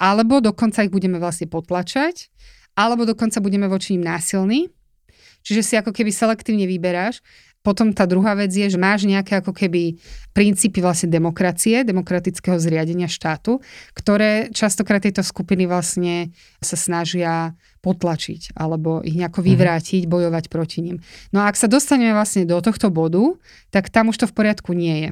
alebo 0.00 0.40
dokonca 0.40 0.80
ich 0.80 0.92
budeme 0.92 1.20
vlastne 1.20 1.52
potlačať, 1.52 2.32
alebo 2.72 3.04
dokonca 3.04 3.38
budeme 3.44 3.68
voči 3.68 3.94
ním 3.94 4.08
násilní. 4.08 4.72
Čiže 5.44 5.62
si 5.62 5.74
ako 5.76 5.92
keby 5.92 6.08
selektívne 6.08 6.64
vyberáš 6.64 7.20
potom 7.64 7.96
tá 7.96 8.04
druhá 8.04 8.36
vec 8.36 8.52
je, 8.52 8.68
že 8.68 8.76
máš 8.76 9.08
nejaké 9.08 9.40
ako 9.40 9.56
keby 9.56 9.96
princípy 10.36 10.84
vlastne 10.84 11.08
demokracie, 11.08 11.80
demokratického 11.80 12.60
zriadenia 12.60 13.08
štátu, 13.08 13.64
ktoré 13.96 14.52
častokrát 14.52 15.00
tieto 15.00 15.24
skupiny 15.24 15.64
vlastne 15.64 16.28
sa 16.60 16.76
snažia 16.76 17.56
potlačiť 17.80 18.52
alebo 18.52 19.00
ich 19.00 19.16
nejako 19.16 19.40
mhm. 19.40 19.46
vyvrátiť, 19.48 20.02
bojovať 20.04 20.44
proti 20.52 20.84
nim. 20.84 20.96
No 21.32 21.40
a 21.40 21.48
ak 21.48 21.56
sa 21.56 21.66
dostaneme 21.66 22.12
vlastne 22.12 22.44
do 22.44 22.60
tohto 22.60 22.92
bodu, 22.92 23.40
tak 23.72 23.88
tam 23.88 24.12
už 24.12 24.20
to 24.20 24.26
v 24.28 24.36
poriadku 24.36 24.76
nie 24.76 24.96
je. 25.00 25.10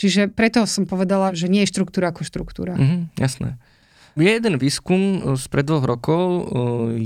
Čiže 0.00 0.20
preto 0.32 0.64
som 0.68 0.84
povedala, 0.84 1.32
že 1.32 1.48
nie 1.48 1.64
je 1.64 1.72
štruktúra 1.72 2.12
ako 2.12 2.24
štruktúra. 2.24 2.76
Mm-hmm, 2.76 3.16
jasné. 3.16 3.56
Je 4.12 4.28
jeden 4.28 4.60
výskum 4.60 5.00
e, 5.00 5.18
z 5.40 5.44
pred 5.48 5.64
dvoch 5.64 5.88
rokov 5.88 6.24
e, 6.28 6.42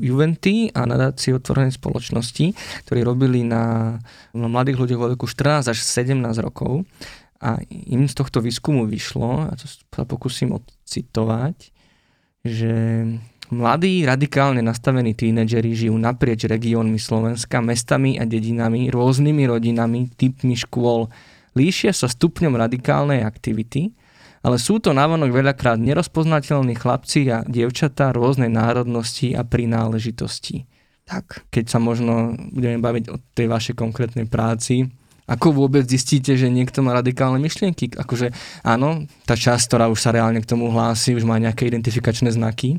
Juventy 0.02 0.74
a 0.74 0.82
nadácie 0.90 1.30
otvorenej 1.38 1.78
spoločnosti, 1.78 2.50
ktorí 2.86 3.00
robili 3.06 3.46
na, 3.46 3.96
na 4.34 4.48
mladých 4.50 4.82
ľuďoch 4.82 5.00
vo 5.00 5.08
veku 5.14 5.26
14 5.30 5.70
až 5.70 5.78
17 5.78 6.18
rokov. 6.42 6.82
A 7.38 7.60
im 7.70 8.08
z 8.08 8.14
tohto 8.16 8.40
výskumu 8.40 8.88
vyšlo, 8.88 9.46
a 9.46 9.52
to 9.54 9.68
sa 9.68 10.02
pokúsim 10.08 10.56
odcitovať, 10.56 11.68
že 12.42 12.72
mladí, 13.52 14.02
radikálne 14.02 14.64
nastavení 14.64 15.12
tínedžeri 15.12 15.76
žijú 15.76 15.94
naprieč 16.00 16.48
regiónmi 16.48 16.98
Slovenska, 16.98 17.60
mestami 17.60 18.18
a 18.18 18.24
dedinami, 18.24 18.88
rôznymi 18.90 19.46
rodinami, 19.46 20.10
typmi 20.16 20.56
škôl. 20.56 21.12
Líšia 21.54 21.92
sa 21.92 22.08
stupňom 22.08 22.56
radikálnej 22.56 23.22
aktivity, 23.22 23.92
ale 24.42 24.56
sú 24.60 24.82
to 24.82 24.92
navonok 24.92 25.32
veľakrát 25.32 25.80
nerozpoznateľní 25.80 26.76
chlapci 26.76 27.28
a 27.32 27.44
dievčatá 27.46 28.12
rôznej 28.12 28.52
národnosti 28.52 29.32
a 29.32 29.44
prináležitosti. 29.44 30.68
Tak. 31.06 31.46
Keď 31.54 31.64
sa 31.70 31.78
možno 31.78 32.34
budeme 32.50 32.82
baviť 32.82 33.04
o 33.14 33.16
tej 33.32 33.46
vašej 33.46 33.74
konkrétnej 33.78 34.26
práci, 34.26 34.90
ako 35.26 35.66
vôbec 35.66 35.82
zistíte, 35.86 36.38
že 36.38 36.46
niekto 36.46 36.86
má 36.86 36.94
radikálne 36.94 37.42
myšlienky? 37.42 37.98
Akože 37.98 38.30
áno, 38.62 39.10
tá 39.26 39.34
časť, 39.34 39.62
ktorá 39.66 39.90
už 39.90 39.98
sa 39.98 40.14
reálne 40.14 40.38
k 40.38 40.46
tomu 40.46 40.70
hlási, 40.70 41.18
už 41.18 41.26
má 41.26 41.34
nejaké 41.42 41.66
identifikačné 41.66 42.30
znaky, 42.30 42.78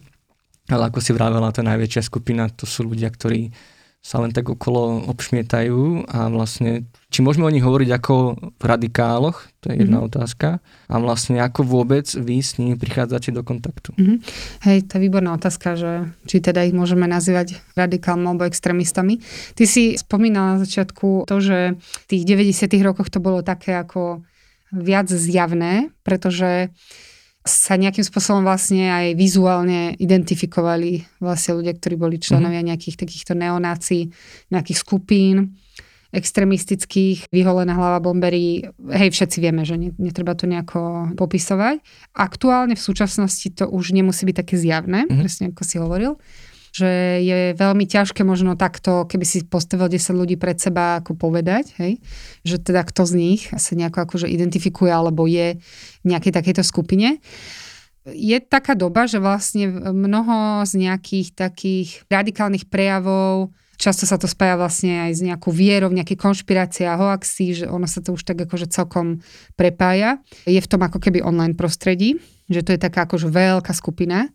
ale 0.71 0.87
ako 0.87 0.99
si 1.03 1.11
vravela, 1.11 1.51
tá 1.51 1.63
najväčšia 1.63 2.07
skupina, 2.07 2.47
to 2.47 2.63
sú 2.63 2.87
ľudia, 2.87 3.11
ktorí 3.11 3.51
sa 4.01 4.23
len 4.23 4.31
tak 4.31 4.47
okolo 4.47 5.03
obšmietajú 5.11 6.07
a 6.07 6.31
vlastne, 6.31 6.87
či 7.11 7.19
môžeme 7.19 7.43
o 7.43 7.51
nich 7.51 7.65
hovoriť 7.65 7.89
ako 7.91 8.15
v 8.55 8.63
radikáloch, 8.63 9.51
to 9.59 9.73
je 9.73 9.83
jedna 9.83 9.99
mm-hmm. 9.99 10.09
otázka, 10.15 10.63
a 10.63 10.95
vlastne 11.03 11.43
ako 11.43 11.67
vôbec 11.67 12.07
vy 12.15 12.39
s 12.39 12.55
nimi 12.55 12.79
prichádzate 12.79 13.35
do 13.35 13.43
kontaktu. 13.43 13.91
Mm-hmm. 13.99 14.17
Hej, 14.63 14.77
to 14.87 14.95
je 14.95 15.03
výborná 15.03 15.35
otázka, 15.35 15.75
že 15.75 15.91
či 16.23 16.39
teda 16.39 16.63
ich 16.63 16.71
môžeme 16.71 17.03
nazývať 17.03 17.59
radikálmi 17.75 18.23
alebo 18.23 18.47
extrémistami. 18.47 19.19
Ty 19.59 19.63
si 19.67 19.99
spomínala 19.99 20.55
na 20.55 20.63
začiatku 20.63 21.27
to, 21.27 21.35
že 21.43 21.75
v 21.75 22.05
tých 22.07 22.23
90 22.23 22.87
rokoch 22.87 23.11
to 23.11 23.19
bolo 23.19 23.43
také 23.43 23.75
ako 23.75 24.23
viac 24.71 25.11
zjavné, 25.11 25.91
pretože 26.07 26.71
sa 27.47 27.79
nejakým 27.79 28.03
spôsobom 28.03 28.43
vlastne 28.43 28.91
aj 28.91 29.15
vizuálne 29.15 29.95
identifikovali 29.97 31.07
vlastne 31.23 31.57
ľudia, 31.57 31.73
ktorí 31.73 31.95
boli 31.95 32.21
členovia 32.21 32.61
mhm. 32.61 32.67
nejakých 32.75 32.99
takýchto 32.99 33.33
neonácií, 33.33 34.11
nejakých 34.51 34.77
skupín 34.77 35.57
extremistických, 36.07 37.27
vyholená 37.35 37.75
hlava 37.75 37.99
bombery, 37.99 38.71
hej, 38.95 39.09
všetci 39.11 39.37
vieme, 39.43 39.67
že 39.67 39.75
netreba 39.75 40.39
to 40.39 40.47
nejako 40.47 41.11
popisovať. 41.19 41.83
Aktuálne 42.15 42.79
v 42.79 42.81
súčasnosti 42.81 43.47
to 43.51 43.67
už 43.67 43.91
nemusí 43.91 44.23
byť 44.23 44.35
také 44.39 44.55
zjavné, 44.55 45.03
mm-hmm. 45.03 45.19
presne 45.19 45.45
ako 45.51 45.63
si 45.67 45.75
hovoril 45.75 46.15
že 46.77 47.21
je 47.25 47.57
veľmi 47.57 47.89
ťažké 47.89 48.21
možno 48.21 48.53
takto, 48.53 49.09
keby 49.09 49.25
si 49.25 49.41
postavil 49.49 49.89
10 49.89 50.13
ľudí 50.13 50.37
pred 50.37 50.61
seba, 50.61 51.01
ako 51.01 51.17
povedať, 51.17 51.73
hej, 51.81 51.97
že 52.45 52.61
teda 52.61 52.85
kto 52.85 53.09
z 53.09 53.13
nich 53.17 53.41
sa 53.49 53.73
nejako 53.73 54.05
akože 54.05 54.29
identifikuje 54.29 54.93
alebo 54.93 55.25
je 55.25 55.57
v 56.01 56.05
nejakej 56.05 56.37
takejto 56.37 56.61
skupine. 56.61 57.17
Je 58.07 58.37
taká 58.39 58.77
doba, 58.77 59.09
že 59.09 59.17
vlastne 59.17 59.67
mnoho 59.91 60.63
z 60.63 60.87
nejakých 60.87 61.33
takých 61.33 62.05
radikálnych 62.07 62.69
prejavov 62.69 63.51
Často 63.77 64.09
sa 64.09 64.17
to 64.17 64.25
spája 64.25 64.57
vlastne 64.57 65.05
aj 65.05 65.11
s 65.13 65.21
nejakou 65.21 65.53
vierou, 65.53 65.93
nejaké 65.93 66.17
konšpirácie 66.17 66.89
a 66.89 66.97
hoaxy, 66.97 67.61
že 67.61 67.65
ono 67.69 67.85
sa 67.85 68.01
to 68.01 68.17
už 68.17 68.25
tak 68.25 68.41
akože 68.41 68.73
celkom 68.73 69.21
prepája. 69.53 70.17
Je 70.49 70.57
v 70.57 70.65
tom 70.65 70.81
ako 70.81 70.97
keby 70.97 71.21
online 71.21 71.53
prostredí, 71.53 72.17
že 72.49 72.65
to 72.65 72.73
je 72.73 72.81
taká 72.81 73.05
akože 73.05 73.29
veľká 73.29 73.69
skupina 73.77 74.33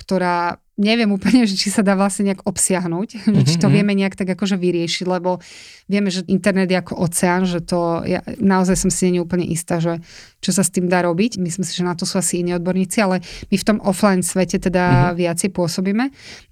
ktorá 0.00 0.56
neviem 0.80 1.12
úplne, 1.12 1.44
že 1.44 1.60
či 1.60 1.68
sa 1.68 1.84
dá 1.84 1.92
vlastne 1.92 2.32
nejak 2.32 2.48
obsiahnuť, 2.48 3.08
mm-hmm. 3.20 3.44
či 3.44 3.56
to 3.60 3.68
mhm. 3.68 3.74
vieme 3.76 3.92
nejak 3.92 4.16
tak 4.16 4.32
akože 4.32 4.56
vyriešiť, 4.56 5.04
lebo 5.04 5.38
vieme, 5.86 6.08
že 6.08 6.24
internet 6.26 6.72
je 6.72 6.80
ako 6.80 6.96
oceán, 7.04 7.44
že 7.44 7.60
to, 7.60 8.00
ja 8.08 8.24
naozaj 8.40 8.80
som 8.80 8.90
si 8.90 9.12
nie 9.12 9.20
úplne 9.20 9.44
istá, 9.44 9.76
že 9.82 10.00
čo 10.40 10.56
sa 10.56 10.64
s 10.64 10.72
tým 10.72 10.88
dá 10.88 11.04
robiť. 11.04 11.36
Myslím 11.36 11.66
si, 11.66 11.76
že 11.76 11.84
na 11.84 11.92
to 11.92 12.08
sú 12.08 12.16
asi 12.16 12.40
iní 12.40 12.56
odborníci, 12.56 13.02
ale 13.04 13.20
my 13.52 13.56
v 13.60 13.66
tom 13.66 13.78
offline 13.84 14.24
svete 14.24 14.56
teda 14.56 15.12
mm-hmm. 15.12 15.18
viacej 15.20 15.50
pôsobíme. 15.52 16.04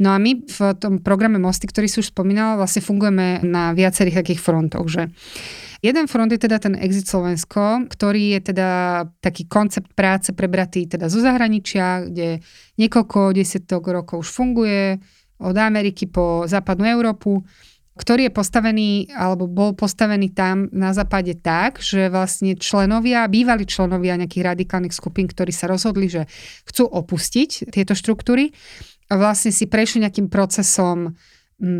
No 0.02 0.12
a 0.12 0.20
my 0.20 0.44
v 0.44 0.58
tom 0.76 1.00
programe 1.00 1.40
Mosty, 1.40 1.64
ktorý 1.70 1.88
si 1.88 2.04
už 2.04 2.12
spomínala, 2.12 2.60
vlastne 2.60 2.84
fungujeme 2.84 3.40
na 3.46 3.72
viacerých 3.72 4.20
takých 4.20 4.44
frontoch, 4.44 4.90
že 4.90 5.08
Jeden 5.78 6.10
front 6.10 6.32
je 6.34 6.42
teda 6.42 6.58
ten 6.58 6.74
Exit 6.74 7.06
Slovensko, 7.06 7.86
ktorý 7.86 8.38
je 8.38 8.40
teda 8.50 8.70
taký 9.22 9.46
koncept 9.46 9.94
práce 9.94 10.34
prebratý 10.34 10.90
teda 10.90 11.06
zo 11.06 11.22
zahraničia, 11.22 12.10
kde 12.10 12.42
niekoľko 12.82 13.30
desiatok 13.30 13.86
rokov 13.94 14.26
už 14.26 14.28
funguje, 14.34 14.98
od 15.38 15.54
Ameriky 15.54 16.10
po 16.10 16.50
západnú 16.50 16.82
Európu, 16.82 17.46
ktorý 17.98 18.30
je 18.30 18.32
postavený, 18.34 18.90
alebo 19.10 19.50
bol 19.50 19.74
postavený 19.74 20.30
tam 20.30 20.70
na 20.70 20.94
západe 20.94 21.34
tak, 21.42 21.82
že 21.82 22.06
vlastne 22.10 22.54
členovia, 22.54 23.26
bývali 23.26 23.66
členovia 23.66 24.14
nejakých 24.18 24.54
radikálnych 24.54 24.94
skupín, 24.94 25.26
ktorí 25.26 25.50
sa 25.50 25.66
rozhodli, 25.66 26.06
že 26.06 26.30
chcú 26.66 26.86
opustiť 26.86 27.74
tieto 27.74 27.98
štruktúry. 27.98 28.54
Vlastne 29.10 29.50
si 29.50 29.66
prešli 29.66 30.06
nejakým 30.06 30.30
procesom 30.30 31.18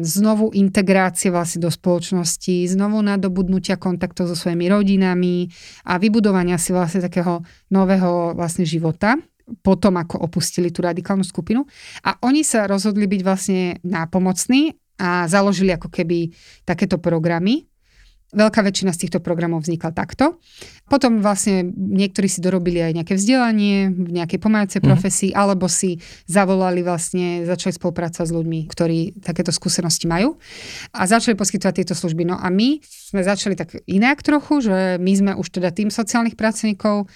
znovu 0.02 0.50
integrácie 0.58 1.30
vlastne 1.30 1.62
do 1.62 1.70
spoločnosti, 1.70 2.66
znovu 2.66 2.98
nadobudnutia 2.98 3.78
kontaktov 3.78 4.26
so 4.26 4.34
svojimi 4.34 4.66
rodinami 4.66 5.46
a 5.86 6.02
vybudovania 6.02 6.58
si 6.58 6.74
vlastne 6.74 7.06
takého 7.06 7.46
nového 7.70 8.34
vlastne 8.34 8.66
života 8.66 9.14
potom, 9.64 9.96
ako 9.96 10.20
opustili 10.28 10.68
tú 10.68 10.84
radikálnu 10.84 11.24
skupinu. 11.24 11.64
A 12.04 12.20
oni 12.20 12.44
sa 12.44 12.68
rozhodli 12.68 13.08
byť 13.08 13.20
vlastne 13.24 13.60
nápomocní 13.80 14.76
a 14.98 15.24
založili 15.30 15.72
ako 15.72 15.88
keby 15.88 16.34
takéto 16.66 16.98
programy, 16.98 17.67
Veľká 18.28 18.60
väčšina 18.60 18.92
z 18.92 19.08
týchto 19.08 19.24
programov 19.24 19.64
vznikla 19.64 19.96
takto. 19.96 20.36
Potom 20.84 21.24
vlastne 21.24 21.64
niektorí 21.72 22.28
si 22.28 22.44
dorobili 22.44 22.76
aj 22.76 23.00
nejaké 23.00 23.16
vzdelanie 23.16 23.88
v 23.88 24.10
nejakej 24.20 24.36
pomáhacej 24.36 24.80
mm. 24.80 24.86
profesii, 24.88 25.30
alebo 25.32 25.64
si 25.64 25.96
zavolali 26.28 26.84
vlastne, 26.84 27.48
začali 27.48 27.72
spolupracovať 27.72 28.28
s 28.28 28.36
ľuďmi, 28.36 28.60
ktorí 28.68 29.24
takéto 29.24 29.48
skúsenosti 29.48 30.04
majú 30.04 30.36
a 30.92 31.08
začali 31.08 31.40
poskytovať 31.40 31.74
tieto 31.80 31.96
služby. 31.96 32.28
No 32.28 32.36
a 32.36 32.52
my 32.52 32.84
sme 32.84 33.24
začali 33.24 33.56
tak 33.56 33.80
inak 33.88 34.20
trochu, 34.20 34.60
že 34.60 35.00
my 35.00 35.12
sme 35.16 35.32
už 35.32 35.48
teda 35.48 35.72
tým 35.72 35.88
sociálnych 35.88 36.36
pracovníkov, 36.36 37.08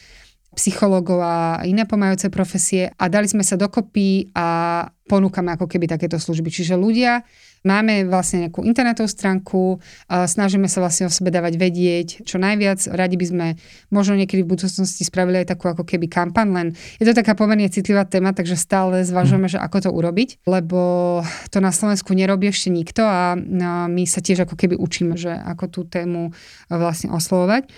psychológov 0.52 1.20
a 1.24 1.64
iné 1.64 1.88
pomáhajúce 1.88 2.28
profesie 2.28 2.92
a 2.96 3.08
dali 3.08 3.24
sme 3.24 3.40
sa 3.40 3.56
dokopy 3.56 4.32
a 4.36 4.84
ponúkame 5.08 5.52
ako 5.56 5.64
keby 5.64 5.88
takéto 5.88 6.20
služby. 6.20 6.52
Čiže 6.52 6.76
ľudia 6.76 7.24
Máme 7.62 8.10
vlastne 8.10 8.46
nejakú 8.46 8.66
internetovú 8.66 9.06
stránku, 9.06 9.78
snažíme 10.10 10.66
sa 10.66 10.82
vlastne 10.82 11.06
o 11.06 11.14
sebe 11.14 11.30
dávať 11.30 11.54
vedieť 11.54 12.08
čo 12.26 12.42
najviac. 12.42 12.90
Radi 12.90 13.14
by 13.14 13.26
sme 13.30 13.46
možno 13.94 14.18
niekedy 14.18 14.42
v 14.42 14.50
budúcnosti 14.50 15.06
spravili 15.06 15.46
aj 15.46 15.54
takú 15.54 15.70
ako 15.70 15.86
keby 15.86 16.10
kampan, 16.10 16.50
len 16.50 16.74
je 16.98 17.06
to 17.06 17.14
taká 17.14 17.38
pomerne 17.38 17.70
citlivá 17.70 18.02
téma, 18.02 18.34
takže 18.34 18.58
stále 18.58 19.06
zvažujeme, 19.06 19.46
že 19.46 19.62
ako 19.62 19.78
to 19.78 19.90
urobiť, 19.94 20.42
lebo 20.42 21.22
to 21.54 21.62
na 21.62 21.70
Slovensku 21.70 22.10
nerobí 22.18 22.50
ešte 22.50 22.66
nikto 22.66 23.06
a 23.06 23.38
my 23.86 24.02
sa 24.10 24.18
tiež 24.18 24.42
ako 24.42 24.58
keby 24.58 24.74
učíme, 24.74 25.14
že 25.14 25.30
ako 25.30 25.64
tú 25.70 25.80
tému 25.86 26.34
vlastne 26.66 27.14
oslovovať. 27.14 27.70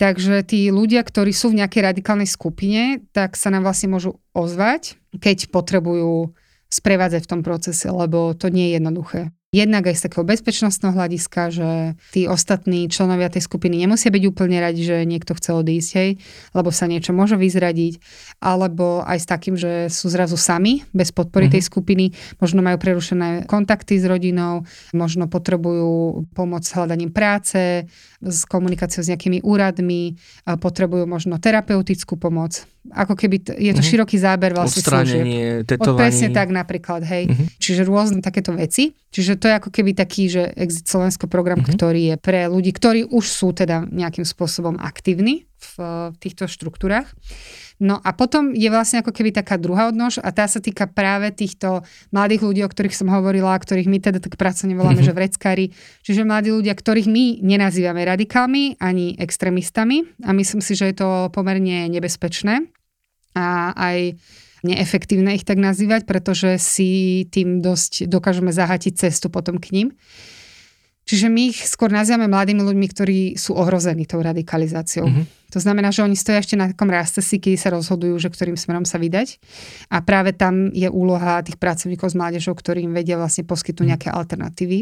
Takže 0.00 0.40
tí 0.48 0.72
ľudia, 0.72 1.04
ktorí 1.04 1.28
sú 1.28 1.52
v 1.52 1.60
nejakej 1.60 1.92
radikálnej 1.92 2.24
skupine, 2.24 3.04
tak 3.12 3.36
sa 3.36 3.52
nám 3.52 3.68
vlastne 3.68 3.92
môžu 3.92 4.16
ozvať, 4.32 4.96
keď 5.20 5.52
potrebujú 5.52 6.32
sprevádzať 6.72 7.28
v 7.28 7.30
tom 7.36 7.40
procese, 7.44 7.84
lebo 7.92 8.32
to 8.32 8.48
nie 8.48 8.72
je 8.72 8.80
jednoduché. 8.80 9.20
Jednak 9.50 9.90
aj 9.90 9.98
z 9.98 10.04
takého 10.06 10.22
bezpečnostného 10.22 10.94
hľadiska, 10.94 11.50
že 11.50 11.98
tí 12.14 12.30
ostatní 12.30 12.86
členovia 12.86 13.26
tej 13.34 13.50
skupiny 13.50 13.82
nemusia 13.82 14.14
byť 14.14 14.22
úplne 14.30 14.62
radi, 14.62 14.86
že 14.86 15.02
niekto 15.02 15.34
chce 15.34 15.50
odísť, 15.58 15.90
hej, 15.98 16.10
lebo 16.54 16.70
sa 16.70 16.86
niečo 16.86 17.10
môže 17.10 17.34
vyzradiť, 17.34 17.98
alebo 18.38 19.02
aj 19.02 19.18
s 19.18 19.26
takým, 19.26 19.58
že 19.58 19.90
sú 19.90 20.06
zrazu 20.06 20.38
sami, 20.38 20.86
bez 20.94 21.10
podpory 21.10 21.50
mm-hmm. 21.50 21.58
tej 21.58 21.62
skupiny, 21.66 22.04
možno 22.38 22.62
majú 22.62 22.78
prerušené 22.78 23.50
kontakty 23.50 23.98
s 23.98 24.06
rodinou, 24.06 24.70
možno 24.94 25.26
potrebujú 25.26 26.30
pomoc 26.30 26.62
s 26.62 26.70
hľadaním 26.70 27.10
práce, 27.10 27.90
s 28.22 28.46
komunikáciou 28.46 29.02
s 29.02 29.10
nejakými 29.10 29.42
úradmi, 29.42 30.14
potrebujú 30.46 31.10
možno 31.10 31.42
terapeutickú 31.42 32.14
pomoc. 32.14 32.70
Ako 32.94 33.12
keby 33.12 33.36
t- 33.44 33.52
je 33.58 33.74
to 33.74 33.82
mm-hmm. 33.82 33.90
široký 33.92 34.16
záber 34.16 34.54
vlastne 34.54 34.80
Odstránenie, 34.80 35.68
tetovanie. 35.68 36.00
Presne 36.00 36.28
tak 36.32 36.48
napríklad, 36.54 37.02
hej. 37.04 37.28
Mm-hmm. 37.28 37.46
Čiže 37.60 37.82
rôzne 37.84 38.22
takéto 38.24 38.56
veci. 38.56 38.96
Čiže 39.10 39.42
to 39.42 39.50
je 39.50 39.58
ako 39.58 39.70
keby 39.74 39.90
taký, 39.98 40.30
že 40.30 40.54
Exit 40.54 40.86
Slovensko 40.86 41.26
program, 41.26 41.58
mm-hmm. 41.58 41.74
ktorý 41.74 42.02
je 42.14 42.16
pre 42.16 42.46
ľudí, 42.46 42.70
ktorí 42.70 43.10
už 43.10 43.26
sú 43.26 43.50
teda 43.50 43.82
nejakým 43.90 44.22
spôsobom 44.22 44.78
aktívni 44.78 45.50
v, 45.58 45.74
v 46.14 46.16
týchto 46.22 46.46
štruktúrach. 46.46 47.10
No 47.80 47.96
a 47.96 48.12
potom 48.12 48.52
je 48.52 48.68
vlastne 48.68 49.00
ako 49.00 49.10
keby 49.10 49.32
taká 49.32 49.56
druhá 49.56 49.88
odnož 49.88 50.20
a 50.20 50.28
tá 50.30 50.44
sa 50.44 50.60
týka 50.60 50.84
práve 50.84 51.32
týchto 51.32 51.80
mladých 52.12 52.44
ľudí, 52.44 52.60
o 52.62 52.70
ktorých 52.70 52.92
som 52.92 53.08
hovorila, 53.08 53.56
ktorých 53.56 53.88
my 53.88 53.98
teda 53.98 54.20
tak 54.20 54.36
pracovne 54.36 54.76
voláme, 54.76 55.00
mm-hmm. 55.00 55.10
že 55.10 55.16
vreckári. 55.16 55.66
Čiže 56.04 56.28
mladí 56.28 56.52
ľudia, 56.52 56.76
ktorých 56.76 57.08
my 57.08 57.40
nenazývame 57.40 58.04
radikálmi 58.04 58.78
ani 58.78 59.16
extrémistami 59.16 60.06
a 60.22 60.30
myslím 60.36 60.60
si, 60.60 60.76
že 60.76 60.92
je 60.92 60.96
to 61.02 61.08
pomerne 61.32 61.88
nebezpečné 61.88 62.68
a 63.34 63.72
aj 63.74 64.18
neefektívne 64.62 65.36
ich 65.36 65.44
tak 65.48 65.56
nazývať, 65.56 66.04
pretože 66.04 66.60
si 66.60 67.24
tým 67.28 67.64
dosť 67.64 68.08
dokážeme 68.10 68.52
zahatiť 68.52 69.08
cestu 69.08 69.32
potom 69.32 69.56
k 69.56 69.72
ním. 69.72 69.88
Čiže 71.10 71.26
my 71.26 71.50
ich 71.50 71.66
skôr 71.66 71.90
nazývame 71.90 72.30
mladými 72.30 72.62
ľuďmi, 72.62 72.86
ktorí 72.86 73.18
sú 73.34 73.58
ohrození 73.58 74.06
tou 74.06 74.22
radikalizáciou. 74.22 75.10
Mm-hmm. 75.10 75.50
To 75.50 75.58
znamená, 75.58 75.90
že 75.90 76.06
oni 76.06 76.14
stoja 76.14 76.38
ešte 76.38 76.54
na 76.54 76.70
takom 76.70 76.86
si, 77.02 77.42
keď 77.42 77.58
sa 77.58 77.74
rozhodujú, 77.74 78.14
že 78.22 78.30
ktorým 78.30 78.54
smerom 78.54 78.86
sa 78.86 78.94
vydať. 79.02 79.42
A 79.90 80.06
práve 80.06 80.30
tam 80.30 80.70
je 80.70 80.86
úloha 80.86 81.42
tých 81.42 81.58
pracovníkov 81.58 82.14
s 82.14 82.18
mládežou, 82.18 82.54
ktorí 82.54 82.86
im 82.86 82.94
vedia 82.94 83.18
vlastne 83.18 83.42
poskytnúť 83.42 83.82
mm-hmm. 83.82 83.90
nejaké 83.90 84.08
alternatívy. 84.14 84.78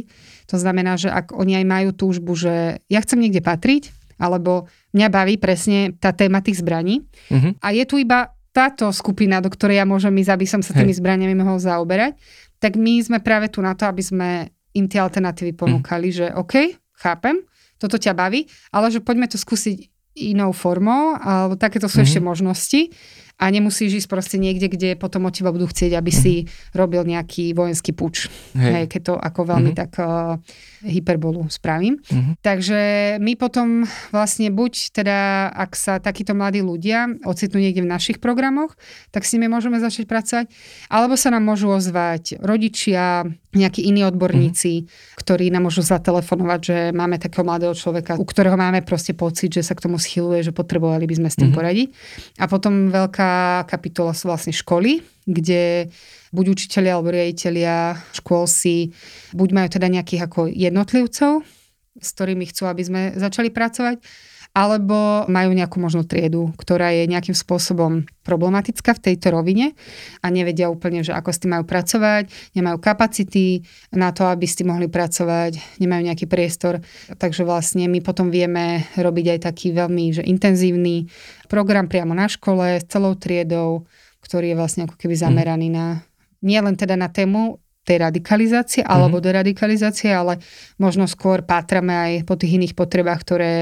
To 0.53 0.61
znamená, 0.61 1.01
že 1.01 1.09
ak 1.09 1.33
oni 1.33 1.65
aj 1.65 1.65
majú 1.65 1.91
túžbu, 1.97 2.37
že 2.37 2.85
ja 2.93 3.01
chcem 3.01 3.25
niekde 3.25 3.41
patriť, 3.41 3.89
alebo 4.21 4.69
mňa 4.93 5.09
baví 5.09 5.41
presne 5.41 5.97
tá 5.97 6.13
téma 6.13 6.45
tých 6.45 6.61
zbraní. 6.61 7.09
Mm-hmm. 7.33 7.65
A 7.65 7.73
je 7.73 7.85
tu 7.89 7.97
iba 7.97 8.37
táto 8.59 8.91
skupina, 8.91 9.39
do 9.39 9.47
ktorej 9.47 9.79
ja 9.79 9.87
môžem 9.87 10.11
ísť, 10.19 10.35
aby 10.35 10.47
som 10.51 10.59
sa 10.59 10.75
tými 10.75 10.91
Hej. 10.91 10.99
zbraniami 10.99 11.35
mohol 11.39 11.63
zaoberať, 11.63 12.19
tak 12.59 12.75
my 12.75 12.99
sme 12.99 13.23
práve 13.23 13.47
tu 13.55 13.63
na 13.63 13.79
to, 13.79 13.87
aby 13.87 14.03
sme 14.03 14.51
im 14.75 14.91
tie 14.91 14.99
alternatívy 14.99 15.55
ponúkali, 15.55 16.11
mm. 16.11 16.17
že 16.19 16.27
OK, 16.35 16.55
chápem, 16.99 17.47
toto 17.79 17.95
ťa 17.95 18.19
baví, 18.19 18.51
ale 18.75 18.91
že 18.91 18.99
poďme 18.99 19.31
to 19.31 19.39
skúsiť 19.39 19.87
inou 20.19 20.51
formou, 20.51 21.15
alebo 21.15 21.55
takéto 21.55 21.87
sú 21.87 22.03
mm-hmm. 22.03 22.07
ešte 22.11 22.21
možnosti 22.21 22.81
a 23.39 23.55
nemusíš 23.55 24.03
ísť 24.03 24.09
proste 24.11 24.35
niekde, 24.35 24.67
kde 24.67 24.99
potom 24.99 25.31
od 25.31 25.35
teba 25.35 25.55
budú 25.55 25.71
chcieť, 25.71 25.95
aby 25.95 26.11
mm-hmm. 26.11 26.27
si 26.27 26.51
robil 26.75 27.07
nejaký 27.07 27.55
vojenský 27.55 27.95
puč. 27.95 28.27
Hej. 28.59 28.73
Hej, 28.75 28.85
keď 28.91 29.01
to 29.07 29.15
ako 29.15 29.41
veľmi 29.47 29.71
mm-hmm. 29.71 29.83
tak 29.87 29.93
uh, 30.03 30.35
hyperbolu 30.83 31.47
spravím. 31.51 31.99
Mm-hmm. 31.99 32.35
Takže 32.43 32.81
my 33.19 33.33
potom 33.35 33.89
vlastne 34.15 34.51
buď 34.53 34.95
teda, 34.95 35.51
ak 35.51 35.75
sa 35.75 35.99
takíto 35.99 36.35
mladí 36.35 36.63
ľudia 36.63 37.19
ocitnú 37.27 37.59
niekde 37.63 37.83
v 37.83 37.91
našich 37.91 38.19
programoch, 38.23 38.75
tak 39.11 39.27
s 39.27 39.35
nimi 39.35 39.51
môžeme 39.51 39.79
začať 39.83 40.07
pracovať, 40.07 40.47
alebo 40.91 41.19
sa 41.19 41.35
nám 41.35 41.45
môžu 41.47 41.71
ozvať 41.71 42.39
rodičia, 42.39 43.27
nejakí 43.49 43.81
iní 43.81 44.05
odborníci, 44.05 44.73
mm-hmm. 44.85 45.17
ktorí 45.19 45.49
nám 45.49 45.73
môžu 45.73 45.81
zatelefonovať, 45.81 46.61
že 46.61 46.77
máme 46.93 47.17
takého 47.17 47.49
mladého 47.49 47.73
človeka, 47.73 48.21
u 48.21 48.27
ktorého 48.29 48.61
máme 48.61 48.85
proste 48.85 49.17
pocit, 49.17 49.49
že 49.49 49.65
sa 49.65 49.73
k 49.73 49.89
tomu 49.89 49.97
schyluje, 49.97 50.45
že 50.45 50.53
potrebovali 50.53 51.09
by 51.09 51.15
sme 51.17 51.29
s 51.33 51.37
tým 51.37 51.49
mm-hmm. 51.49 51.57
poradiť. 51.57 51.89
A 52.39 52.45
potom 52.45 52.93
veľká 52.93 53.65
kapitola 53.65 54.13
sú 54.13 54.29
vlastne 54.29 54.53
školy, 54.53 55.01
kde 55.25 55.89
buď 56.33 56.45
učiteľia 56.55 56.93
alebo 56.97 57.15
riaditeľia 57.15 57.99
škôl 58.17 58.45
si 58.49 58.93
buď 59.33 59.49
majú 59.55 59.69
teda 59.73 59.87
nejakých 59.89 60.29
ako 60.29 60.41
jednotlivcov, 60.49 61.45
s 61.99 62.09
ktorými 62.15 62.47
chcú, 62.49 62.63
aby 62.71 62.83
sme 62.85 63.01
začali 63.19 63.51
pracovať, 63.51 63.99
alebo 64.57 65.29
majú 65.29 65.55
nejakú 65.55 65.77
možno 65.79 66.03
triedu, 66.03 66.51
ktorá 66.57 66.91
je 66.91 67.05
nejakým 67.07 67.37
spôsobom 67.37 68.09
problematická 68.25 68.97
v 68.97 69.13
tejto 69.13 69.31
rovine 69.31 69.77
a 70.25 70.27
nevedia 70.33 70.73
úplne, 70.73 71.05
že 71.05 71.13
ako 71.15 71.31
s 71.31 71.39
tým 71.39 71.55
majú 71.55 71.65
pracovať, 71.69 72.27
nemajú 72.57 72.77
kapacity 72.81 73.63
na 73.95 74.11
to, 74.11 74.27
aby 74.27 74.49
s 74.49 74.59
tým 74.59 74.73
mohli 74.73 74.89
pracovať, 74.91 75.79
nemajú 75.79 76.03
nejaký 76.11 76.27
priestor. 76.27 76.81
Takže 77.21 77.45
vlastne 77.45 77.87
my 77.87 78.01
potom 78.03 78.33
vieme 78.33 78.89
robiť 78.99 79.39
aj 79.39 79.41
taký 79.53 79.77
veľmi 79.77 80.17
že 80.17 80.23
intenzívny 80.25 81.07
program 81.47 81.87
priamo 81.87 82.17
na 82.17 82.27
škole 82.27 82.83
s 82.83 82.89
celou 82.89 83.15
triedou, 83.15 83.87
ktorý 84.25 84.53
je 84.53 84.59
vlastne 84.59 84.83
ako 84.89 84.97
keby 84.99 85.15
zameraný 85.15 85.71
na 85.71 86.03
nie 86.43 86.61
len 86.63 86.79
teda 86.79 86.95
na 86.95 87.11
tému 87.11 87.59
tej 87.89 88.05
radikalizácie 88.05 88.85
alebo 88.85 89.17
mm-hmm. 89.17 89.29
deradikalizácie, 89.33 90.13
ale 90.13 90.45
možno 90.77 91.09
skôr 91.09 91.41
pátrame 91.41 91.97
aj 91.97 92.13
po 92.29 92.37
tých 92.37 92.61
iných 92.61 92.77
potrebách, 92.77 93.25
ktoré 93.25 93.53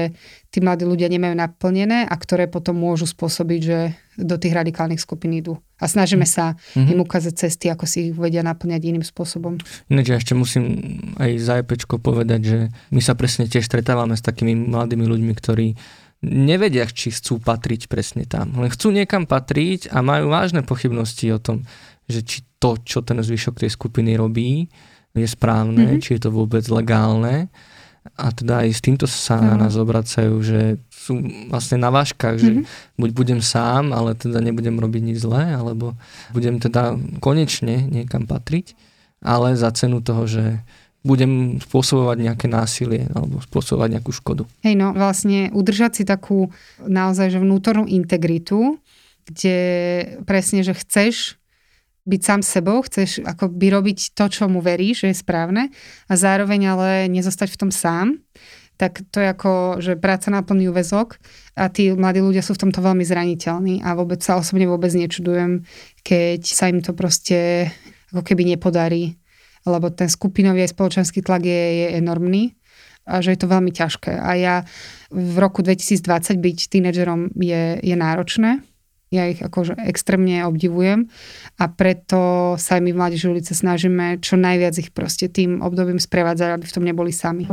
tí 0.51 0.59
mladí 0.59 0.83
ľudia 0.83 1.07
nemajú 1.07 1.31
naplnené 1.31 2.03
a 2.03 2.15
ktoré 2.19 2.51
potom 2.51 2.75
môžu 2.75 3.07
spôsobiť, 3.07 3.59
že 3.63 3.95
do 4.19 4.35
tých 4.35 4.51
radikálnych 4.51 4.99
skupín 4.99 5.31
idú. 5.31 5.55
A 5.79 5.87
snažíme 5.87 6.27
sa 6.27 6.59
mm-hmm. 6.75 6.91
im 6.91 6.99
ukázať 6.99 7.33
cesty, 7.39 7.71
ako 7.71 7.87
si 7.87 8.11
ich 8.11 8.13
vedia 8.19 8.43
naplňať 8.43 8.81
iným 8.83 9.05
spôsobom. 9.07 9.63
Ináč 9.87 10.05
ja 10.11 10.19
ešte 10.19 10.35
musím 10.35 10.75
aj 11.15 11.31
za 11.39 11.53
EPčko 11.63 12.03
povedať, 12.03 12.41
že 12.43 12.59
my 12.91 12.99
sa 12.99 13.15
presne 13.15 13.47
tiež 13.47 13.63
stretávame 13.63 14.19
s 14.19 14.25
takými 14.25 14.57
mladými 14.67 15.07
ľuďmi, 15.07 15.33
ktorí 15.39 15.79
nevedia, 16.25 16.89
či 16.89 17.13
chcú 17.13 17.37
patriť 17.37 17.87
presne 17.87 18.25
tam. 18.25 18.57
Len 18.57 18.73
chcú 18.73 18.89
niekam 18.89 19.29
patriť 19.29 19.93
a 19.93 20.01
majú 20.01 20.33
vážne 20.33 20.65
pochybnosti 20.65 21.29
o 21.29 21.37
tom, 21.37 21.63
že 22.07 22.23
či 22.23 22.43
to, 22.57 22.79
čo 22.81 23.03
ten 23.03 23.19
zvyšok 23.19 23.61
tej 23.61 23.71
skupiny 23.71 24.15
robí, 24.17 24.71
je 25.17 25.27
správne, 25.27 25.97
mm-hmm. 25.97 26.01
či 26.01 26.17
je 26.17 26.21
to 26.27 26.29
vôbec 26.33 26.63
legálne. 26.69 27.49
A 28.15 28.31
teda 28.31 28.63
aj 28.63 28.69
s 28.71 28.81
týmto 28.81 29.03
sa 29.03 29.41
no. 29.41 29.51
na 29.53 29.67
nás 29.67 29.75
obracajú, 29.75 30.39
že 30.39 30.79
sú 30.87 31.19
vlastne 31.51 31.81
na 31.81 31.91
váškach, 31.91 32.39
mm-hmm. 32.39 32.45
že 32.45 32.51
mhm. 32.53 32.65
buď 33.01 33.09
budem 33.11 33.39
sám, 33.43 33.91
ale 33.91 34.15
teda 34.15 34.39
nebudem 34.39 34.79
robiť 34.79 35.01
nič 35.03 35.17
zlé, 35.21 35.57
alebo 35.57 35.97
budem 36.31 36.61
teda 36.61 36.95
konečne 37.19 37.83
niekam 37.83 38.23
patriť, 38.23 38.77
ale 39.19 39.59
za 39.59 39.73
cenu 39.75 39.99
toho, 39.99 40.23
že 40.29 40.63
budem 41.07 41.63
spôsobovať 41.63 42.17
nejaké 42.19 42.47
násilie 42.51 43.07
alebo 43.15 43.39
spôsobovať 43.39 43.89
nejakú 43.95 44.11
škodu. 44.11 44.43
Hej 44.67 44.75
no, 44.75 44.91
vlastne 44.91 45.47
udržať 45.55 46.01
si 46.01 46.03
takú 46.03 46.51
naozaj 46.83 47.31
že 47.31 47.39
vnútornú 47.39 47.87
integritu, 47.87 48.75
kde 49.23 49.57
presne, 50.27 50.67
že 50.67 50.75
chceš 50.75 51.36
byť 52.07 52.21
sám 52.23 52.41
sebou, 52.41 52.79
chceš 52.87 53.19
by 53.35 53.67
robiť 53.67 54.15
to, 54.15 54.25
čo 54.31 54.47
mu 54.47 54.63
veríš, 54.63 55.03
že 55.03 55.07
je 55.11 55.21
správne 55.21 55.63
a 56.07 56.13
zároveň 56.15 56.71
ale 56.71 56.89
nezostať 57.11 57.51
v 57.51 57.59
tom 57.67 57.71
sám, 57.71 58.23
tak 58.77 59.01
to 59.09 59.19
je 59.19 59.27
ako, 59.33 59.81
že 59.81 59.97
práca 59.97 60.29
na 60.29 60.45
plný 60.45 60.69
úvezok 60.69 61.17
a 61.57 61.67
tí 61.67 61.91
mladí 61.91 62.21
ľudia 62.21 62.45
sú 62.45 62.53
v 62.53 62.69
tomto 62.69 62.79
veľmi 62.79 63.01
zraniteľní 63.01 63.81
a 63.81 63.97
vôbec 63.97 64.21
sa 64.21 64.37
osobne 64.37 64.69
vôbec 64.69 64.93
nečudujem, 64.93 65.65
keď 66.05 66.45
sa 66.45 66.69
im 66.69 66.79
to 66.85 66.93
proste 66.93 67.67
ako 68.13 68.21
keby 68.23 68.45
nepodarí, 68.47 69.17
lebo 69.65 69.89
ten 69.91 70.07
skupinový 70.07 70.63
aj 70.63 70.77
spoločenský 70.77 71.25
tlak 71.25 71.43
je, 71.43 71.63
je 71.83 71.87
enormný 71.97 72.55
a 73.09 73.19
že 73.19 73.33
je 73.33 73.39
to 73.41 73.51
veľmi 73.51 73.73
ťažké. 73.73 74.13
A 74.13 74.31
ja 74.37 74.55
v 75.09 75.35
roku 75.41 75.65
2020 75.65 76.37
byť 76.37 76.57
tínedžerom 76.69 77.33
je, 77.33 77.81
je 77.81 77.95
náročné, 77.97 78.61
ja 79.07 79.23
ich 79.31 79.39
akože 79.39 79.79
extrémne 79.87 80.43
obdivujem 80.43 81.07
a 81.55 81.65
preto 81.71 82.53
sa 82.59 82.75
aj 82.75 82.81
my 82.83 82.91
v 82.91 82.99
Mládeži 82.99 83.27
ulice 83.31 83.55
snažíme 83.55 84.19
čo 84.19 84.35
najviac 84.35 84.75
ich 84.75 84.91
proste 84.91 85.31
tým 85.31 85.63
obdobím 85.63 85.99
sprevádzať, 85.99 86.49
aby 86.59 86.65
v 86.67 86.75
tom 86.75 86.83
neboli 86.83 87.11
sami. 87.15 87.47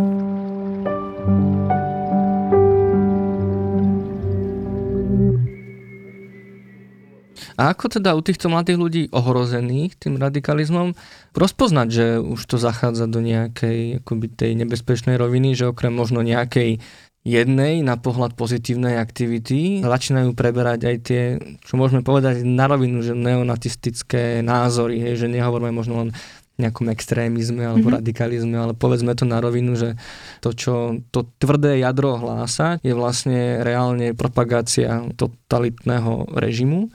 A 7.54 7.70
ako 7.70 7.86
teda 7.86 8.18
u 8.18 8.22
týchto 8.22 8.50
mladých 8.50 8.78
ľudí 8.78 9.02
ohrozených 9.14 9.94
tým 9.94 10.18
radikalizmom 10.18 10.98
rozpoznať, 11.38 11.88
že 11.90 12.06
už 12.18 12.40
to 12.50 12.58
zachádza 12.58 13.06
do 13.06 13.22
nejakej 13.22 14.02
akoby 14.02 14.26
tej 14.26 14.58
nebezpečnej 14.58 15.14
roviny, 15.14 15.54
že 15.54 15.70
okrem 15.70 15.94
možno 15.94 16.26
nejakej 16.26 16.82
jednej 17.24 17.80
na 17.80 17.96
pohľad 17.96 18.36
pozitívnej 18.36 19.00
aktivity 19.00 19.80
začínajú 19.80 20.36
preberať 20.36 20.80
aj 20.84 20.96
tie, 21.00 21.22
čo 21.64 21.80
môžeme 21.80 22.04
povedať 22.04 22.44
na 22.44 22.68
rovinu, 22.68 23.00
že 23.00 23.16
neonatistické 23.16 24.44
názory, 24.44 25.00
hej, 25.00 25.24
že 25.24 25.32
nehovoríme 25.32 25.72
možno 25.72 26.04
len 26.04 26.10
nejakom 26.54 26.86
extrémizme 26.92 27.66
alebo 27.66 27.90
mm-hmm. 27.90 27.98
radikalizme, 27.98 28.54
ale 28.54 28.72
povedzme 28.78 29.10
to 29.18 29.26
na 29.26 29.42
rovinu, 29.42 29.74
že 29.74 29.98
to, 30.38 30.54
čo 30.54 30.74
to 31.10 31.26
tvrdé 31.42 31.82
jadro 31.82 32.14
hlása, 32.14 32.78
je 32.86 32.94
vlastne 32.94 33.58
reálne 33.66 34.14
propagácia 34.14 35.02
totalitného 35.18 36.30
režimu. 36.30 36.94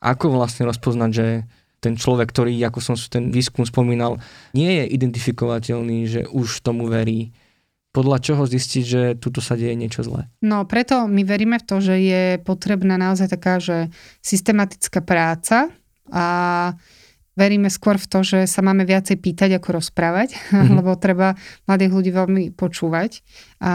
Ako 0.00 0.32
vlastne 0.32 0.64
rozpoznať, 0.64 1.10
že 1.12 1.26
ten 1.84 2.00
človek, 2.00 2.32
ktorý, 2.32 2.56
ako 2.64 2.80
som 2.80 2.96
ten 2.96 3.28
výskum 3.28 3.68
spomínal, 3.68 4.16
nie 4.56 4.72
je 4.80 4.84
identifikovateľný, 4.96 5.98
že 6.08 6.20
už 6.32 6.64
tomu 6.64 6.88
verí, 6.88 7.36
podľa 7.94 8.18
čoho 8.18 8.42
zistiť, 8.42 8.84
že 8.84 9.02
tuto 9.22 9.38
sa 9.38 9.54
deje 9.54 9.78
niečo 9.78 10.02
zlé? 10.02 10.26
No 10.42 10.66
preto 10.66 11.06
my 11.06 11.22
veríme 11.22 11.62
v 11.62 11.64
to, 11.64 11.78
že 11.78 11.94
je 12.02 12.22
potrebná 12.42 12.98
naozaj 12.98 13.30
taká, 13.30 13.62
že 13.62 13.94
systematická 14.18 14.98
práca 14.98 15.70
a 16.10 16.26
veríme 17.38 17.70
skôr 17.70 17.94
v 17.94 18.10
to, 18.10 18.26
že 18.26 18.50
sa 18.50 18.66
máme 18.66 18.82
viacej 18.82 19.22
pýtať 19.22 19.62
ako 19.62 19.78
rozprávať, 19.78 20.34
mm-hmm. 20.34 20.74
lebo 20.82 20.98
treba 20.98 21.38
mladých 21.70 21.92
ľudí 21.94 22.10
veľmi 22.10 22.42
počúvať 22.58 23.22
a 23.62 23.72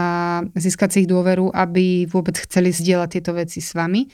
získať 0.52 0.88
si 0.92 0.98
ich 1.04 1.10
dôveru, 1.10 1.48
aby 1.56 2.04
vôbec 2.04 2.36
chceli 2.36 2.76
zdieľať 2.76 3.08
tieto 3.08 3.32
veci 3.32 3.64
s 3.64 3.72
vami. 3.72 4.04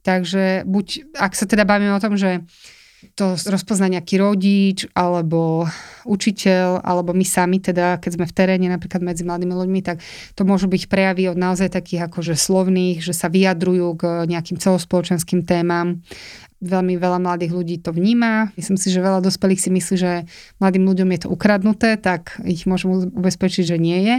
Takže 0.00 0.64
buď, 0.64 1.12
ak 1.20 1.36
sa 1.36 1.44
teda 1.44 1.68
bavíme 1.68 1.92
o 1.92 2.00
tom, 2.00 2.16
že 2.16 2.40
to 3.16 3.32
rozpozná 3.36 3.88
nejaký 3.88 4.20
rodič 4.20 4.84
alebo 4.92 5.64
učiteľ, 6.04 6.84
alebo 6.84 7.16
my 7.16 7.24
sami 7.24 7.56
teda, 7.56 7.96
keď 7.96 8.10
sme 8.20 8.26
v 8.28 8.36
teréne 8.36 8.68
napríklad 8.68 9.00
medzi 9.00 9.24
mladými 9.24 9.54
ľuďmi, 9.56 9.80
tak 9.80 10.04
to 10.36 10.44
môžu 10.44 10.68
byť 10.68 10.88
prejavy 10.88 11.32
od 11.32 11.40
naozaj 11.40 11.72
takých 11.72 12.12
akože 12.12 12.36
slovných, 12.36 13.00
že 13.00 13.16
sa 13.16 13.32
vyjadrujú 13.32 13.96
k 13.96 14.02
nejakým 14.28 14.60
celospoločenským 14.60 15.48
témam 15.48 16.04
veľmi 16.60 17.00
veľa 17.00 17.18
mladých 17.24 17.52
ľudí 17.56 17.76
to 17.80 17.90
vníma. 17.90 18.52
Myslím 18.52 18.76
si, 18.76 18.92
že 18.92 19.00
veľa 19.00 19.24
dospelých 19.24 19.60
si 19.60 19.72
myslí, 19.72 19.96
že 19.96 20.12
mladým 20.60 20.84
ľuďom 20.84 21.08
je 21.16 21.20
to 21.24 21.28
ukradnuté, 21.32 21.96
tak 21.96 22.36
ich 22.44 22.68
môžem 22.68 23.08
ubezpečiť, 23.08 23.64
že 23.64 23.76
nie 23.80 23.98
je. 24.04 24.16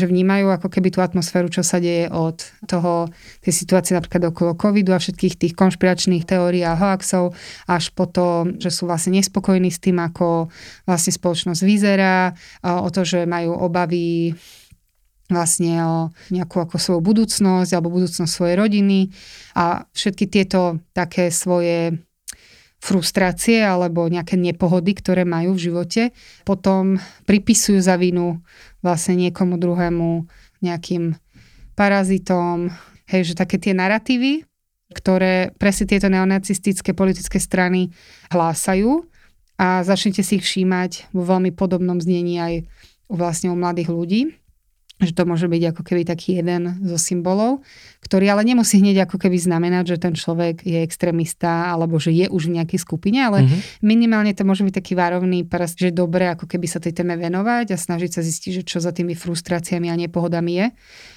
Že 0.00 0.04
vnímajú 0.08 0.48
ako 0.56 0.72
keby 0.72 0.88
tú 0.88 1.04
atmosféru, 1.04 1.52
čo 1.52 1.60
sa 1.60 1.78
deje 1.78 2.08
od 2.08 2.40
toho, 2.64 3.12
tej 3.44 3.52
situácie 3.52 3.92
napríklad 3.92 4.32
okolo 4.32 4.56
covidu 4.56 4.96
a 4.96 5.00
všetkých 5.00 5.36
tých 5.36 5.52
konšpiračných 5.52 6.24
teórií 6.24 6.64
a 6.64 6.80
hoaxov, 6.80 7.36
až 7.68 7.92
po 7.92 8.08
to, 8.08 8.48
že 8.56 8.72
sú 8.72 8.88
vlastne 8.88 9.20
nespokojní 9.20 9.68
s 9.68 9.76
tým, 9.76 10.00
ako 10.00 10.48
vlastne 10.88 11.12
spoločnosť 11.12 11.60
vyzerá, 11.60 12.32
o 12.64 12.88
to, 12.88 13.04
že 13.04 13.28
majú 13.28 13.52
obavy 13.52 14.32
vlastne 15.32 15.72
o 15.82 15.98
nejakú 16.30 16.62
ako 16.62 16.76
svoju 16.76 17.00
budúcnosť 17.00 17.70
alebo 17.72 17.92
budúcnosť 17.92 18.30
svojej 18.30 18.56
rodiny. 18.56 19.10
A 19.56 19.88
všetky 19.96 20.28
tieto 20.28 20.78
také 20.92 21.32
svoje 21.32 21.98
frustrácie 22.82 23.62
alebo 23.62 24.10
nejaké 24.10 24.34
nepohody, 24.34 24.98
ktoré 24.98 25.22
majú 25.22 25.54
v 25.54 25.70
živote, 25.70 26.02
potom 26.42 26.98
pripisujú 27.30 27.78
za 27.78 27.94
vinu 27.94 28.42
vlastne 28.82 29.14
niekomu 29.14 29.54
druhému 29.54 30.26
nejakým 30.66 31.14
parazitom, 31.78 32.74
hej, 33.06 33.32
že 33.32 33.38
také 33.38 33.62
tie 33.62 33.70
narratívy, 33.70 34.42
ktoré 34.98 35.54
presne 35.56 35.86
tieto 35.86 36.10
neonacistické 36.10 36.90
politické 36.90 37.38
strany 37.38 37.94
hlásajú 38.34 39.06
a 39.62 39.86
začnete 39.86 40.26
si 40.26 40.42
ich 40.42 40.44
všímať 40.44 41.14
vo 41.14 41.22
veľmi 41.22 41.54
podobnom 41.54 42.02
znení 42.02 42.42
aj 42.42 42.54
vlastne 43.06 43.54
u 43.54 43.56
mladých 43.56 43.88
ľudí 43.94 44.41
že 45.02 45.12
to 45.12 45.26
môže 45.26 45.50
byť 45.50 45.62
ako 45.74 45.82
keby 45.82 46.02
taký 46.06 46.38
jeden 46.38 46.78
zo 46.86 46.94
symbolov, 46.94 47.66
ktorý 48.06 48.30
ale 48.34 48.46
nemusí 48.46 48.78
hneď 48.78 49.10
ako 49.10 49.18
keby 49.18 49.34
znamenať, 49.38 49.94
že 49.94 49.96
ten 49.98 50.14
človek 50.14 50.62
je 50.62 50.78
extrémista 50.82 51.70
alebo 51.70 51.98
že 51.98 52.14
je 52.14 52.26
už 52.30 52.50
v 52.50 52.62
nejakej 52.62 52.78
skupine, 52.82 53.18
ale 53.18 53.44
mm-hmm. 53.44 53.60
minimálne 53.82 54.32
to 54.34 54.46
môže 54.46 54.62
byť 54.62 54.74
taký 54.74 54.94
várovný 54.94 55.42
prast, 55.42 55.78
že 55.78 55.90
je 55.90 55.98
dobré 55.98 56.30
ako 56.30 56.46
keby 56.46 56.66
sa 56.70 56.78
tej 56.78 57.02
téme 57.02 57.18
venovať 57.18 57.74
a 57.74 57.76
snažiť 57.76 58.10
sa 58.14 58.22
zistiť, 58.22 58.62
že 58.62 58.62
čo 58.62 58.78
za 58.78 58.94
tými 58.94 59.18
frustráciami 59.18 59.90
a 59.90 59.98
nepohodami 59.98 60.52
je. 60.62 60.66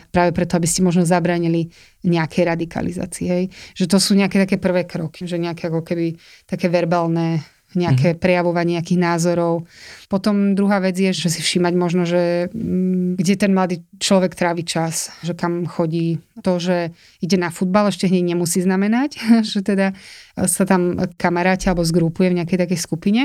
Práve 0.10 0.32
preto, 0.32 0.58
aby 0.58 0.68
ste 0.70 0.86
možno 0.86 1.04
zabránili 1.04 1.70
nejakej 2.06 2.44
radikalizácii. 2.46 3.26
Hej? 3.28 3.44
Že 3.76 3.86
to 3.90 3.98
sú 3.98 4.12
nejaké 4.16 4.38
také 4.42 4.58
prvé 4.62 4.86
kroky, 4.86 5.26
že 5.26 5.42
nejaké 5.42 5.68
ako 5.68 5.82
keby 5.82 6.16
také 6.48 6.70
verbálne 6.70 7.55
nejaké 7.76 8.08
mm-hmm. 8.14 8.24
prejavovanie 8.24 8.74
nejakých 8.80 9.00
názorov. 9.00 9.68
Potom 10.12 10.56
druhá 10.58 10.84
vec 10.84 10.96
je, 10.98 11.12
že 11.12 11.30
si 11.32 11.40
všímať 11.44 11.74
možno, 11.76 12.04
že 12.08 12.50
mm, 12.52 13.20
kde 13.20 13.34
ten 13.36 13.52
mladý 13.52 13.84
človek 14.00 14.36
trávi 14.36 14.64
čas, 14.66 15.14
že 15.22 15.36
kam 15.38 15.68
chodí. 15.70 16.20
To, 16.44 16.60
že 16.60 16.92
ide 17.24 17.38
na 17.40 17.52
futbal, 17.54 17.92
ešte 17.92 18.08
hneď 18.12 18.36
nemusí 18.36 18.60
znamenať, 18.60 19.20
že 19.52 19.60
teda 19.64 19.96
sa 20.36 20.64
tam 20.68 21.00
kamaráte 21.16 21.72
alebo 21.72 21.88
zgrupuje 21.88 22.34
v 22.34 22.38
nejakej 22.44 22.60
takej 22.68 22.80
skupine. 22.80 23.22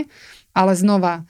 Ale 0.51 0.75
znova, 0.75 1.27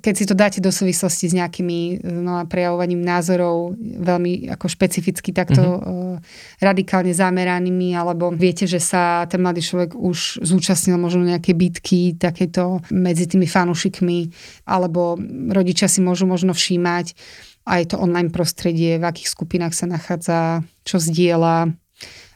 keď 0.00 0.14
si 0.16 0.24
to 0.24 0.32
dáte 0.32 0.64
do 0.64 0.72
súvislosti 0.72 1.28
s 1.28 1.36
nejakými 1.36 2.00
no, 2.00 2.48
prejavovaním 2.48 3.04
názorov 3.04 3.76
veľmi 3.76 4.48
ako 4.48 4.72
špecificky 4.72 5.36
takto 5.36 5.60
mm-hmm. 5.60 6.16
radikálne 6.64 7.12
zameranými, 7.12 7.92
alebo 7.92 8.32
viete, 8.32 8.64
že 8.64 8.80
sa 8.80 9.28
ten 9.28 9.44
mladý 9.44 9.60
človek 9.60 9.92
už 9.92 10.40
zúčastnil 10.40 10.96
možno 10.96 11.28
nejaké 11.28 11.52
bitky 11.52 12.16
takéto 12.16 12.80
medzi 12.88 13.28
tými 13.28 13.44
fanúšikmi, 13.44 14.32
alebo 14.64 15.20
rodičia 15.52 15.92
si 15.92 16.00
môžu 16.00 16.24
možno 16.24 16.56
všímať 16.56 17.12
aj 17.68 17.92
to 17.92 17.96
online 18.00 18.32
prostredie, 18.32 18.96
v 18.96 19.04
akých 19.04 19.28
skupinách 19.28 19.76
sa 19.76 19.84
nachádza, 19.84 20.64
čo 20.88 20.96
zdieľa, 20.96 21.68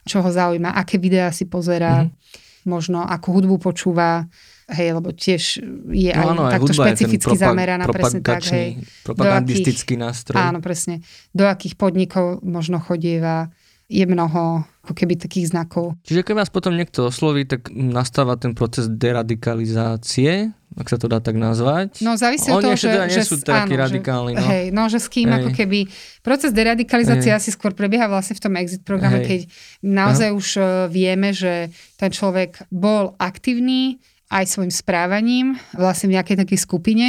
čo 0.05 0.21
ho 0.21 0.29
zaujíma, 0.29 0.77
aké 0.77 1.01
videá 1.01 1.33
si 1.33 1.49
pozera, 1.49 2.05
mm-hmm. 2.05 2.69
možno 2.69 3.01
akú 3.01 3.33
hudbu 3.33 3.57
počúva, 3.57 4.29
hej, 4.69 4.89
lebo 4.95 5.09
tiež 5.09 5.61
je 5.89 6.11
No 6.13 6.21
aj 6.21 6.27
áno, 6.29 6.41
takto 6.47 6.63
hudba 6.69 6.83
je 6.85 6.93
špecificky 6.93 7.35
propag- 7.35 7.43
zameraná 7.45 7.85
presne 7.89 8.19
tak, 8.21 8.41
hej. 8.53 8.69
propagandistický 9.03 9.93
nástroj. 9.97 10.37
Áno, 10.37 10.61
presne. 10.61 11.01
Do 11.33 11.49
akých 11.49 11.75
podnikov 11.75 12.41
možno 12.45 12.77
chodieva, 12.77 13.49
je 13.89 14.05
mnoho 14.05 14.61
ako 14.85 14.93
keby 14.93 15.17
takých 15.17 15.49
znakov. 15.49 15.97
Čiže 16.05 16.21
keď 16.21 16.45
vás 16.45 16.49
potom 16.53 16.77
niekto 16.77 17.09
osloví, 17.09 17.49
tak 17.49 17.73
nastáva 17.73 18.37
ten 18.37 18.53
proces 18.53 18.85
deradikalizácie, 18.85 20.53
ak 20.77 20.85
sa 20.85 21.01
to 21.01 21.09
dá 21.09 21.17
tak 21.17 21.33
nazvať. 21.33 21.97
No 22.05 22.13
závisí 22.13 22.53
od 22.53 22.61
toho, 22.61 22.77
že, 22.77 22.93
teda 22.93 23.09
nie 23.09 23.17
že 23.17 23.25
sú 23.25 23.41
takí 23.41 23.73
áno, 23.73 23.89
radikálni, 23.89 24.37
no. 24.37 24.45
Hej, 24.45 24.65
no, 24.69 24.85
že 24.93 25.01
s 25.01 25.09
kým 25.09 25.33
Hej. 25.33 25.37
ako 25.41 25.49
keby... 25.57 25.79
Proces 26.21 26.53
deradikalizácie 26.53 27.33
Hej. 27.33 27.37
asi 27.41 27.49
skôr 27.49 27.73
prebieha 27.73 28.05
vlastne 28.05 28.37
v 28.37 28.41
tom 28.45 28.53
exit 28.61 28.85
programe, 28.85 29.25
Hej. 29.25 29.25
keď 29.25 29.39
naozaj 29.81 30.29
už 30.37 30.47
e, 30.57 30.61
vieme, 30.93 31.33
že 31.33 31.73
ten 31.97 32.13
človek 32.13 32.69
bol 32.69 33.17
aktívny 33.17 33.97
aj 34.29 34.45
svojim 34.45 34.69
správaním 34.69 35.57
vlastne 35.73 36.09
v 36.09 36.15
nejakej 36.17 36.37
takej 36.45 36.59
skupine, 36.61 37.07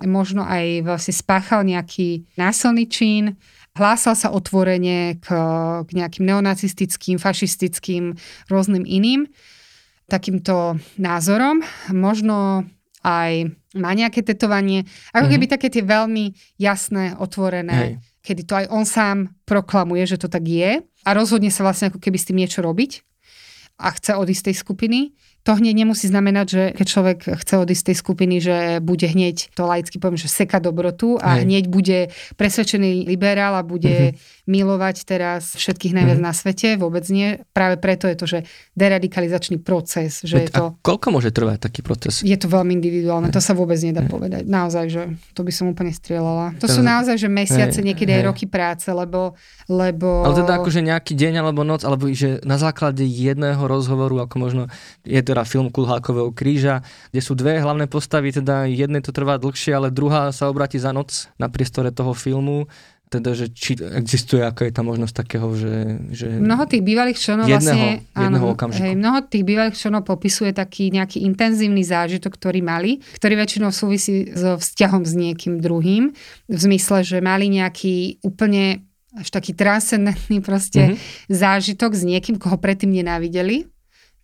možno 0.00 0.46
aj 0.46 0.86
vlastne 0.86 1.10
spáchal 1.10 1.66
nejaký 1.66 2.30
násilný 2.38 2.86
čin, 2.86 3.34
hlásal 3.74 4.14
sa 4.14 4.30
otvorene 4.30 5.18
k, 5.18 5.26
k 5.82 5.90
nejakým 5.90 6.24
neonacistickým, 6.26 7.18
fašistickým, 7.18 8.14
rôznym 8.46 8.86
iným 8.86 9.26
takýmto 10.06 10.74
názorom. 10.98 11.62
Možno 11.90 12.66
aj 13.00 13.50
má 13.72 13.90
nejaké 13.94 14.20
tetovanie. 14.20 14.84
Ako 15.14 15.30
keby 15.30 15.46
také 15.46 15.70
tie 15.70 15.80
veľmi 15.80 16.34
jasné, 16.58 17.14
otvorené, 17.16 17.72
Mhm. 17.72 17.86
Hej. 17.86 17.94
kedy 18.20 18.42
to 18.44 18.52
aj 18.58 18.66
on 18.68 18.84
sám 18.84 19.16
proklamuje, 19.46 20.04
že 20.04 20.18
to 20.18 20.28
tak 20.28 20.44
je 20.44 20.82
a 20.84 21.10
rozhodne 21.16 21.48
sa 21.48 21.64
vlastne 21.64 21.88
ako 21.88 21.98
keby 21.98 22.18
s 22.18 22.26
tým 22.28 22.36
niečo 22.36 22.60
robiť 22.60 23.00
a 23.80 23.88
chce 23.96 24.12
odísť 24.12 24.40
z 24.42 24.46
tej 24.52 24.56
skupiny. 24.60 25.00
To 25.48 25.56
hneď 25.56 25.72
nemusí 25.72 26.04
znamenať, 26.04 26.46
že 26.48 26.62
keď 26.76 26.86
človek 26.86 27.18
chce 27.40 27.54
odísť 27.56 27.80
z 27.80 27.88
tej 27.88 27.96
skupiny, 27.96 28.36
že 28.44 28.56
bude 28.84 29.08
hneď, 29.08 29.56
to 29.56 29.64
laicky 29.64 29.96
poviem, 29.96 30.20
že 30.20 30.28
seka 30.28 30.60
dobrotu 30.60 31.16
a 31.16 31.40
Hej. 31.40 31.48
hneď 31.48 31.64
bude 31.72 31.98
presvedčený 32.36 33.08
liberál 33.08 33.56
a 33.56 33.64
bude 33.64 34.20
milovať 34.50 35.06
teraz 35.06 35.54
všetkých 35.54 35.94
najviac 35.94 36.18
na 36.18 36.34
svete. 36.34 36.74
Vôbec 36.74 37.06
nie. 37.06 37.38
Práve 37.54 37.78
preto 37.78 38.10
je 38.10 38.16
to, 38.18 38.26
že 38.26 38.38
deradikalizačný 38.74 39.62
proces, 39.62 40.26
že 40.26 40.42
je 40.42 40.50
Veď 40.50 40.50
to... 40.50 40.64
A 40.74 40.82
koľko 40.82 41.06
môže 41.14 41.30
trvať 41.30 41.62
taký 41.62 41.86
proces? 41.86 42.26
Je 42.26 42.34
to 42.34 42.50
veľmi 42.50 42.74
individuálne, 42.74 43.30
to 43.30 43.38
sa 43.38 43.54
vôbec 43.54 43.78
nedá 43.78 44.02
povedať. 44.02 44.50
Naozaj, 44.50 44.84
že 44.90 45.02
to 45.38 45.46
by 45.46 45.52
som 45.54 45.70
úplne 45.70 45.94
strieľala. 45.94 46.58
To 46.58 46.66
sú 46.66 46.82
Ten- 46.82 46.90
naozaj, 46.90 47.14
že 47.22 47.30
mesiace, 47.30 47.78
hej, 47.78 47.94
niekedy 47.94 48.10
aj 48.10 48.22
hej. 48.26 48.28
roky 48.28 48.44
práce, 48.50 48.90
lebo... 48.90 49.38
lebo... 49.70 50.26
Ale 50.26 50.42
teda 50.42 50.58
akože 50.58 50.82
nejaký 50.82 51.14
deň 51.14 51.34
alebo 51.46 51.62
noc, 51.62 51.86
alebo 51.86 52.10
že 52.10 52.42
na 52.42 52.58
základe 52.58 53.06
jedného 53.06 53.62
rozhovoru, 53.62 54.26
ako 54.26 54.36
možno 54.42 54.62
je 55.06 55.22
teda 55.22 55.46
film 55.46 55.70
Kulhákového 55.70 56.34
kríža, 56.34 56.82
kde 57.14 57.20
sú 57.22 57.38
dve 57.38 57.62
hlavné 57.62 57.86
postavy, 57.86 58.34
teda 58.34 58.66
jedné 58.66 58.98
to 58.98 59.14
trvá 59.14 59.38
dlhšie, 59.38 59.70
ale 59.76 59.94
druhá 59.94 60.34
sa 60.34 60.50
obratí 60.50 60.80
za 60.80 60.90
noc 60.90 61.30
na 61.38 61.46
priestore 61.46 61.94
toho 61.94 62.16
filmu. 62.16 62.66
Teda, 63.10 63.34
že 63.34 63.50
či 63.50 63.74
existuje, 63.74 64.38
ako 64.38 64.62
je 64.62 64.72
tam 64.72 64.86
možnosť 64.86 65.14
takého, 65.16 65.50
že... 65.52 65.72
že 66.08 66.30
Mnoho 66.30 66.62
tých 66.64 66.78
bývalých 66.80 67.18
členov 67.18 67.44
Jedného- 67.44 67.74
vlastne... 67.98 68.06
jedného 68.16 68.46
okamžiku. 68.48 68.80
hej, 68.80 68.94
mnoho 68.94 69.18
tých 69.24 69.42
bývalých 69.42 69.76
členov 69.76 70.02
popisuje 70.04 70.50
taký 70.52 70.88
nejaký 70.88 71.18
intenzívny 71.20 71.82
zážitok, 71.82 72.30
ktorý 72.30 72.62
mali, 72.62 73.02
ktorý 73.12 73.34
väčšinou 73.36 73.70
súvisí 73.70 74.30
so 74.30 74.54
vzťahom 74.54 75.02
s 75.02 75.12
niekým 75.12 75.58
druhým, 75.58 76.14
v 76.46 76.56
zmysle, 76.56 77.02
že 77.02 77.18
mali 77.18 77.50
nejaký 77.50 78.22
úplne 78.22 78.86
až 79.12 79.26
taký 79.28 79.52
transcendentný 79.52 80.38
proste 80.38 80.94
Mhm. 80.94 80.96
zážitok 81.28 81.90
s 81.90 82.02
niekým, 82.04 82.38
koho 82.38 82.54
predtým 82.54 82.94
nenávideli 82.94 83.66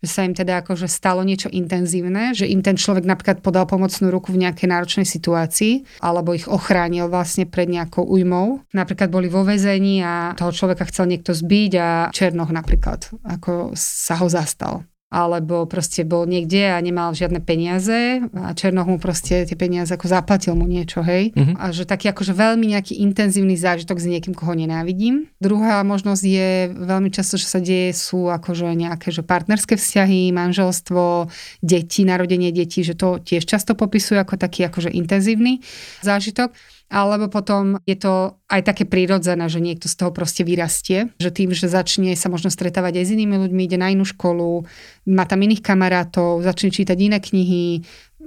že 0.03 0.07
sa 0.09 0.21
im 0.25 0.33
teda 0.37 0.61
akože 0.61 0.85
stalo 0.85 1.25
niečo 1.25 1.49
intenzívne, 1.49 2.35
že 2.37 2.45
im 2.45 2.61
ten 2.61 2.77
človek 2.77 3.05
napríklad 3.05 3.41
podal 3.41 3.65
pomocnú 3.65 4.13
ruku 4.13 4.33
v 4.33 4.45
nejakej 4.45 4.67
náročnej 4.69 5.07
situácii, 5.07 6.03
alebo 6.03 6.37
ich 6.37 6.45
ochránil 6.45 7.09
vlastne 7.09 7.49
pred 7.49 7.69
nejakou 7.69 8.05
újmou. 8.05 8.61
Napríklad 8.73 9.09
boli 9.09 9.31
vo 9.31 9.41
väzení 9.41 10.01
a 10.05 10.37
toho 10.37 10.53
človeka 10.53 10.85
chcel 10.89 11.09
niekto 11.09 11.33
zbiť 11.33 11.71
a 11.77 11.87
Černoch 12.13 12.53
napríklad, 12.53 13.09
ako 13.25 13.73
sa 13.77 14.19
ho 14.21 14.27
zastal 14.29 14.85
alebo 15.07 15.63
proste 15.63 16.03
bol 16.03 16.27
niekde 16.27 16.67
a 16.67 16.77
nemal 16.83 17.15
žiadne 17.15 17.39
peniaze 17.39 18.19
a 18.35 18.51
Černoch 18.51 18.91
mu 18.91 18.99
proste 18.99 19.47
tie 19.47 19.55
peniaze 19.55 19.95
ako 19.95 20.03
zaplatil 20.11 20.51
mu 20.51 20.67
niečo, 20.67 20.99
hej. 20.99 21.31
Mhm. 21.31 21.55
A 21.55 21.71
že 21.71 21.87
taký 21.87 22.11
akože 22.11 22.35
veľmi 22.35 22.75
nejaký 22.75 22.99
intenzívny 22.99 23.55
zážitok 23.55 24.03
s 24.03 24.05
niekým, 24.05 24.35
koho 24.35 24.51
nenávidím. 24.51 25.31
Druhá 25.39 25.79
možnosť 25.87 26.23
je 26.27 26.49
veľmi 26.75 27.07
často, 27.07 27.39
čo 27.39 27.47
sa 27.47 27.63
deje, 27.63 27.95
sú 27.95 28.27
akože 28.27 28.67
nejaké 28.75 29.15
že 29.15 29.23
partnerské 29.23 29.79
vzťahy, 29.79 30.35
manželstvo, 30.35 31.31
deti, 31.63 32.03
narodenie 32.03 32.51
detí, 32.51 32.83
že 32.83 32.99
to 32.99 33.23
tiež 33.23 33.47
často 33.47 33.79
popisujú 33.79 34.19
ako 34.19 34.35
taký 34.35 34.67
akože 34.67 34.91
intenzívny 34.91 35.63
zážitok. 36.03 36.51
Alebo 36.87 37.27
potom 37.27 37.83
je 37.83 37.99
to 37.99 38.39
aj 38.47 38.63
také 38.63 38.87
prirodzené, 38.87 39.51
že 39.51 39.59
niekto 39.59 39.91
z 39.91 39.95
toho 39.99 40.15
proste 40.15 40.47
vyrastie. 40.47 41.11
Že 41.19 41.29
tým, 41.35 41.49
že 41.51 41.67
začne 41.67 42.15
sa 42.15 42.31
možno 42.31 42.47
stretávať 42.47 43.03
aj 43.03 43.05
s 43.11 43.13
inými 43.13 43.35
ľuďmi, 43.43 43.61
ide 43.67 43.75
na 43.75 43.91
inú 43.91 44.07
školu, 44.07 44.63
má 45.11 45.27
tam 45.27 45.43
iných 45.43 45.59
kamarátov, 45.59 46.47
začne 46.47 46.71
čítať 46.71 46.95
iné 46.95 47.19
knihy, 47.19 47.83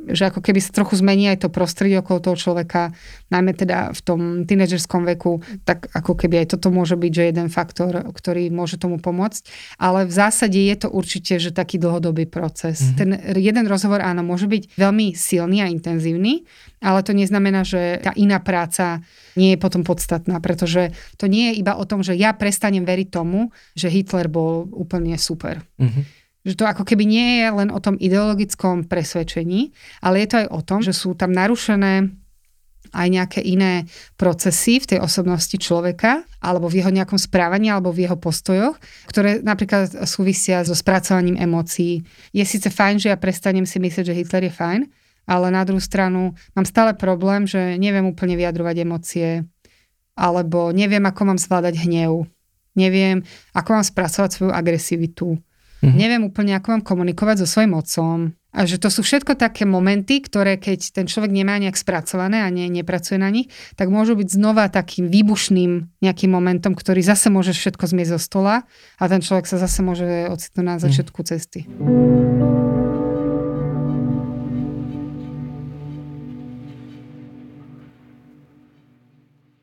že 0.09 0.33
ako 0.33 0.41
keby 0.41 0.61
sa 0.63 0.73
trochu 0.73 0.97
zmení 0.97 1.29
aj 1.29 1.45
to 1.45 1.49
prostredie 1.53 2.01
okolo 2.01 2.23
toho 2.23 2.37
človeka, 2.39 2.97
najmä 3.29 3.53
teda 3.53 3.93
v 3.93 4.01
tom 4.01 4.21
tínedžerskom 4.49 5.05
veku, 5.17 5.45
tak 5.69 5.93
ako 5.93 6.17
keby 6.17 6.45
aj 6.45 6.57
toto 6.57 6.73
môže 6.73 6.97
byť, 6.97 7.13
že 7.13 7.29
jeden 7.29 7.49
faktor, 7.53 8.01
ktorý 8.09 8.49
môže 8.49 8.81
tomu 8.81 8.97
pomôcť. 8.97 9.45
Ale 9.77 10.09
v 10.09 10.13
zásade 10.13 10.57
je 10.57 10.77
to 10.77 10.89
určite, 10.89 11.37
že 11.37 11.53
taký 11.53 11.77
dlhodobý 11.77 12.25
proces. 12.25 12.81
Mm-hmm. 12.81 12.97
Ten 12.97 13.09
jeden 13.37 13.65
rozhovor 13.69 14.01
áno, 14.01 14.25
môže 14.25 14.49
byť 14.49 14.79
veľmi 14.81 15.13
silný 15.13 15.61
a 15.61 15.69
intenzívny, 15.69 16.49
ale 16.81 17.05
to 17.05 17.13
neznamená, 17.13 17.61
že 17.67 18.01
tá 18.01 18.17
iná 18.17 18.41
práca 18.41 19.05
nie 19.37 19.55
je 19.55 19.59
potom 19.61 19.85
podstatná, 19.85 20.41
pretože 20.41 20.97
to 21.21 21.29
nie 21.29 21.53
je 21.53 21.61
iba 21.61 21.77
o 21.77 21.85
tom, 21.85 22.01
že 22.01 22.17
ja 22.17 22.33
prestanem 22.33 22.83
veriť 22.89 23.09
tomu, 23.13 23.53
že 23.77 23.93
Hitler 23.93 24.33
bol 24.33 24.65
úplne 24.73 25.21
super. 25.21 25.61
Mhm. 25.77 26.20
Že 26.41 26.55
to 26.57 26.65
ako 26.65 26.83
keby 26.89 27.05
nie 27.05 27.45
je 27.45 27.49
len 27.53 27.69
o 27.69 27.81
tom 27.81 28.01
ideologickom 28.01 28.89
presvedčení, 28.89 29.77
ale 30.01 30.25
je 30.25 30.29
to 30.29 30.37
aj 30.41 30.49
o 30.49 30.61
tom, 30.65 30.81
že 30.81 30.97
sú 30.97 31.13
tam 31.13 31.37
narušené 31.37 32.09
aj 32.91 33.07
nejaké 33.07 33.41
iné 33.45 33.87
procesy 34.19 34.83
v 34.83 34.97
tej 34.97 34.99
osobnosti 34.99 35.55
človeka, 35.55 36.27
alebo 36.43 36.67
v 36.67 36.83
jeho 36.83 36.91
nejakom 36.91 37.21
správaní, 37.21 37.71
alebo 37.71 37.95
v 37.95 38.09
jeho 38.09 38.19
postojoch, 38.19 38.77
ktoré 39.07 39.45
napríklad 39.45 40.09
súvisia 40.09 40.67
so 40.67 40.75
spracovaním 40.75 41.39
emócií. 41.39 42.03
Je 42.35 42.43
síce 42.43 42.67
fajn, 42.67 42.97
že 42.99 43.09
ja 43.15 43.19
prestanem 43.21 43.69
si 43.69 43.79
myslieť, 43.79 44.11
že 44.11 44.17
Hitler 44.17 44.51
je 44.51 44.53
fajn, 44.55 44.81
ale 45.31 45.47
na 45.55 45.63
druhú 45.63 45.79
stranu 45.79 46.35
mám 46.57 46.67
stále 46.67 46.97
problém, 46.99 47.47
že 47.47 47.79
neviem 47.79 48.03
úplne 48.09 48.35
vyjadrovať 48.35 48.77
emócie, 48.83 49.29
alebo 50.19 50.75
neviem, 50.75 51.05
ako 51.07 51.21
mám 51.31 51.39
zvládať 51.39 51.87
hnev, 51.87 52.27
neviem, 52.75 53.23
ako 53.55 53.79
mám 53.79 53.87
spracovať 53.87 54.31
svoju 54.35 54.53
agresivitu, 54.53 55.39
Mhm. 55.81 55.97
neviem 55.97 56.23
úplne, 56.29 56.53
ako 56.57 56.77
mám 56.77 56.83
komunikovať 56.85 57.45
so 57.45 57.47
svojim 57.49 57.73
otcom. 57.73 58.37
A 58.51 58.67
že 58.67 58.83
to 58.83 58.91
sú 58.91 59.07
všetko 59.07 59.39
také 59.39 59.63
momenty, 59.63 60.19
ktoré 60.19 60.59
keď 60.59 60.91
ten 60.91 61.07
človek 61.07 61.31
nemá 61.31 61.55
nejak 61.63 61.79
spracované 61.79 62.43
a 62.43 62.51
ne, 62.51 62.67
nepracuje 62.67 63.15
na 63.15 63.31
nich, 63.31 63.47
tak 63.79 63.95
môžu 63.95 64.19
byť 64.19 64.27
znova 64.27 64.67
takým 64.67 65.07
výbušným 65.07 66.03
nejakým 66.03 66.31
momentom, 66.35 66.75
ktorý 66.75 66.99
zase 66.99 67.31
môže 67.31 67.55
všetko 67.55 67.87
zmiesť 67.87 68.11
zo 68.19 68.21
stola 68.21 68.67
a 68.99 69.05
ten 69.07 69.23
človek 69.23 69.47
sa 69.47 69.63
zase 69.63 69.87
môže 69.87 70.27
ocitnúť 70.35 70.67
na 70.67 70.77
začiatku 70.83 71.23
cesty. 71.23 71.71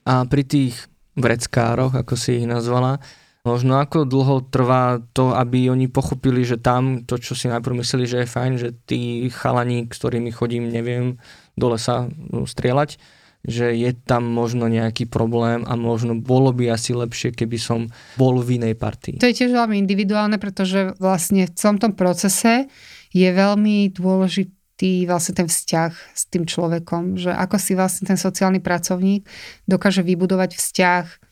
A 0.07 0.23
pri 0.23 0.43
tých 0.47 0.87
vreckároch, 1.19 1.91
ako 1.91 2.15
si 2.15 2.39
ich 2.39 2.47
nazvala, 2.47 3.03
možno 3.47 3.79
ako 3.79 4.03
dlho 4.03 4.43
trvá 4.51 4.99
to, 5.15 5.31
aby 5.31 5.71
oni 5.71 5.87
pochopili, 5.87 6.43
že 6.43 6.59
tam 6.59 7.07
to, 7.07 7.15
čo 7.15 7.31
si 7.31 7.47
najprv 7.47 7.79
mysleli, 7.79 8.03
že 8.03 8.17
je 8.23 8.33
fajn, 8.35 8.53
že 8.59 8.69
tí 8.83 9.31
chalani, 9.31 9.87
ktorými 9.87 10.35
chodím, 10.35 10.67
neviem, 10.67 11.15
do 11.55 11.71
lesa 11.71 12.11
no, 12.11 12.43
strieľať, 12.43 12.99
že 13.47 13.71
je 13.71 13.95
tam 13.95 14.27
možno 14.27 14.67
nejaký 14.67 15.07
problém 15.07 15.63
a 15.63 15.79
možno 15.79 16.19
bolo 16.19 16.51
by 16.51 16.75
asi 16.75 16.91
lepšie, 16.91 17.31
keby 17.31 17.55
som 17.55 17.87
bol 18.19 18.43
v 18.43 18.59
inej 18.59 18.75
partii. 18.75 19.23
To 19.23 19.31
je 19.31 19.39
tiež 19.39 19.55
veľmi 19.55 19.79
individuálne, 19.79 20.35
pretože 20.35 20.91
vlastne 20.99 21.47
v 21.47 21.55
celom 21.55 21.79
tom 21.79 21.95
procese 21.95 22.67
je 23.15 23.29
veľmi 23.31 23.95
dôležitý 23.95 25.07
vlastne 25.07 25.33
ten 25.39 25.47
vzťah 25.47 25.91
s 26.11 26.23
tým 26.27 26.43
človekom, 26.43 27.15
že 27.15 27.31
ako 27.31 27.55
si 27.55 27.73
vlastne 27.73 28.03
ten 28.03 28.19
sociálny 28.19 28.59
pracovník 28.59 29.23
dokáže 29.63 30.03
vybudovať 30.03 30.59
vzťah 30.59 31.26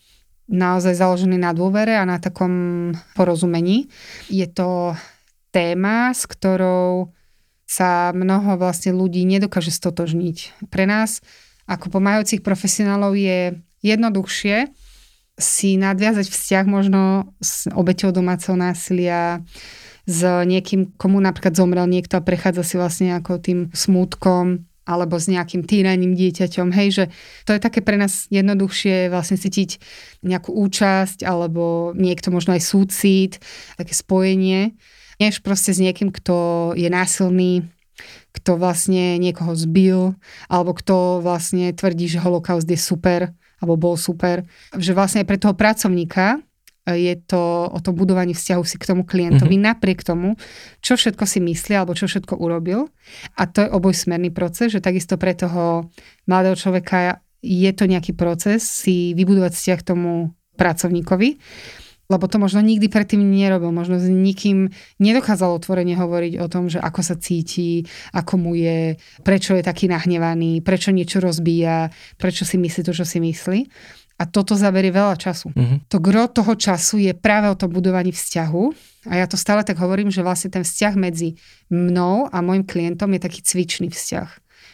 naozaj 0.46 0.98
založený 0.98 1.42
na 1.42 1.52
dôvere 1.52 1.98
a 1.98 2.06
na 2.06 2.22
takom 2.22 2.94
porozumení. 3.18 3.90
Je 4.30 4.46
to 4.46 4.94
téma, 5.50 6.14
s 6.14 6.30
ktorou 6.30 7.10
sa 7.66 8.14
mnoho 8.14 8.62
vlastne 8.62 8.94
ľudí 8.94 9.26
nedokáže 9.26 9.74
stotožniť. 9.74 10.70
Pre 10.70 10.86
nás 10.86 11.26
ako 11.66 11.98
pomáhajúcich 11.98 12.46
profesionálov 12.46 13.18
je 13.18 13.58
jednoduchšie 13.82 14.70
si 15.36 15.76
nadviazať 15.76 16.32
vzťah 16.32 16.66
možno 16.70 17.34
s 17.42 17.68
obeťou 17.68 18.16
domáceho 18.16 18.56
násilia, 18.56 19.44
s 20.06 20.22
niekým, 20.22 20.94
komu 20.96 21.18
napríklad 21.18 21.58
zomrel 21.58 21.90
niekto 21.90 22.16
a 22.16 22.24
prechádza 22.24 22.64
si 22.64 22.76
vlastne 22.78 23.18
ako 23.18 23.42
tým 23.42 23.60
smútkom 23.74 24.70
alebo 24.86 25.18
s 25.18 25.26
nejakým 25.28 25.66
týraním 25.66 26.14
dieťaťom, 26.14 26.70
hej, 26.72 26.90
že 26.94 27.04
to 27.50 27.58
je 27.58 27.60
také 27.60 27.82
pre 27.82 27.98
nás 27.98 28.30
jednoduchšie 28.30 29.10
vlastne 29.10 29.36
cítiť 29.36 29.82
nejakú 30.22 30.54
účasť 30.54 31.26
alebo 31.26 31.92
niekto 31.98 32.30
možno 32.30 32.54
aj 32.54 32.62
súcit, 32.62 33.42
také 33.76 33.98
spojenie, 33.98 34.78
než 35.18 35.42
proste 35.42 35.74
s 35.74 35.82
niekým, 35.82 36.14
kto 36.14 36.72
je 36.78 36.88
násilný, 36.88 37.66
kto 38.36 38.60
vlastne 38.60 39.18
niekoho 39.18 39.56
zbil, 39.56 40.14
alebo 40.52 40.76
kto 40.76 41.24
vlastne 41.24 41.72
tvrdí, 41.72 42.12
že 42.12 42.22
holokaust 42.22 42.68
je 42.68 42.78
super, 42.78 43.32
alebo 43.64 43.80
bol 43.80 43.96
super. 43.96 44.44
Že 44.76 44.92
vlastne 44.94 45.20
aj 45.24 45.28
pre 45.28 45.40
toho 45.40 45.56
pracovníka 45.56 46.44
je 46.94 47.18
to 47.26 47.66
o 47.66 47.80
tom 47.82 47.98
budovaní 47.98 48.38
vzťahu 48.38 48.62
si 48.62 48.78
k 48.78 48.86
tomu 48.86 49.02
klientovi, 49.02 49.58
mm-hmm. 49.58 49.70
napriek 49.74 50.06
tomu, 50.06 50.38
čo 50.86 50.94
všetko 50.94 51.26
si 51.26 51.42
myslí 51.42 51.74
alebo 51.74 51.98
čo 51.98 52.06
všetko 52.06 52.38
urobil. 52.38 52.94
A 53.42 53.50
to 53.50 53.66
je 53.66 53.74
obojsmerný 53.74 54.30
proces, 54.30 54.70
že 54.70 54.86
takisto 54.86 55.18
pre 55.18 55.34
toho 55.34 55.90
mladého 56.30 56.54
človeka 56.54 57.26
je 57.42 57.72
to 57.74 57.90
nejaký 57.90 58.14
proces 58.14 58.62
si 58.62 59.18
vybudovať 59.18 59.54
vzťah 59.54 59.80
k 59.82 59.88
tomu 59.88 60.34
pracovníkovi 60.58 61.42
lebo 62.06 62.30
to 62.30 62.38
možno 62.38 62.62
nikdy 62.62 62.86
predtým 62.86 63.18
nerobil, 63.18 63.74
možno 63.74 63.98
s 63.98 64.06
nikým 64.06 64.70
nedokázal 65.02 65.58
otvorene 65.58 65.98
hovoriť 65.98 66.34
o 66.38 66.48
tom, 66.48 66.70
že 66.70 66.78
ako 66.78 67.02
sa 67.02 67.18
cíti, 67.18 67.82
ako 68.14 68.38
mu 68.38 68.54
je, 68.54 69.02
prečo 69.26 69.58
je 69.58 69.66
taký 69.66 69.90
nahnevaný, 69.90 70.62
prečo 70.62 70.94
niečo 70.94 71.18
rozbíja, 71.18 71.90
prečo 72.22 72.46
si 72.46 72.62
myslí 72.62 72.82
to, 72.86 72.94
čo 72.94 73.06
si 73.10 73.18
myslí. 73.18 73.60
A 74.16 74.24
toto 74.24 74.56
zaberie 74.56 74.96
veľa 74.96 75.20
času. 75.20 75.52
Mm-hmm. 75.52 75.92
To 75.92 75.98
gro 76.00 76.32
toho 76.32 76.56
času 76.56 77.04
je 77.04 77.12
práve 77.12 77.52
o 77.52 77.60
tom 77.60 77.68
budovaní 77.68 78.16
vzťahu. 78.16 78.64
A 79.12 79.20
ja 79.20 79.28
to 79.28 79.36
stále 79.36 79.60
tak 79.68 79.76
hovorím, 79.76 80.08
že 80.08 80.24
vlastne 80.24 80.56
ten 80.56 80.64
vzťah 80.64 80.94
medzi 80.96 81.36
mnou 81.68 82.32
a 82.32 82.40
môjim 82.40 82.64
klientom 82.64 83.12
je 83.12 83.20
taký 83.20 83.44
cvičný 83.44 83.92
vzťah. 83.92 84.30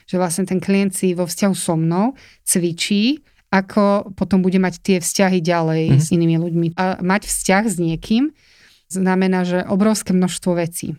Že 0.06 0.16
vlastne 0.22 0.46
ten 0.46 0.62
klient 0.62 0.94
si 0.94 1.18
vo 1.18 1.26
vzťahu 1.26 1.56
so 1.58 1.74
mnou 1.74 2.14
cvičí 2.46 3.26
ako 3.52 4.16
potom 4.16 4.39
bude 4.39 4.56
mať 4.64 4.80
tie 4.80 4.98
vzťahy 5.04 5.44
ďalej 5.44 5.84
mm-hmm. 5.92 6.02
s 6.02 6.08
inými 6.16 6.38
ľuďmi. 6.39 6.68
A 6.80 7.04
mať 7.04 7.28
vzťah 7.28 7.64
s 7.68 7.76
niekým 7.84 8.32
znamená, 8.88 9.44
že 9.44 9.68
obrovské 9.68 10.16
množstvo 10.16 10.56
vecí. 10.56 10.96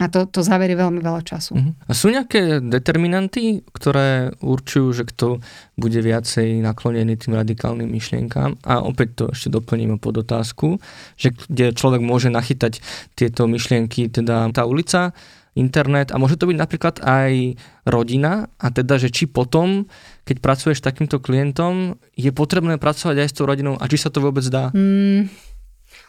A 0.00 0.08
to, 0.08 0.24
to 0.24 0.40
zaverie 0.40 0.72
veľmi 0.72 1.04
veľa 1.04 1.20
času. 1.20 1.52
Uh-huh. 1.60 1.76
A 1.84 1.92
sú 1.92 2.08
nejaké 2.08 2.64
determinanty, 2.64 3.60
ktoré 3.68 4.32
určujú, 4.40 4.96
že 4.96 5.04
kto 5.04 5.44
bude 5.76 6.00
viacej 6.00 6.64
naklonený 6.64 7.20
tým 7.20 7.36
radikálnym 7.36 7.84
myšlienkám? 7.84 8.64
A 8.64 8.80
opäť 8.80 9.08
to 9.12 9.24
ešte 9.36 9.52
doplním 9.52 10.00
pod 10.00 10.24
otázku, 10.24 10.80
že 11.20 11.36
kde 11.36 11.76
človek 11.76 12.00
môže 12.00 12.32
nachytať 12.32 12.80
tieto 13.12 13.44
myšlienky, 13.44 14.08
teda 14.08 14.48
tá 14.56 14.64
ulica, 14.64 15.12
internet 15.58 16.14
a 16.14 16.16
môže 16.16 16.38
to 16.38 16.46
byť 16.46 16.56
napríklad 16.56 17.02
aj 17.02 17.58
rodina 17.84 18.46
a 18.56 18.66
teda, 18.70 19.02
že 19.02 19.10
či 19.10 19.26
potom, 19.26 19.90
keď 20.22 20.36
pracuješ 20.38 20.78
s 20.80 20.86
takýmto 20.86 21.18
klientom, 21.18 21.98
je 22.14 22.30
potrebné 22.30 22.78
pracovať 22.78 23.26
aj 23.26 23.28
s 23.28 23.36
tou 23.36 23.44
rodinou 23.50 23.74
a 23.74 23.84
či 23.90 23.98
sa 23.98 24.14
to 24.14 24.22
vôbec 24.22 24.46
dá? 24.46 24.70
Mm, 24.70 25.26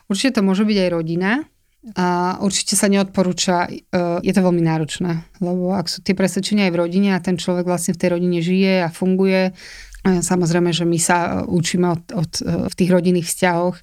určite 0.05 0.39
to 0.39 0.45
môže 0.45 0.61
byť 0.61 0.77
aj 0.77 0.89
rodina 0.93 1.31
a 1.97 2.37
určite 2.45 2.77
sa 2.77 2.85
neodporúča, 2.85 3.65
e, 3.65 3.81
je 4.21 4.33
to 4.33 4.45
veľmi 4.45 4.61
náročné, 4.61 5.25
lebo 5.41 5.73
ak 5.73 5.89
sú 5.89 6.05
tie 6.05 6.13
presvedčenia 6.13 6.69
aj 6.69 6.73
v 6.77 6.81
rodine 6.85 7.09
a 7.17 7.23
ten 7.23 7.41
človek 7.41 7.65
vlastne 7.65 7.97
v 7.97 8.01
tej 8.05 8.09
rodine 8.13 8.37
žije 8.37 8.85
a 8.85 8.93
funguje, 8.93 9.49
e, 9.49 9.51
samozrejme, 10.21 10.69
že 10.69 10.85
my 10.85 10.99
sa 11.01 11.41
učíme 11.41 11.87
od, 11.89 12.03
od, 12.13 12.31
e, 12.45 12.69
v 12.69 12.73
tých 12.77 12.89
rodinných 12.93 13.25
vzťahoch 13.25 13.81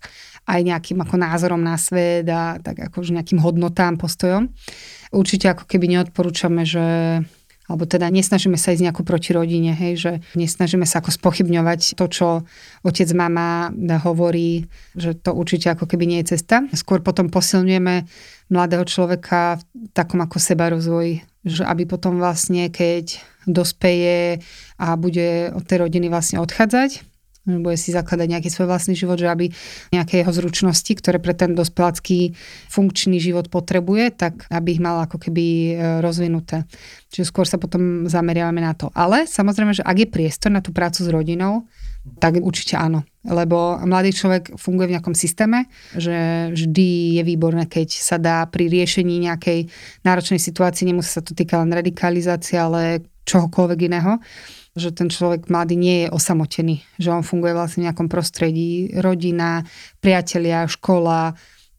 aj 0.48 0.60
nejakým 0.62 0.98
ako 1.02 1.16
názorom 1.18 1.60
na 1.60 1.74
svet 1.74 2.30
a 2.30 2.62
tak 2.62 2.88
akože 2.88 3.18
nejakým 3.18 3.42
hodnotám, 3.42 3.98
postojom. 3.98 4.48
Určite 5.10 5.50
ako 5.52 5.66
keby 5.66 5.98
neodporúčame, 5.98 6.62
že 6.64 6.86
alebo 7.68 7.84
teda 7.84 8.08
nesnažíme 8.08 8.56
sa 8.56 8.72
ísť 8.72 8.88
nejakú 8.88 9.04
proti 9.04 9.36
rodine, 9.36 9.76
hej, 9.76 9.94
že 10.00 10.12
nesnažíme 10.34 10.88
sa 10.88 11.04
ako 11.04 11.12
spochybňovať 11.12 12.00
to, 12.00 12.04
čo 12.08 12.26
otec, 12.82 13.08
mama 13.12 13.68
hovorí, 14.00 14.66
že 14.96 15.12
to 15.12 15.36
určite 15.36 15.76
ako 15.76 15.84
keby 15.84 16.08
nie 16.08 16.18
je 16.24 16.34
cesta. 16.36 16.64
Skôr 16.72 17.04
potom 17.04 17.28
posilňujeme 17.28 18.08
mladého 18.48 18.84
človeka 18.88 19.60
v 19.60 19.92
takom 19.92 20.24
ako 20.24 20.40
seba 20.40 20.72
rozvoji, 20.72 21.20
že 21.44 21.68
aby 21.68 21.84
potom 21.84 22.16
vlastne, 22.16 22.72
keď 22.72 23.20
dospeje 23.44 24.40
a 24.80 24.96
bude 24.96 25.52
od 25.52 25.64
tej 25.64 25.88
rodiny 25.88 26.08
vlastne 26.12 26.40
odchádzať, 26.40 27.07
bude 27.48 27.80
si 27.80 27.90
zakladať 27.96 28.28
nejaký 28.28 28.48
svoj 28.52 28.68
vlastný 28.68 28.92
život, 28.92 29.16
že 29.16 29.32
aby 29.32 29.48
nejaké 29.90 30.20
jeho 30.20 30.32
zručnosti, 30.32 30.92
ktoré 30.92 31.16
pre 31.16 31.32
ten 31.32 31.56
dospelácky 31.56 32.36
funkčný 32.68 33.16
život 33.16 33.48
potrebuje, 33.48 34.12
tak 34.12 34.44
aby 34.52 34.76
ich 34.76 34.82
mal 34.84 35.00
ako 35.08 35.16
keby 35.16 35.44
e, 35.44 35.72
rozvinuté. 36.04 36.68
Čiže 37.08 37.32
skôr 37.32 37.48
sa 37.48 37.56
potom 37.56 38.04
zameriavame 38.04 38.60
na 38.60 38.76
to. 38.76 38.92
Ale 38.92 39.24
samozrejme, 39.24 39.72
že 39.72 39.86
ak 39.86 39.96
je 39.96 40.12
priestor 40.12 40.52
na 40.52 40.60
tú 40.60 40.76
prácu 40.76 41.00
s 41.00 41.08
rodinou, 41.08 41.64
tak 42.16 42.40
určite 42.40 42.80
áno. 42.80 43.04
Lebo 43.28 43.76
mladý 43.84 44.16
človek 44.16 44.56
funguje 44.56 44.88
v 44.88 44.94
nejakom 44.96 45.12
systéme, 45.12 45.68
že 45.92 46.48
vždy 46.56 47.20
je 47.20 47.22
výborné, 47.26 47.68
keď 47.68 47.88
sa 47.92 48.16
dá 48.16 48.48
pri 48.48 48.72
riešení 48.72 49.28
nejakej 49.28 49.68
náročnej 50.08 50.40
situácii, 50.40 50.88
nemusí 50.88 51.12
sa 51.12 51.20
to 51.20 51.36
týka 51.36 51.60
len 51.60 51.68
radikalizácie, 51.68 52.56
ale 52.56 53.04
čohokoľvek 53.28 53.80
iného, 53.92 54.16
že 54.78 54.94
ten 54.94 55.10
človek 55.10 55.50
mladý 55.50 55.74
nie 55.74 55.96
je 56.06 56.08
osamotený, 56.14 56.82
že 56.96 57.10
on 57.10 57.26
funguje 57.26 57.52
vlastne 57.52 57.82
v 57.82 57.86
nejakom 57.90 58.08
prostredí, 58.08 58.94
rodina, 58.98 59.66
priatelia, 60.00 60.64
škola, 60.70 61.34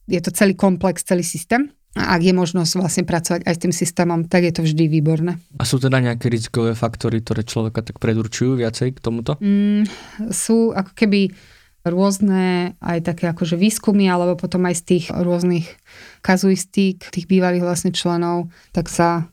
je 0.10 0.20
to 0.20 0.32
celý 0.34 0.54
komplex, 0.58 1.06
celý 1.06 1.24
systém. 1.24 1.70
A 1.98 2.16
ak 2.16 2.22
je 2.22 2.34
možnosť 2.38 2.72
vlastne 2.78 3.04
pracovať 3.04 3.50
aj 3.50 3.54
s 3.58 3.62
tým 3.66 3.74
systémom, 3.74 4.22
tak 4.30 4.46
je 4.46 4.54
to 4.54 4.62
vždy 4.62 4.86
výborné. 4.86 5.42
A 5.58 5.66
sú 5.66 5.82
teda 5.82 5.98
nejaké 5.98 6.30
rizikové 6.30 6.78
faktory, 6.78 7.26
ktoré 7.26 7.42
človeka 7.42 7.82
tak 7.82 7.98
predurčujú 7.98 8.62
viacej 8.62 8.94
k 8.94 9.00
tomuto? 9.02 9.42
Mm, 9.42 9.90
sú 10.30 10.70
ako 10.70 10.94
keby 10.94 11.34
rôzne 11.82 12.76
aj 12.78 13.10
také 13.10 13.26
akože 13.32 13.58
výskumy, 13.58 14.06
alebo 14.06 14.38
potom 14.38 14.70
aj 14.70 14.76
z 14.80 14.84
tých 14.86 15.06
rôznych 15.10 15.66
kazuistík 16.22 17.10
tých 17.10 17.26
bývalých 17.26 17.66
vlastne 17.66 17.90
členov, 17.90 18.54
tak 18.70 18.86
sa 18.86 19.26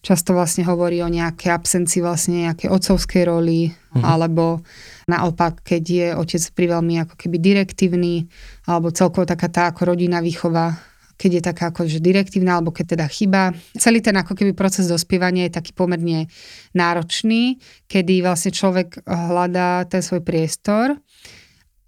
často 0.00 0.34
vlastne 0.34 0.62
hovorí 0.64 1.02
o 1.02 1.10
nejakej 1.10 1.50
absencii 1.50 2.00
vlastne 2.02 2.48
nejakej 2.50 2.70
otcovskej 2.70 3.22
roli, 3.26 3.70
uh-huh. 3.70 4.02
alebo 4.02 4.62
naopak, 5.10 5.62
keď 5.66 5.82
je 5.82 6.06
otec 6.14 6.42
pri 6.54 6.66
veľmi 6.78 6.94
ako 7.02 7.14
keby 7.18 7.36
direktívny, 7.40 8.26
alebo 8.68 8.94
celkovo 8.94 9.26
taká 9.26 9.50
tá 9.50 9.62
ako 9.70 9.94
rodina 9.94 10.22
výchova, 10.22 10.78
keď 11.18 11.30
je 11.34 11.42
taká 11.42 11.64
ako 11.74 11.90
že 11.90 11.98
direktívna, 11.98 12.62
alebo 12.62 12.70
keď 12.70 12.94
teda 12.94 13.06
chyba. 13.10 13.50
Celý 13.74 13.98
ten 13.98 14.14
ako 14.14 14.38
keby 14.38 14.54
proces 14.54 14.86
dospievania 14.86 15.50
je 15.50 15.58
taký 15.58 15.74
pomerne 15.74 16.30
náročný, 16.78 17.58
kedy 17.90 18.22
vlastne 18.22 18.54
človek 18.54 19.02
hľadá 19.02 19.82
ten 19.90 19.98
svoj 19.98 20.22
priestor 20.22 20.94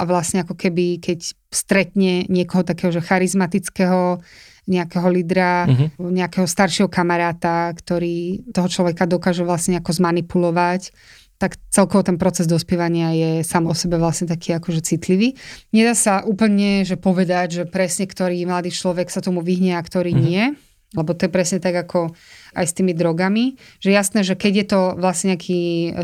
a 0.01 0.03
vlastne 0.03 0.43
ako 0.43 0.59
keby, 0.59 0.99
keď 0.99 1.37
stretne 1.53 2.27
niekoho 2.27 2.67
takého, 2.67 2.91
že 2.91 3.05
charizmatického, 3.05 4.19
nejakého 4.71 5.09
lídra, 5.11 5.67
uh-huh. 5.67 5.99
nejakého 5.99 6.47
staršieho 6.47 6.87
kamaráta, 6.87 7.75
ktorý 7.75 8.47
toho 8.55 8.71
človeka 8.71 9.11
dokáže 9.11 9.43
vlastne 9.43 9.83
ako 9.83 9.91
zmanipulovať, 9.91 10.95
tak 11.41 11.57
celkovo 11.73 12.05
ten 12.05 12.21
proces 12.21 12.45
dospievania 12.45 13.17
je 13.17 13.31
sám 13.43 13.67
o 13.67 13.75
sebe 13.75 13.97
vlastne 13.97 14.29
taký 14.29 14.55
akože 14.55 14.85
citlivý. 14.85 15.35
Nedá 15.73 15.97
sa 15.97 16.21
úplne 16.23 16.85
že 16.85 17.01
povedať, 17.01 17.47
že 17.51 17.65
presne 17.65 18.05
ktorý 18.05 18.45
mladý 18.45 18.71
človek 18.71 19.11
sa 19.11 19.25
tomu 19.25 19.43
vyhne 19.43 19.75
a 19.75 19.83
ktorý 19.83 20.13
uh-huh. 20.15 20.25
nie, 20.25 20.45
lebo 20.95 21.15
to 21.15 21.27
je 21.27 21.35
presne 21.35 21.59
tak 21.63 21.75
ako 21.75 22.13
aj 22.55 22.67
s 22.67 22.77
tými 22.77 22.93
drogami, 22.93 23.57
že 23.79 23.95
jasné, 23.95 24.27
že 24.27 24.35
keď 24.35 24.53
je 24.55 24.67
to 24.69 24.81
vlastne 24.99 25.35
nejaký 25.35 25.61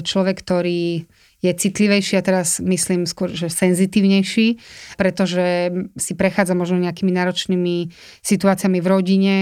človek, 0.07 0.41
ktorý 0.41 1.11
je 1.47 1.55
citlivejší 1.55 2.19
a 2.19 2.27
teraz 2.27 2.59
myslím 2.59 3.07
skôr, 3.07 3.31
že 3.31 3.47
senzitívnejší, 3.47 4.59
pretože 4.99 5.71
si 5.95 6.13
prechádza 6.19 6.59
možno 6.59 6.83
nejakými 6.83 7.15
náročnými 7.15 7.95
situáciami 8.21 8.79
v 8.83 8.91
rodine, 8.91 9.37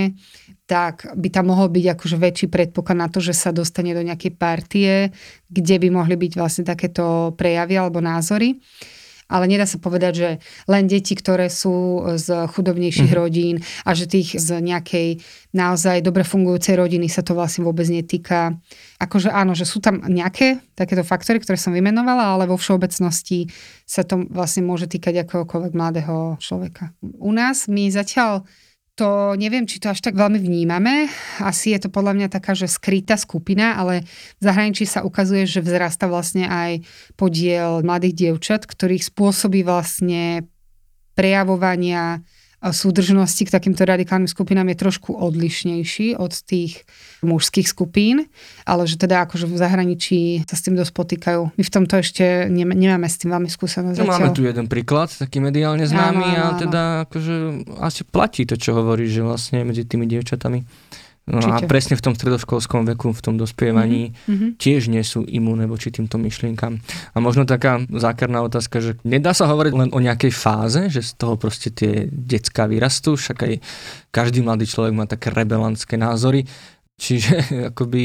tak 0.64 1.08
by 1.12 1.28
tam 1.28 1.52
mohol 1.52 1.68
byť 1.68 1.84
akože 1.96 2.16
väčší 2.16 2.46
predpoklad 2.48 2.96
na 2.96 3.08
to, 3.12 3.20
že 3.20 3.36
sa 3.36 3.52
dostane 3.52 3.92
do 3.92 4.00
nejakej 4.00 4.32
partie, 4.36 5.12
kde 5.52 5.76
by 5.76 5.88
mohli 5.92 6.16
byť 6.16 6.32
vlastne 6.40 6.64
takéto 6.64 7.36
prejavy 7.36 7.76
alebo 7.76 8.00
názory 8.00 8.56
ale 9.28 9.44
nedá 9.48 9.64
sa 9.64 9.80
povedať, 9.80 10.12
že 10.12 10.30
len 10.68 10.84
deti, 10.86 11.16
ktoré 11.16 11.48
sú 11.48 12.04
z 12.20 12.48
chudobnejších 12.50 13.10
mm-hmm. 13.10 13.22
rodín 13.22 13.56
a 13.84 13.96
že 13.96 14.08
tých 14.10 14.36
z 14.36 14.60
nejakej 14.60 15.24
naozaj 15.54 16.02
dobre 16.04 16.26
fungujúcej 16.26 16.76
rodiny 16.76 17.06
sa 17.08 17.24
to 17.24 17.32
vlastne 17.32 17.64
vôbec 17.64 17.86
netýka. 17.88 18.58
Akože 19.00 19.30
áno, 19.30 19.56
že 19.56 19.64
sú 19.64 19.80
tam 19.80 20.02
nejaké 20.04 20.60
takéto 20.74 21.06
faktory, 21.06 21.40
ktoré 21.40 21.56
som 21.56 21.72
vymenovala, 21.72 22.36
ale 22.36 22.50
vo 22.50 22.58
všeobecnosti 22.58 23.48
sa 23.86 24.02
to 24.02 24.26
vlastne 24.28 24.66
môže 24.66 24.90
týkať 24.90 25.24
akokoľvek 25.24 25.72
mladého 25.72 26.36
človeka. 26.42 26.92
U 27.20 27.30
nás 27.30 27.70
my 27.70 27.88
zatiaľ 27.88 28.44
to 28.94 29.34
neviem, 29.34 29.66
či 29.66 29.82
to 29.82 29.90
až 29.90 29.98
tak 29.98 30.14
veľmi 30.14 30.38
vnímame. 30.38 31.10
Asi 31.42 31.74
je 31.74 31.86
to 31.86 31.88
podľa 31.90 32.14
mňa 32.14 32.28
taká, 32.30 32.54
že 32.54 32.70
skrytá 32.70 33.18
skupina, 33.18 33.74
ale 33.74 34.06
v 34.38 34.42
zahraničí 34.42 34.86
sa 34.86 35.02
ukazuje, 35.02 35.50
že 35.50 35.66
vzrasta 35.66 36.06
vlastne 36.06 36.46
aj 36.46 36.86
podiel 37.18 37.82
mladých 37.82 38.14
dievčat, 38.14 38.70
ktorých 38.70 39.02
spôsobí 39.02 39.66
vlastne 39.66 40.46
prejavovania 41.18 42.22
súdržnosti 42.72 43.44
k 43.44 43.52
takýmto 43.52 43.84
radikálnym 43.84 44.30
skupinám 44.30 44.72
je 44.72 44.76
trošku 44.80 45.12
odlišnejší 45.12 46.16
od 46.16 46.32
tých 46.32 46.88
mužských 47.20 47.68
skupín, 47.68 48.30
ale 48.64 48.88
že 48.88 48.96
teda 48.96 49.28
akože 49.28 49.44
v 49.50 49.56
zahraničí 49.56 50.20
sa 50.48 50.56
s 50.56 50.64
tým 50.64 50.78
dosť 50.78 50.92
potýkajú. 50.96 51.40
My 51.56 51.62
v 51.64 51.72
tomto 51.72 52.00
ešte 52.00 52.48
nemáme 52.48 53.08
s 53.08 53.20
tým 53.20 53.34
veľmi 53.34 53.50
skúsenosť. 53.52 54.00
No, 54.00 54.08
máme 54.08 54.32
tu 54.32 54.46
jeden 54.46 54.70
príklad, 54.70 55.12
taký 55.12 55.44
mediálne 55.44 55.84
známy 55.84 56.24
áno, 56.24 56.36
áno, 56.40 56.48
a 56.48 56.50
teda 56.56 56.82
akože 57.08 57.34
asi 57.84 58.02
platí 58.06 58.48
to, 58.48 58.56
čo 58.56 58.72
hovorí, 58.76 59.10
že 59.10 59.20
vlastne 59.20 59.64
medzi 59.66 59.84
tými 59.84 60.08
dievčatami 60.08 60.64
No 61.24 61.40
a 61.40 61.64
presne 61.64 61.96
v 61.96 62.04
tom 62.04 62.12
stredoškolskom 62.12 62.84
veku, 62.84 63.16
v 63.16 63.24
tom 63.24 63.40
dospievaní 63.40 64.12
mm-hmm. 64.12 64.60
tiež 64.60 64.92
nie 64.92 65.00
sú 65.00 65.24
imúne 65.24 65.64
voči 65.64 65.88
týmto 65.88 66.20
myšlienkam. 66.20 66.84
A 66.84 67.16
možno 67.16 67.48
taká 67.48 67.80
zákerná 67.88 68.44
otázka, 68.44 68.84
že 68.84 69.00
nedá 69.08 69.32
sa 69.32 69.48
hovoriť 69.48 69.72
len 69.72 69.90
o 69.96 70.04
nejakej 70.04 70.28
fáze, 70.36 70.92
že 70.92 71.00
z 71.00 71.16
toho 71.16 71.40
proste 71.40 71.72
tie 71.72 72.12
decka 72.12 72.68
vyrastú, 72.68 73.16
však 73.16 73.38
aj 73.40 73.52
každý 74.12 74.44
mladý 74.44 74.68
človek 74.68 74.92
má 74.92 75.08
také 75.08 75.32
rebelantské 75.32 75.96
názory. 75.96 76.44
Čiže 77.00 77.34
akoby 77.72 78.04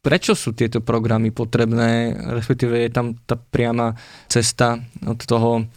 prečo 0.00 0.32
sú 0.32 0.56
tieto 0.56 0.80
programy 0.80 1.36
potrebné, 1.36 2.16
respektíve 2.40 2.72
je 2.72 2.88
tam 2.88 3.20
tá 3.28 3.36
priama 3.36 3.92
cesta 4.32 4.80
od 5.04 5.20
toho 5.28 5.68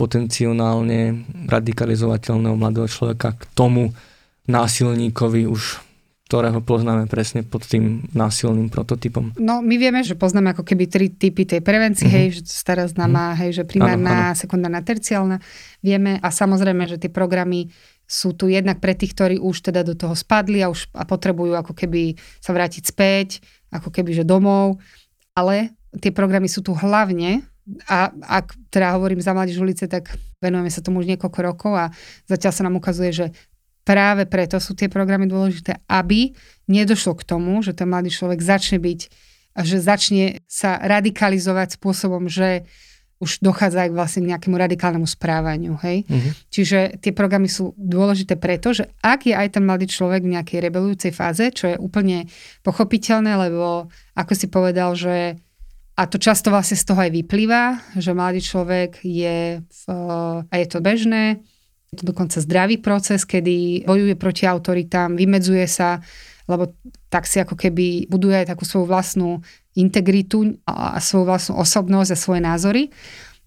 potenciálne 0.00 1.28
radikalizovateľného 1.44 2.56
mladého 2.56 2.88
človeka 2.88 3.36
k 3.36 3.44
tomu 3.52 3.92
násilníkovi 4.48 5.44
už 5.44 5.85
ktorého 6.26 6.58
poznáme 6.58 7.06
presne 7.06 7.46
pod 7.46 7.62
tým 7.62 8.10
násilným 8.10 8.66
prototypom? 8.66 9.38
No, 9.38 9.62
my 9.62 9.78
vieme, 9.78 10.02
že 10.02 10.18
poznáme 10.18 10.58
ako 10.58 10.66
keby 10.66 10.90
tri 10.90 11.06
typy 11.06 11.46
tej 11.46 11.62
prevencie, 11.62 12.10
mm-hmm. 12.10 12.18
hej, 12.18 12.42
že 12.42 12.42
stará 12.50 12.82
známa, 12.90 13.30
mm-hmm. 13.32 13.40
hej, 13.46 13.50
že 13.54 13.62
primárna, 13.62 14.10
ano, 14.10 14.26
ano. 14.34 14.38
sekundárna, 14.38 14.82
terciálna. 14.82 15.38
Vieme 15.86 16.18
a 16.18 16.28
samozrejme, 16.34 16.90
že 16.90 16.98
tie 16.98 17.14
programy 17.14 17.70
sú 18.10 18.34
tu 18.34 18.50
jednak 18.50 18.82
pre 18.82 18.98
tých, 18.98 19.14
ktorí 19.14 19.36
už 19.38 19.70
teda 19.70 19.86
do 19.86 19.94
toho 19.94 20.18
spadli 20.18 20.62
a 20.62 20.70
už 20.70 20.90
a 20.94 21.06
potrebujú 21.06 21.54
ako 21.54 21.74
keby 21.74 22.18
sa 22.42 22.50
vrátiť 22.50 22.82
späť, 22.90 23.42
ako 23.70 23.94
keby 23.94 24.14
že 24.14 24.26
domov, 24.26 24.82
ale 25.34 25.74
tie 26.02 26.10
programy 26.10 26.50
sú 26.50 26.62
tu 26.62 26.74
hlavne 26.74 27.46
a 27.90 28.14
ak 28.14 28.54
teda 28.70 28.94
hovorím 28.94 29.18
za 29.18 29.34
Mladíž 29.34 29.58
ulice, 29.58 29.90
tak 29.90 30.14
venujeme 30.38 30.70
sa 30.70 30.82
tomu 30.82 31.02
už 31.02 31.10
niekoľko 31.10 31.40
rokov 31.42 31.72
a 31.74 31.90
zatiaľ 32.30 32.52
sa 32.54 32.62
nám 32.62 32.78
ukazuje, 32.78 33.10
že 33.10 33.26
práve 33.86 34.26
preto 34.26 34.58
sú 34.58 34.74
tie 34.74 34.90
programy 34.90 35.30
dôležité, 35.30 35.78
aby 35.86 36.34
nedošlo 36.66 37.14
k 37.14 37.22
tomu, 37.22 37.62
že 37.62 37.70
ten 37.70 37.86
mladý 37.86 38.10
človek 38.10 38.42
začne 38.42 38.82
byť, 38.82 39.00
že 39.62 39.78
začne 39.78 40.42
sa 40.50 40.76
radikalizovať 40.82 41.78
spôsobom, 41.78 42.26
že 42.26 42.66
už 43.16 43.40
dochádza 43.40 43.88
aj 43.88 43.90
vlastne 43.96 44.20
k 44.28 44.30
nejakému 44.36 44.56
radikálnemu 44.60 45.08
správaniu. 45.08 45.80
Hej? 45.80 46.04
Uh-huh. 46.04 46.32
Čiže 46.52 47.00
tie 47.00 47.16
programy 47.16 47.48
sú 47.48 47.72
dôležité 47.80 48.36
preto, 48.36 48.76
že 48.76 48.92
ak 49.00 49.24
je 49.24 49.32
aj 49.32 49.56
ten 49.56 49.64
mladý 49.64 49.88
človek 49.88 50.20
v 50.20 50.36
nejakej 50.36 50.60
rebelujúcej 50.60 51.16
fáze, 51.16 51.48
čo 51.48 51.72
je 51.72 51.80
úplne 51.80 52.28
pochopiteľné, 52.60 53.48
lebo 53.48 53.88
ako 54.12 54.32
si 54.36 54.52
povedal, 54.52 54.92
že 54.92 55.40
a 55.96 56.04
to 56.04 56.20
často 56.20 56.52
vlastne 56.52 56.76
z 56.76 56.84
toho 56.84 57.00
aj 57.00 57.10
vyplýva, 57.16 57.96
že 57.96 58.12
mladý 58.12 58.44
človek 58.44 59.00
je 59.00 59.64
v, 59.64 59.82
a 60.44 60.54
je 60.60 60.66
to 60.68 60.84
bežné, 60.84 61.40
to 61.96 62.04
dokonca 62.04 62.38
zdravý 62.38 62.76
proces, 62.78 63.24
kedy 63.24 63.88
bojuje 63.88 64.14
proti 64.14 64.44
autoritám, 64.44 65.16
vymedzuje 65.16 65.64
sa, 65.64 66.04
lebo 66.46 66.76
tak 67.10 67.26
si 67.26 67.42
ako 67.42 67.58
keby 67.58 68.06
buduje 68.06 68.44
aj 68.44 68.54
takú 68.54 68.62
svoju 68.62 68.86
vlastnú 68.86 69.30
integritu 69.74 70.56
a 70.68 71.02
svoju 71.02 71.24
vlastnú 71.26 71.54
osobnosť 71.58 72.10
a 72.14 72.18
svoje 72.18 72.40
názory. 72.40 72.82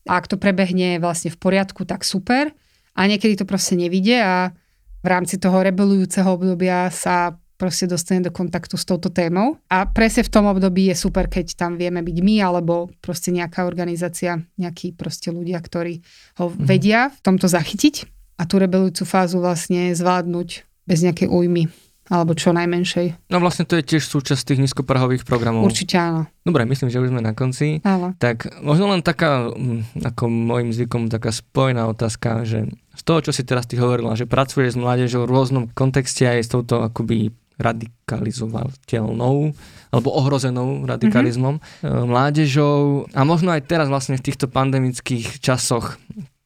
A 0.09 0.19
ak 0.19 0.27
to 0.27 0.35
prebehne 0.35 0.99
vlastne 0.99 1.31
v 1.31 1.37
poriadku, 1.39 1.87
tak 1.87 2.03
super. 2.03 2.51
A 2.97 3.07
niekedy 3.07 3.39
to 3.39 3.45
proste 3.47 3.79
nevidie 3.79 4.19
a 4.19 4.51
v 4.99 5.07
rámci 5.07 5.39
toho 5.39 5.63
rebelujúceho 5.63 6.27
obdobia 6.27 6.91
sa 6.91 7.39
proste 7.59 7.91
dostane 7.91 8.23
do 8.23 8.31
kontaktu 8.31 8.79
s 8.79 8.87
touto 8.87 9.11
témou. 9.11 9.59
A 9.67 9.83
presne 9.87 10.23
v 10.23 10.31
tom 10.31 10.47
období 10.47 10.87
je 10.87 10.95
super, 10.95 11.27
keď 11.27 11.59
tam 11.59 11.75
vieme 11.75 11.99
byť 11.99 12.17
my, 12.23 12.35
alebo 12.39 12.87
proste 13.03 13.35
nejaká 13.35 13.67
organizácia, 13.67 14.39
nejakí 14.55 14.95
proste 14.95 15.31
ľudia, 15.31 15.59
ktorí 15.59 15.99
ho 16.39 16.51
mhm. 16.51 16.55
vedia 16.63 17.11
v 17.11 17.19
tomto 17.19 17.51
zachytiť 17.51 18.18
a 18.39 18.47
tú 18.47 18.55
rebelujúcu 18.55 19.03
fázu 19.03 19.43
vlastne 19.43 19.91
zvládnuť 19.91 20.63
bez 20.87 21.03
nejakej 21.03 21.27
újmy 21.27 21.67
alebo 22.09 22.33
čo 22.33 22.49
najmenšej. 22.49 23.29
No 23.29 23.37
vlastne 23.37 23.69
to 23.69 23.77
je 23.77 23.85
tiež 23.85 24.01
súčasť 24.01 24.41
tých 24.41 24.65
nízkoprahových 24.65 25.29
programov. 25.29 25.69
Určite 25.69 26.01
áno. 26.01 26.25
Dobre, 26.41 26.65
myslím, 26.65 26.89
že 26.89 26.97
už 26.97 27.13
sme 27.13 27.21
na 27.21 27.37
konci. 27.37 27.85
Áno. 27.85 28.17
Tak 28.17 28.49
možno 28.65 28.89
len 28.89 29.05
taká, 29.05 29.53
mm, 29.53 30.01
ako 30.09 30.25
môjim 30.25 30.73
zvykom, 30.73 31.13
taká 31.13 31.29
spojená 31.29 31.85
otázka, 31.85 32.49
že 32.49 32.65
z 32.97 33.01
toho, 33.05 33.21
čo 33.21 33.31
si 33.31 33.45
teraz 33.45 33.69
ty 33.69 33.77
hovorila, 33.77 34.17
že 34.17 34.25
pracuješ 34.25 34.73
s 34.73 34.81
mládežou 34.81 35.29
v 35.29 35.33
rôznom 35.37 35.63
kontexte 35.69 36.25
aj 36.25 36.41
s 36.41 36.49
touto 36.49 36.81
akoby 36.81 37.29
radikalizovateľnou 37.61 39.53
alebo 39.93 40.09
ohrozenou 40.15 40.89
radikalizmom, 40.89 41.61
mm-hmm. 41.61 42.07
mládežou 42.09 43.05
a 43.13 43.21
možno 43.21 43.53
aj 43.53 43.69
teraz 43.69 43.85
vlastne 43.85 44.17
v 44.17 44.25
týchto 44.25 44.49
pandemických 44.49 45.37
časoch 45.43 45.99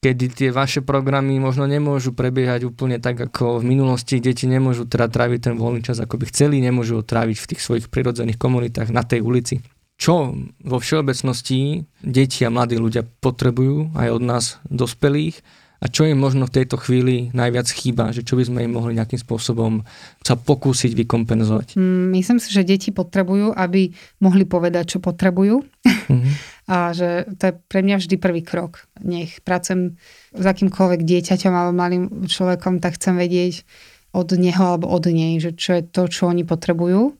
kedy 0.03 0.25
tie 0.35 0.49
vaše 0.51 0.83
programy 0.83 1.39
možno 1.39 1.63
nemôžu 1.63 2.11
prebiehať 2.11 2.67
úplne 2.67 2.99
tak, 2.99 3.15
ako 3.15 3.63
v 3.63 3.71
minulosti. 3.71 4.19
Deti 4.19 4.51
nemôžu 4.51 4.83
teda 4.83 5.07
tráviť 5.07 5.39
ten 5.47 5.55
voľný 5.55 5.79
čas, 5.79 6.03
ako 6.03 6.19
by 6.19 6.27
chceli, 6.27 6.59
nemôžu 6.59 6.99
ho 6.99 7.03
tráviť 7.07 7.37
v 7.39 7.49
tých 7.55 7.61
svojich 7.63 7.87
prirodzených 7.87 8.35
komunitách 8.35 8.91
na 8.91 9.07
tej 9.07 9.23
ulici. 9.23 9.63
Čo 9.95 10.35
vo 10.59 10.77
všeobecnosti 10.83 11.87
deti 12.03 12.43
a 12.43 12.51
mladí 12.51 12.75
ľudia 12.75 13.07
potrebujú 13.23 13.95
aj 13.95 14.07
od 14.11 14.23
nás 14.27 14.45
dospelých 14.67 15.39
a 15.79 15.87
čo 15.87 16.03
im 16.07 16.19
možno 16.19 16.47
v 16.47 16.55
tejto 16.59 16.75
chvíli 16.79 17.31
najviac 17.31 17.67
chýba, 17.71 18.11
že 18.11 18.23
čo 18.23 18.35
by 18.35 18.43
sme 18.43 18.59
im 18.67 18.75
mohli 18.75 18.95
nejakým 18.99 19.19
spôsobom 19.19 19.83
sa 20.23 20.35
pokúsiť 20.35 20.91
vykompenzovať? 20.95 21.75
Mm, 21.79 22.11
myslím 22.19 22.39
si, 22.43 22.51
že 22.51 22.67
deti 22.67 22.91
potrebujú, 22.91 23.55
aby 23.55 23.91
mohli 24.19 24.43
povedať, 24.43 24.95
čo 24.95 24.99
potrebujú. 24.99 25.63
Mm-hmm 25.87 26.35
a 26.63 26.95
že 26.95 27.27
to 27.35 27.51
je 27.51 27.53
pre 27.67 27.83
mňa 27.83 27.99
vždy 27.99 28.15
prvý 28.15 28.41
krok. 28.41 28.87
Nech 29.03 29.43
pracujem 29.43 29.99
s 30.31 30.45
akýmkoľvek 30.47 31.03
dieťaťom 31.03 31.53
alebo 31.53 31.73
malým 31.75 32.03
človekom, 32.27 32.79
tak 32.79 32.95
chcem 32.95 33.19
vedieť 33.19 33.67
od 34.15 34.29
neho 34.37 34.63
alebo 34.63 34.87
od 34.87 35.03
nej, 35.09 35.41
že 35.43 35.51
čo 35.57 35.75
je 35.75 35.83
to, 35.83 36.07
čo 36.07 36.31
oni 36.31 36.47
potrebujú. 36.47 37.17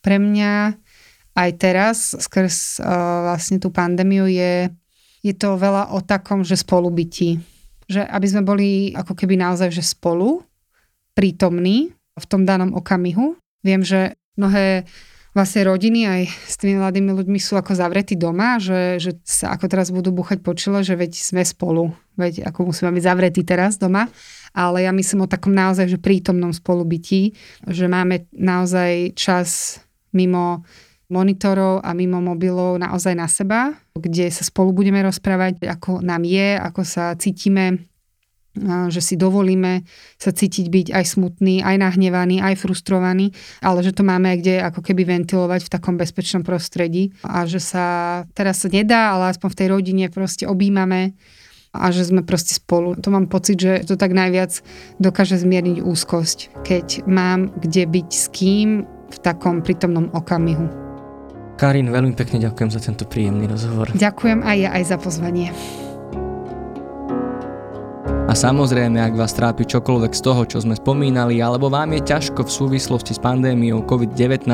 Pre 0.00 0.16
mňa 0.16 0.80
aj 1.36 1.50
teraz, 1.60 2.16
skrz 2.16 2.80
uh, 2.80 2.86
vlastne 3.30 3.60
tú 3.60 3.68
pandémiu, 3.68 4.24
je, 4.30 4.72
je 5.20 5.34
to 5.36 5.60
veľa 5.60 5.92
o 5.92 6.00
takom, 6.00 6.40
že 6.40 6.56
spolubytí. 6.56 7.36
Že 7.90 8.06
aby 8.06 8.26
sme 8.26 8.42
boli 8.46 8.70
ako 8.96 9.12
keby 9.12 9.36
naozaj 9.36 9.74
že 9.74 9.84
spolu, 9.84 10.40
prítomní 11.12 11.92
v 12.16 12.24
tom 12.26 12.46
danom 12.48 12.72
okamihu. 12.72 13.36
Viem, 13.60 13.84
že 13.84 14.16
mnohé 14.40 14.88
vlastne 15.30 15.62
rodiny 15.66 16.00
aj 16.06 16.22
s 16.26 16.54
tými 16.58 16.78
mladými 16.78 17.14
ľuďmi 17.14 17.38
sú 17.38 17.54
ako 17.54 17.74
zavretí 17.74 18.18
doma, 18.18 18.58
že, 18.58 18.98
že 18.98 19.18
sa 19.22 19.54
ako 19.54 19.66
teraz 19.70 19.94
budú 19.94 20.10
buchať 20.10 20.42
po 20.42 20.54
čele, 20.58 20.82
že 20.82 20.98
veď 20.98 21.12
sme 21.14 21.42
spolu, 21.46 21.94
veď 22.18 22.50
ako 22.50 22.70
musíme 22.74 22.90
byť 22.90 23.04
zavretí 23.04 23.42
teraz 23.46 23.78
doma, 23.78 24.10
ale 24.50 24.86
ja 24.86 24.90
myslím 24.90 25.26
o 25.26 25.30
takom 25.30 25.54
naozaj, 25.54 25.86
že 25.86 26.02
prítomnom 26.02 26.50
spolubytí, 26.50 27.34
že 27.70 27.86
máme 27.86 28.26
naozaj 28.34 29.14
čas 29.14 29.78
mimo 30.10 30.66
monitorov 31.10 31.82
a 31.82 31.90
mimo 31.90 32.22
mobilov 32.22 32.78
naozaj 32.78 33.14
na 33.18 33.26
seba, 33.26 33.74
kde 33.98 34.30
sa 34.30 34.46
spolu 34.46 34.70
budeme 34.70 35.02
rozprávať, 35.02 35.66
ako 35.66 36.02
nám 36.06 36.22
je, 36.22 36.54
ako 36.54 36.82
sa 36.86 37.18
cítime, 37.18 37.89
že 38.90 38.98
si 38.98 39.14
dovolíme 39.14 39.86
sa 40.18 40.34
cítiť 40.34 40.66
byť 40.66 40.86
aj 40.90 41.04
smutný, 41.06 41.62
aj 41.62 41.76
nahnevaný, 41.78 42.42
aj 42.42 42.58
frustrovaný, 42.58 43.30
ale 43.62 43.86
že 43.86 43.94
to 43.94 44.02
máme 44.02 44.26
aj 44.34 44.38
kde 44.42 44.54
ako 44.66 44.80
keby 44.82 45.06
ventilovať 45.06 45.70
v 45.70 45.72
takom 45.72 45.94
bezpečnom 45.94 46.42
prostredí 46.42 47.14
a 47.22 47.46
že 47.46 47.62
sa 47.62 47.86
teraz 48.34 48.66
sa 48.66 48.68
nedá, 48.68 49.14
ale 49.14 49.30
aspoň 49.30 49.48
v 49.54 49.58
tej 49.58 49.68
rodine 49.70 50.04
proste 50.10 50.50
objímame 50.50 51.14
a 51.70 51.94
že 51.94 52.02
sme 52.02 52.26
proste 52.26 52.58
spolu. 52.58 52.98
To 52.98 53.14
mám 53.14 53.30
pocit, 53.30 53.62
že 53.62 53.86
to 53.86 53.94
tak 53.94 54.10
najviac 54.10 54.58
dokáže 54.98 55.38
zmierniť 55.38 55.78
úzkosť, 55.86 56.66
keď 56.66 57.06
mám 57.06 57.54
kde 57.54 57.86
byť 57.86 58.08
s 58.10 58.26
kým 58.34 58.82
v 59.10 59.18
takom 59.22 59.62
prítomnom 59.62 60.10
okamihu. 60.10 60.66
Karin, 61.54 61.92
veľmi 61.92 62.16
pekne 62.16 62.40
ďakujem 62.40 62.70
za 62.72 62.80
tento 62.80 63.04
príjemný 63.06 63.46
rozhovor. 63.46 63.92
Ďakujem 63.94 64.40
aj 64.42 64.56
ja 64.58 64.70
aj 64.74 64.82
za 64.90 64.96
pozvanie. 64.96 65.52
A 68.30 68.38
samozrejme, 68.38 69.02
ak 69.02 69.18
vás 69.18 69.34
trápi 69.34 69.66
čokoľvek 69.66 70.14
z 70.14 70.22
toho, 70.22 70.46
čo 70.46 70.62
sme 70.62 70.78
spomínali, 70.78 71.42
alebo 71.42 71.66
vám 71.66 71.98
je 71.98 72.14
ťažko 72.14 72.46
v 72.46 72.54
súvislosti 72.62 73.18
s 73.18 73.18
pandémiou 73.18 73.82
COVID-19, 73.82 74.46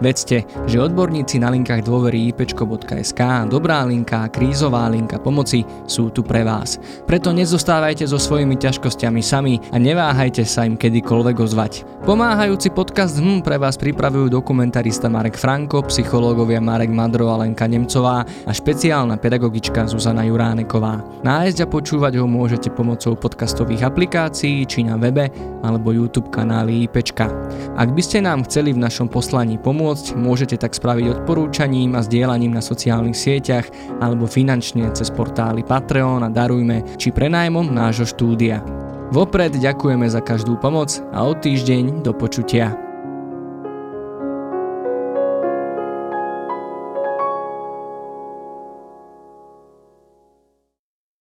vedzte, 0.00 0.48
že 0.64 0.80
odborníci 0.80 1.36
na 1.36 1.52
linkách 1.52 1.84
dôvery 1.84 2.32
ipečko.sk, 2.32 3.20
dobrá 3.52 3.84
linka 3.84 4.24
a 4.24 4.32
krízová 4.32 4.88
linka 4.88 5.20
pomoci 5.20 5.68
sú 5.84 6.08
tu 6.08 6.24
pre 6.24 6.48
vás. 6.48 6.80
Preto 7.04 7.28
nezostávajte 7.36 8.08
so 8.08 8.16
svojimi 8.16 8.56
ťažkosťami 8.56 9.20
sami 9.20 9.60
a 9.68 9.76
neváhajte 9.76 10.40
sa 10.48 10.64
im 10.64 10.80
kedykoľvek 10.80 11.36
ozvať. 11.44 11.72
Pomáhajúci 12.00 12.72
podcast 12.72 13.20
HM 13.20 13.44
pre 13.44 13.60
vás 13.60 13.76
pripravujú 13.76 14.32
dokumentarista 14.32 15.12
Marek 15.12 15.36
Franko, 15.36 15.84
psychológovia 15.92 16.56
Marek 16.56 16.88
Madro 16.88 17.28
a 17.28 17.44
Lenka 17.44 17.68
Nemcová 17.68 18.24
a 18.24 18.50
špeciálna 18.56 19.20
pedagogička 19.20 19.84
Zuzana 19.84 20.24
Juráneková. 20.24 21.04
Nájsť 21.20 21.58
a 21.60 21.66
počúvať 21.68 22.16
ho 22.16 22.24
môžete 22.24 22.72
pomocou 22.72 23.09
poslucháčov 23.10 23.18
podcastových 23.18 23.82
aplikácií, 23.86 24.66
či 24.66 24.86
na 24.86 24.94
webe, 24.94 25.30
alebo 25.66 25.90
YouTube 25.90 26.30
kanály 26.30 26.86
IPčka. 26.86 27.26
Ak 27.74 27.90
by 27.94 28.02
ste 28.02 28.22
nám 28.22 28.46
chceli 28.46 28.70
v 28.70 28.82
našom 28.82 29.10
poslaní 29.10 29.58
pomôcť, 29.58 30.14
môžete 30.14 30.60
tak 30.60 30.76
spraviť 30.76 31.20
odporúčaním 31.20 31.98
a 31.98 32.04
zdieľaním 32.04 32.54
na 32.54 32.62
sociálnych 32.62 33.16
sieťach, 33.16 33.66
alebo 33.98 34.30
finančne 34.30 34.90
cez 34.94 35.10
portály 35.10 35.66
Patreon 35.66 36.22
a 36.22 36.30
Darujme, 36.30 36.96
či 36.96 37.10
prenajmom 37.10 37.70
nášho 37.70 38.06
štúdia. 38.06 38.62
Vopred 39.10 39.58
ďakujeme 39.58 40.06
za 40.06 40.22
každú 40.22 40.54
pomoc 40.62 41.02
a 41.10 41.26
o 41.26 41.34
týždeň 41.34 42.06
do 42.06 42.14
počutia. 42.14 42.89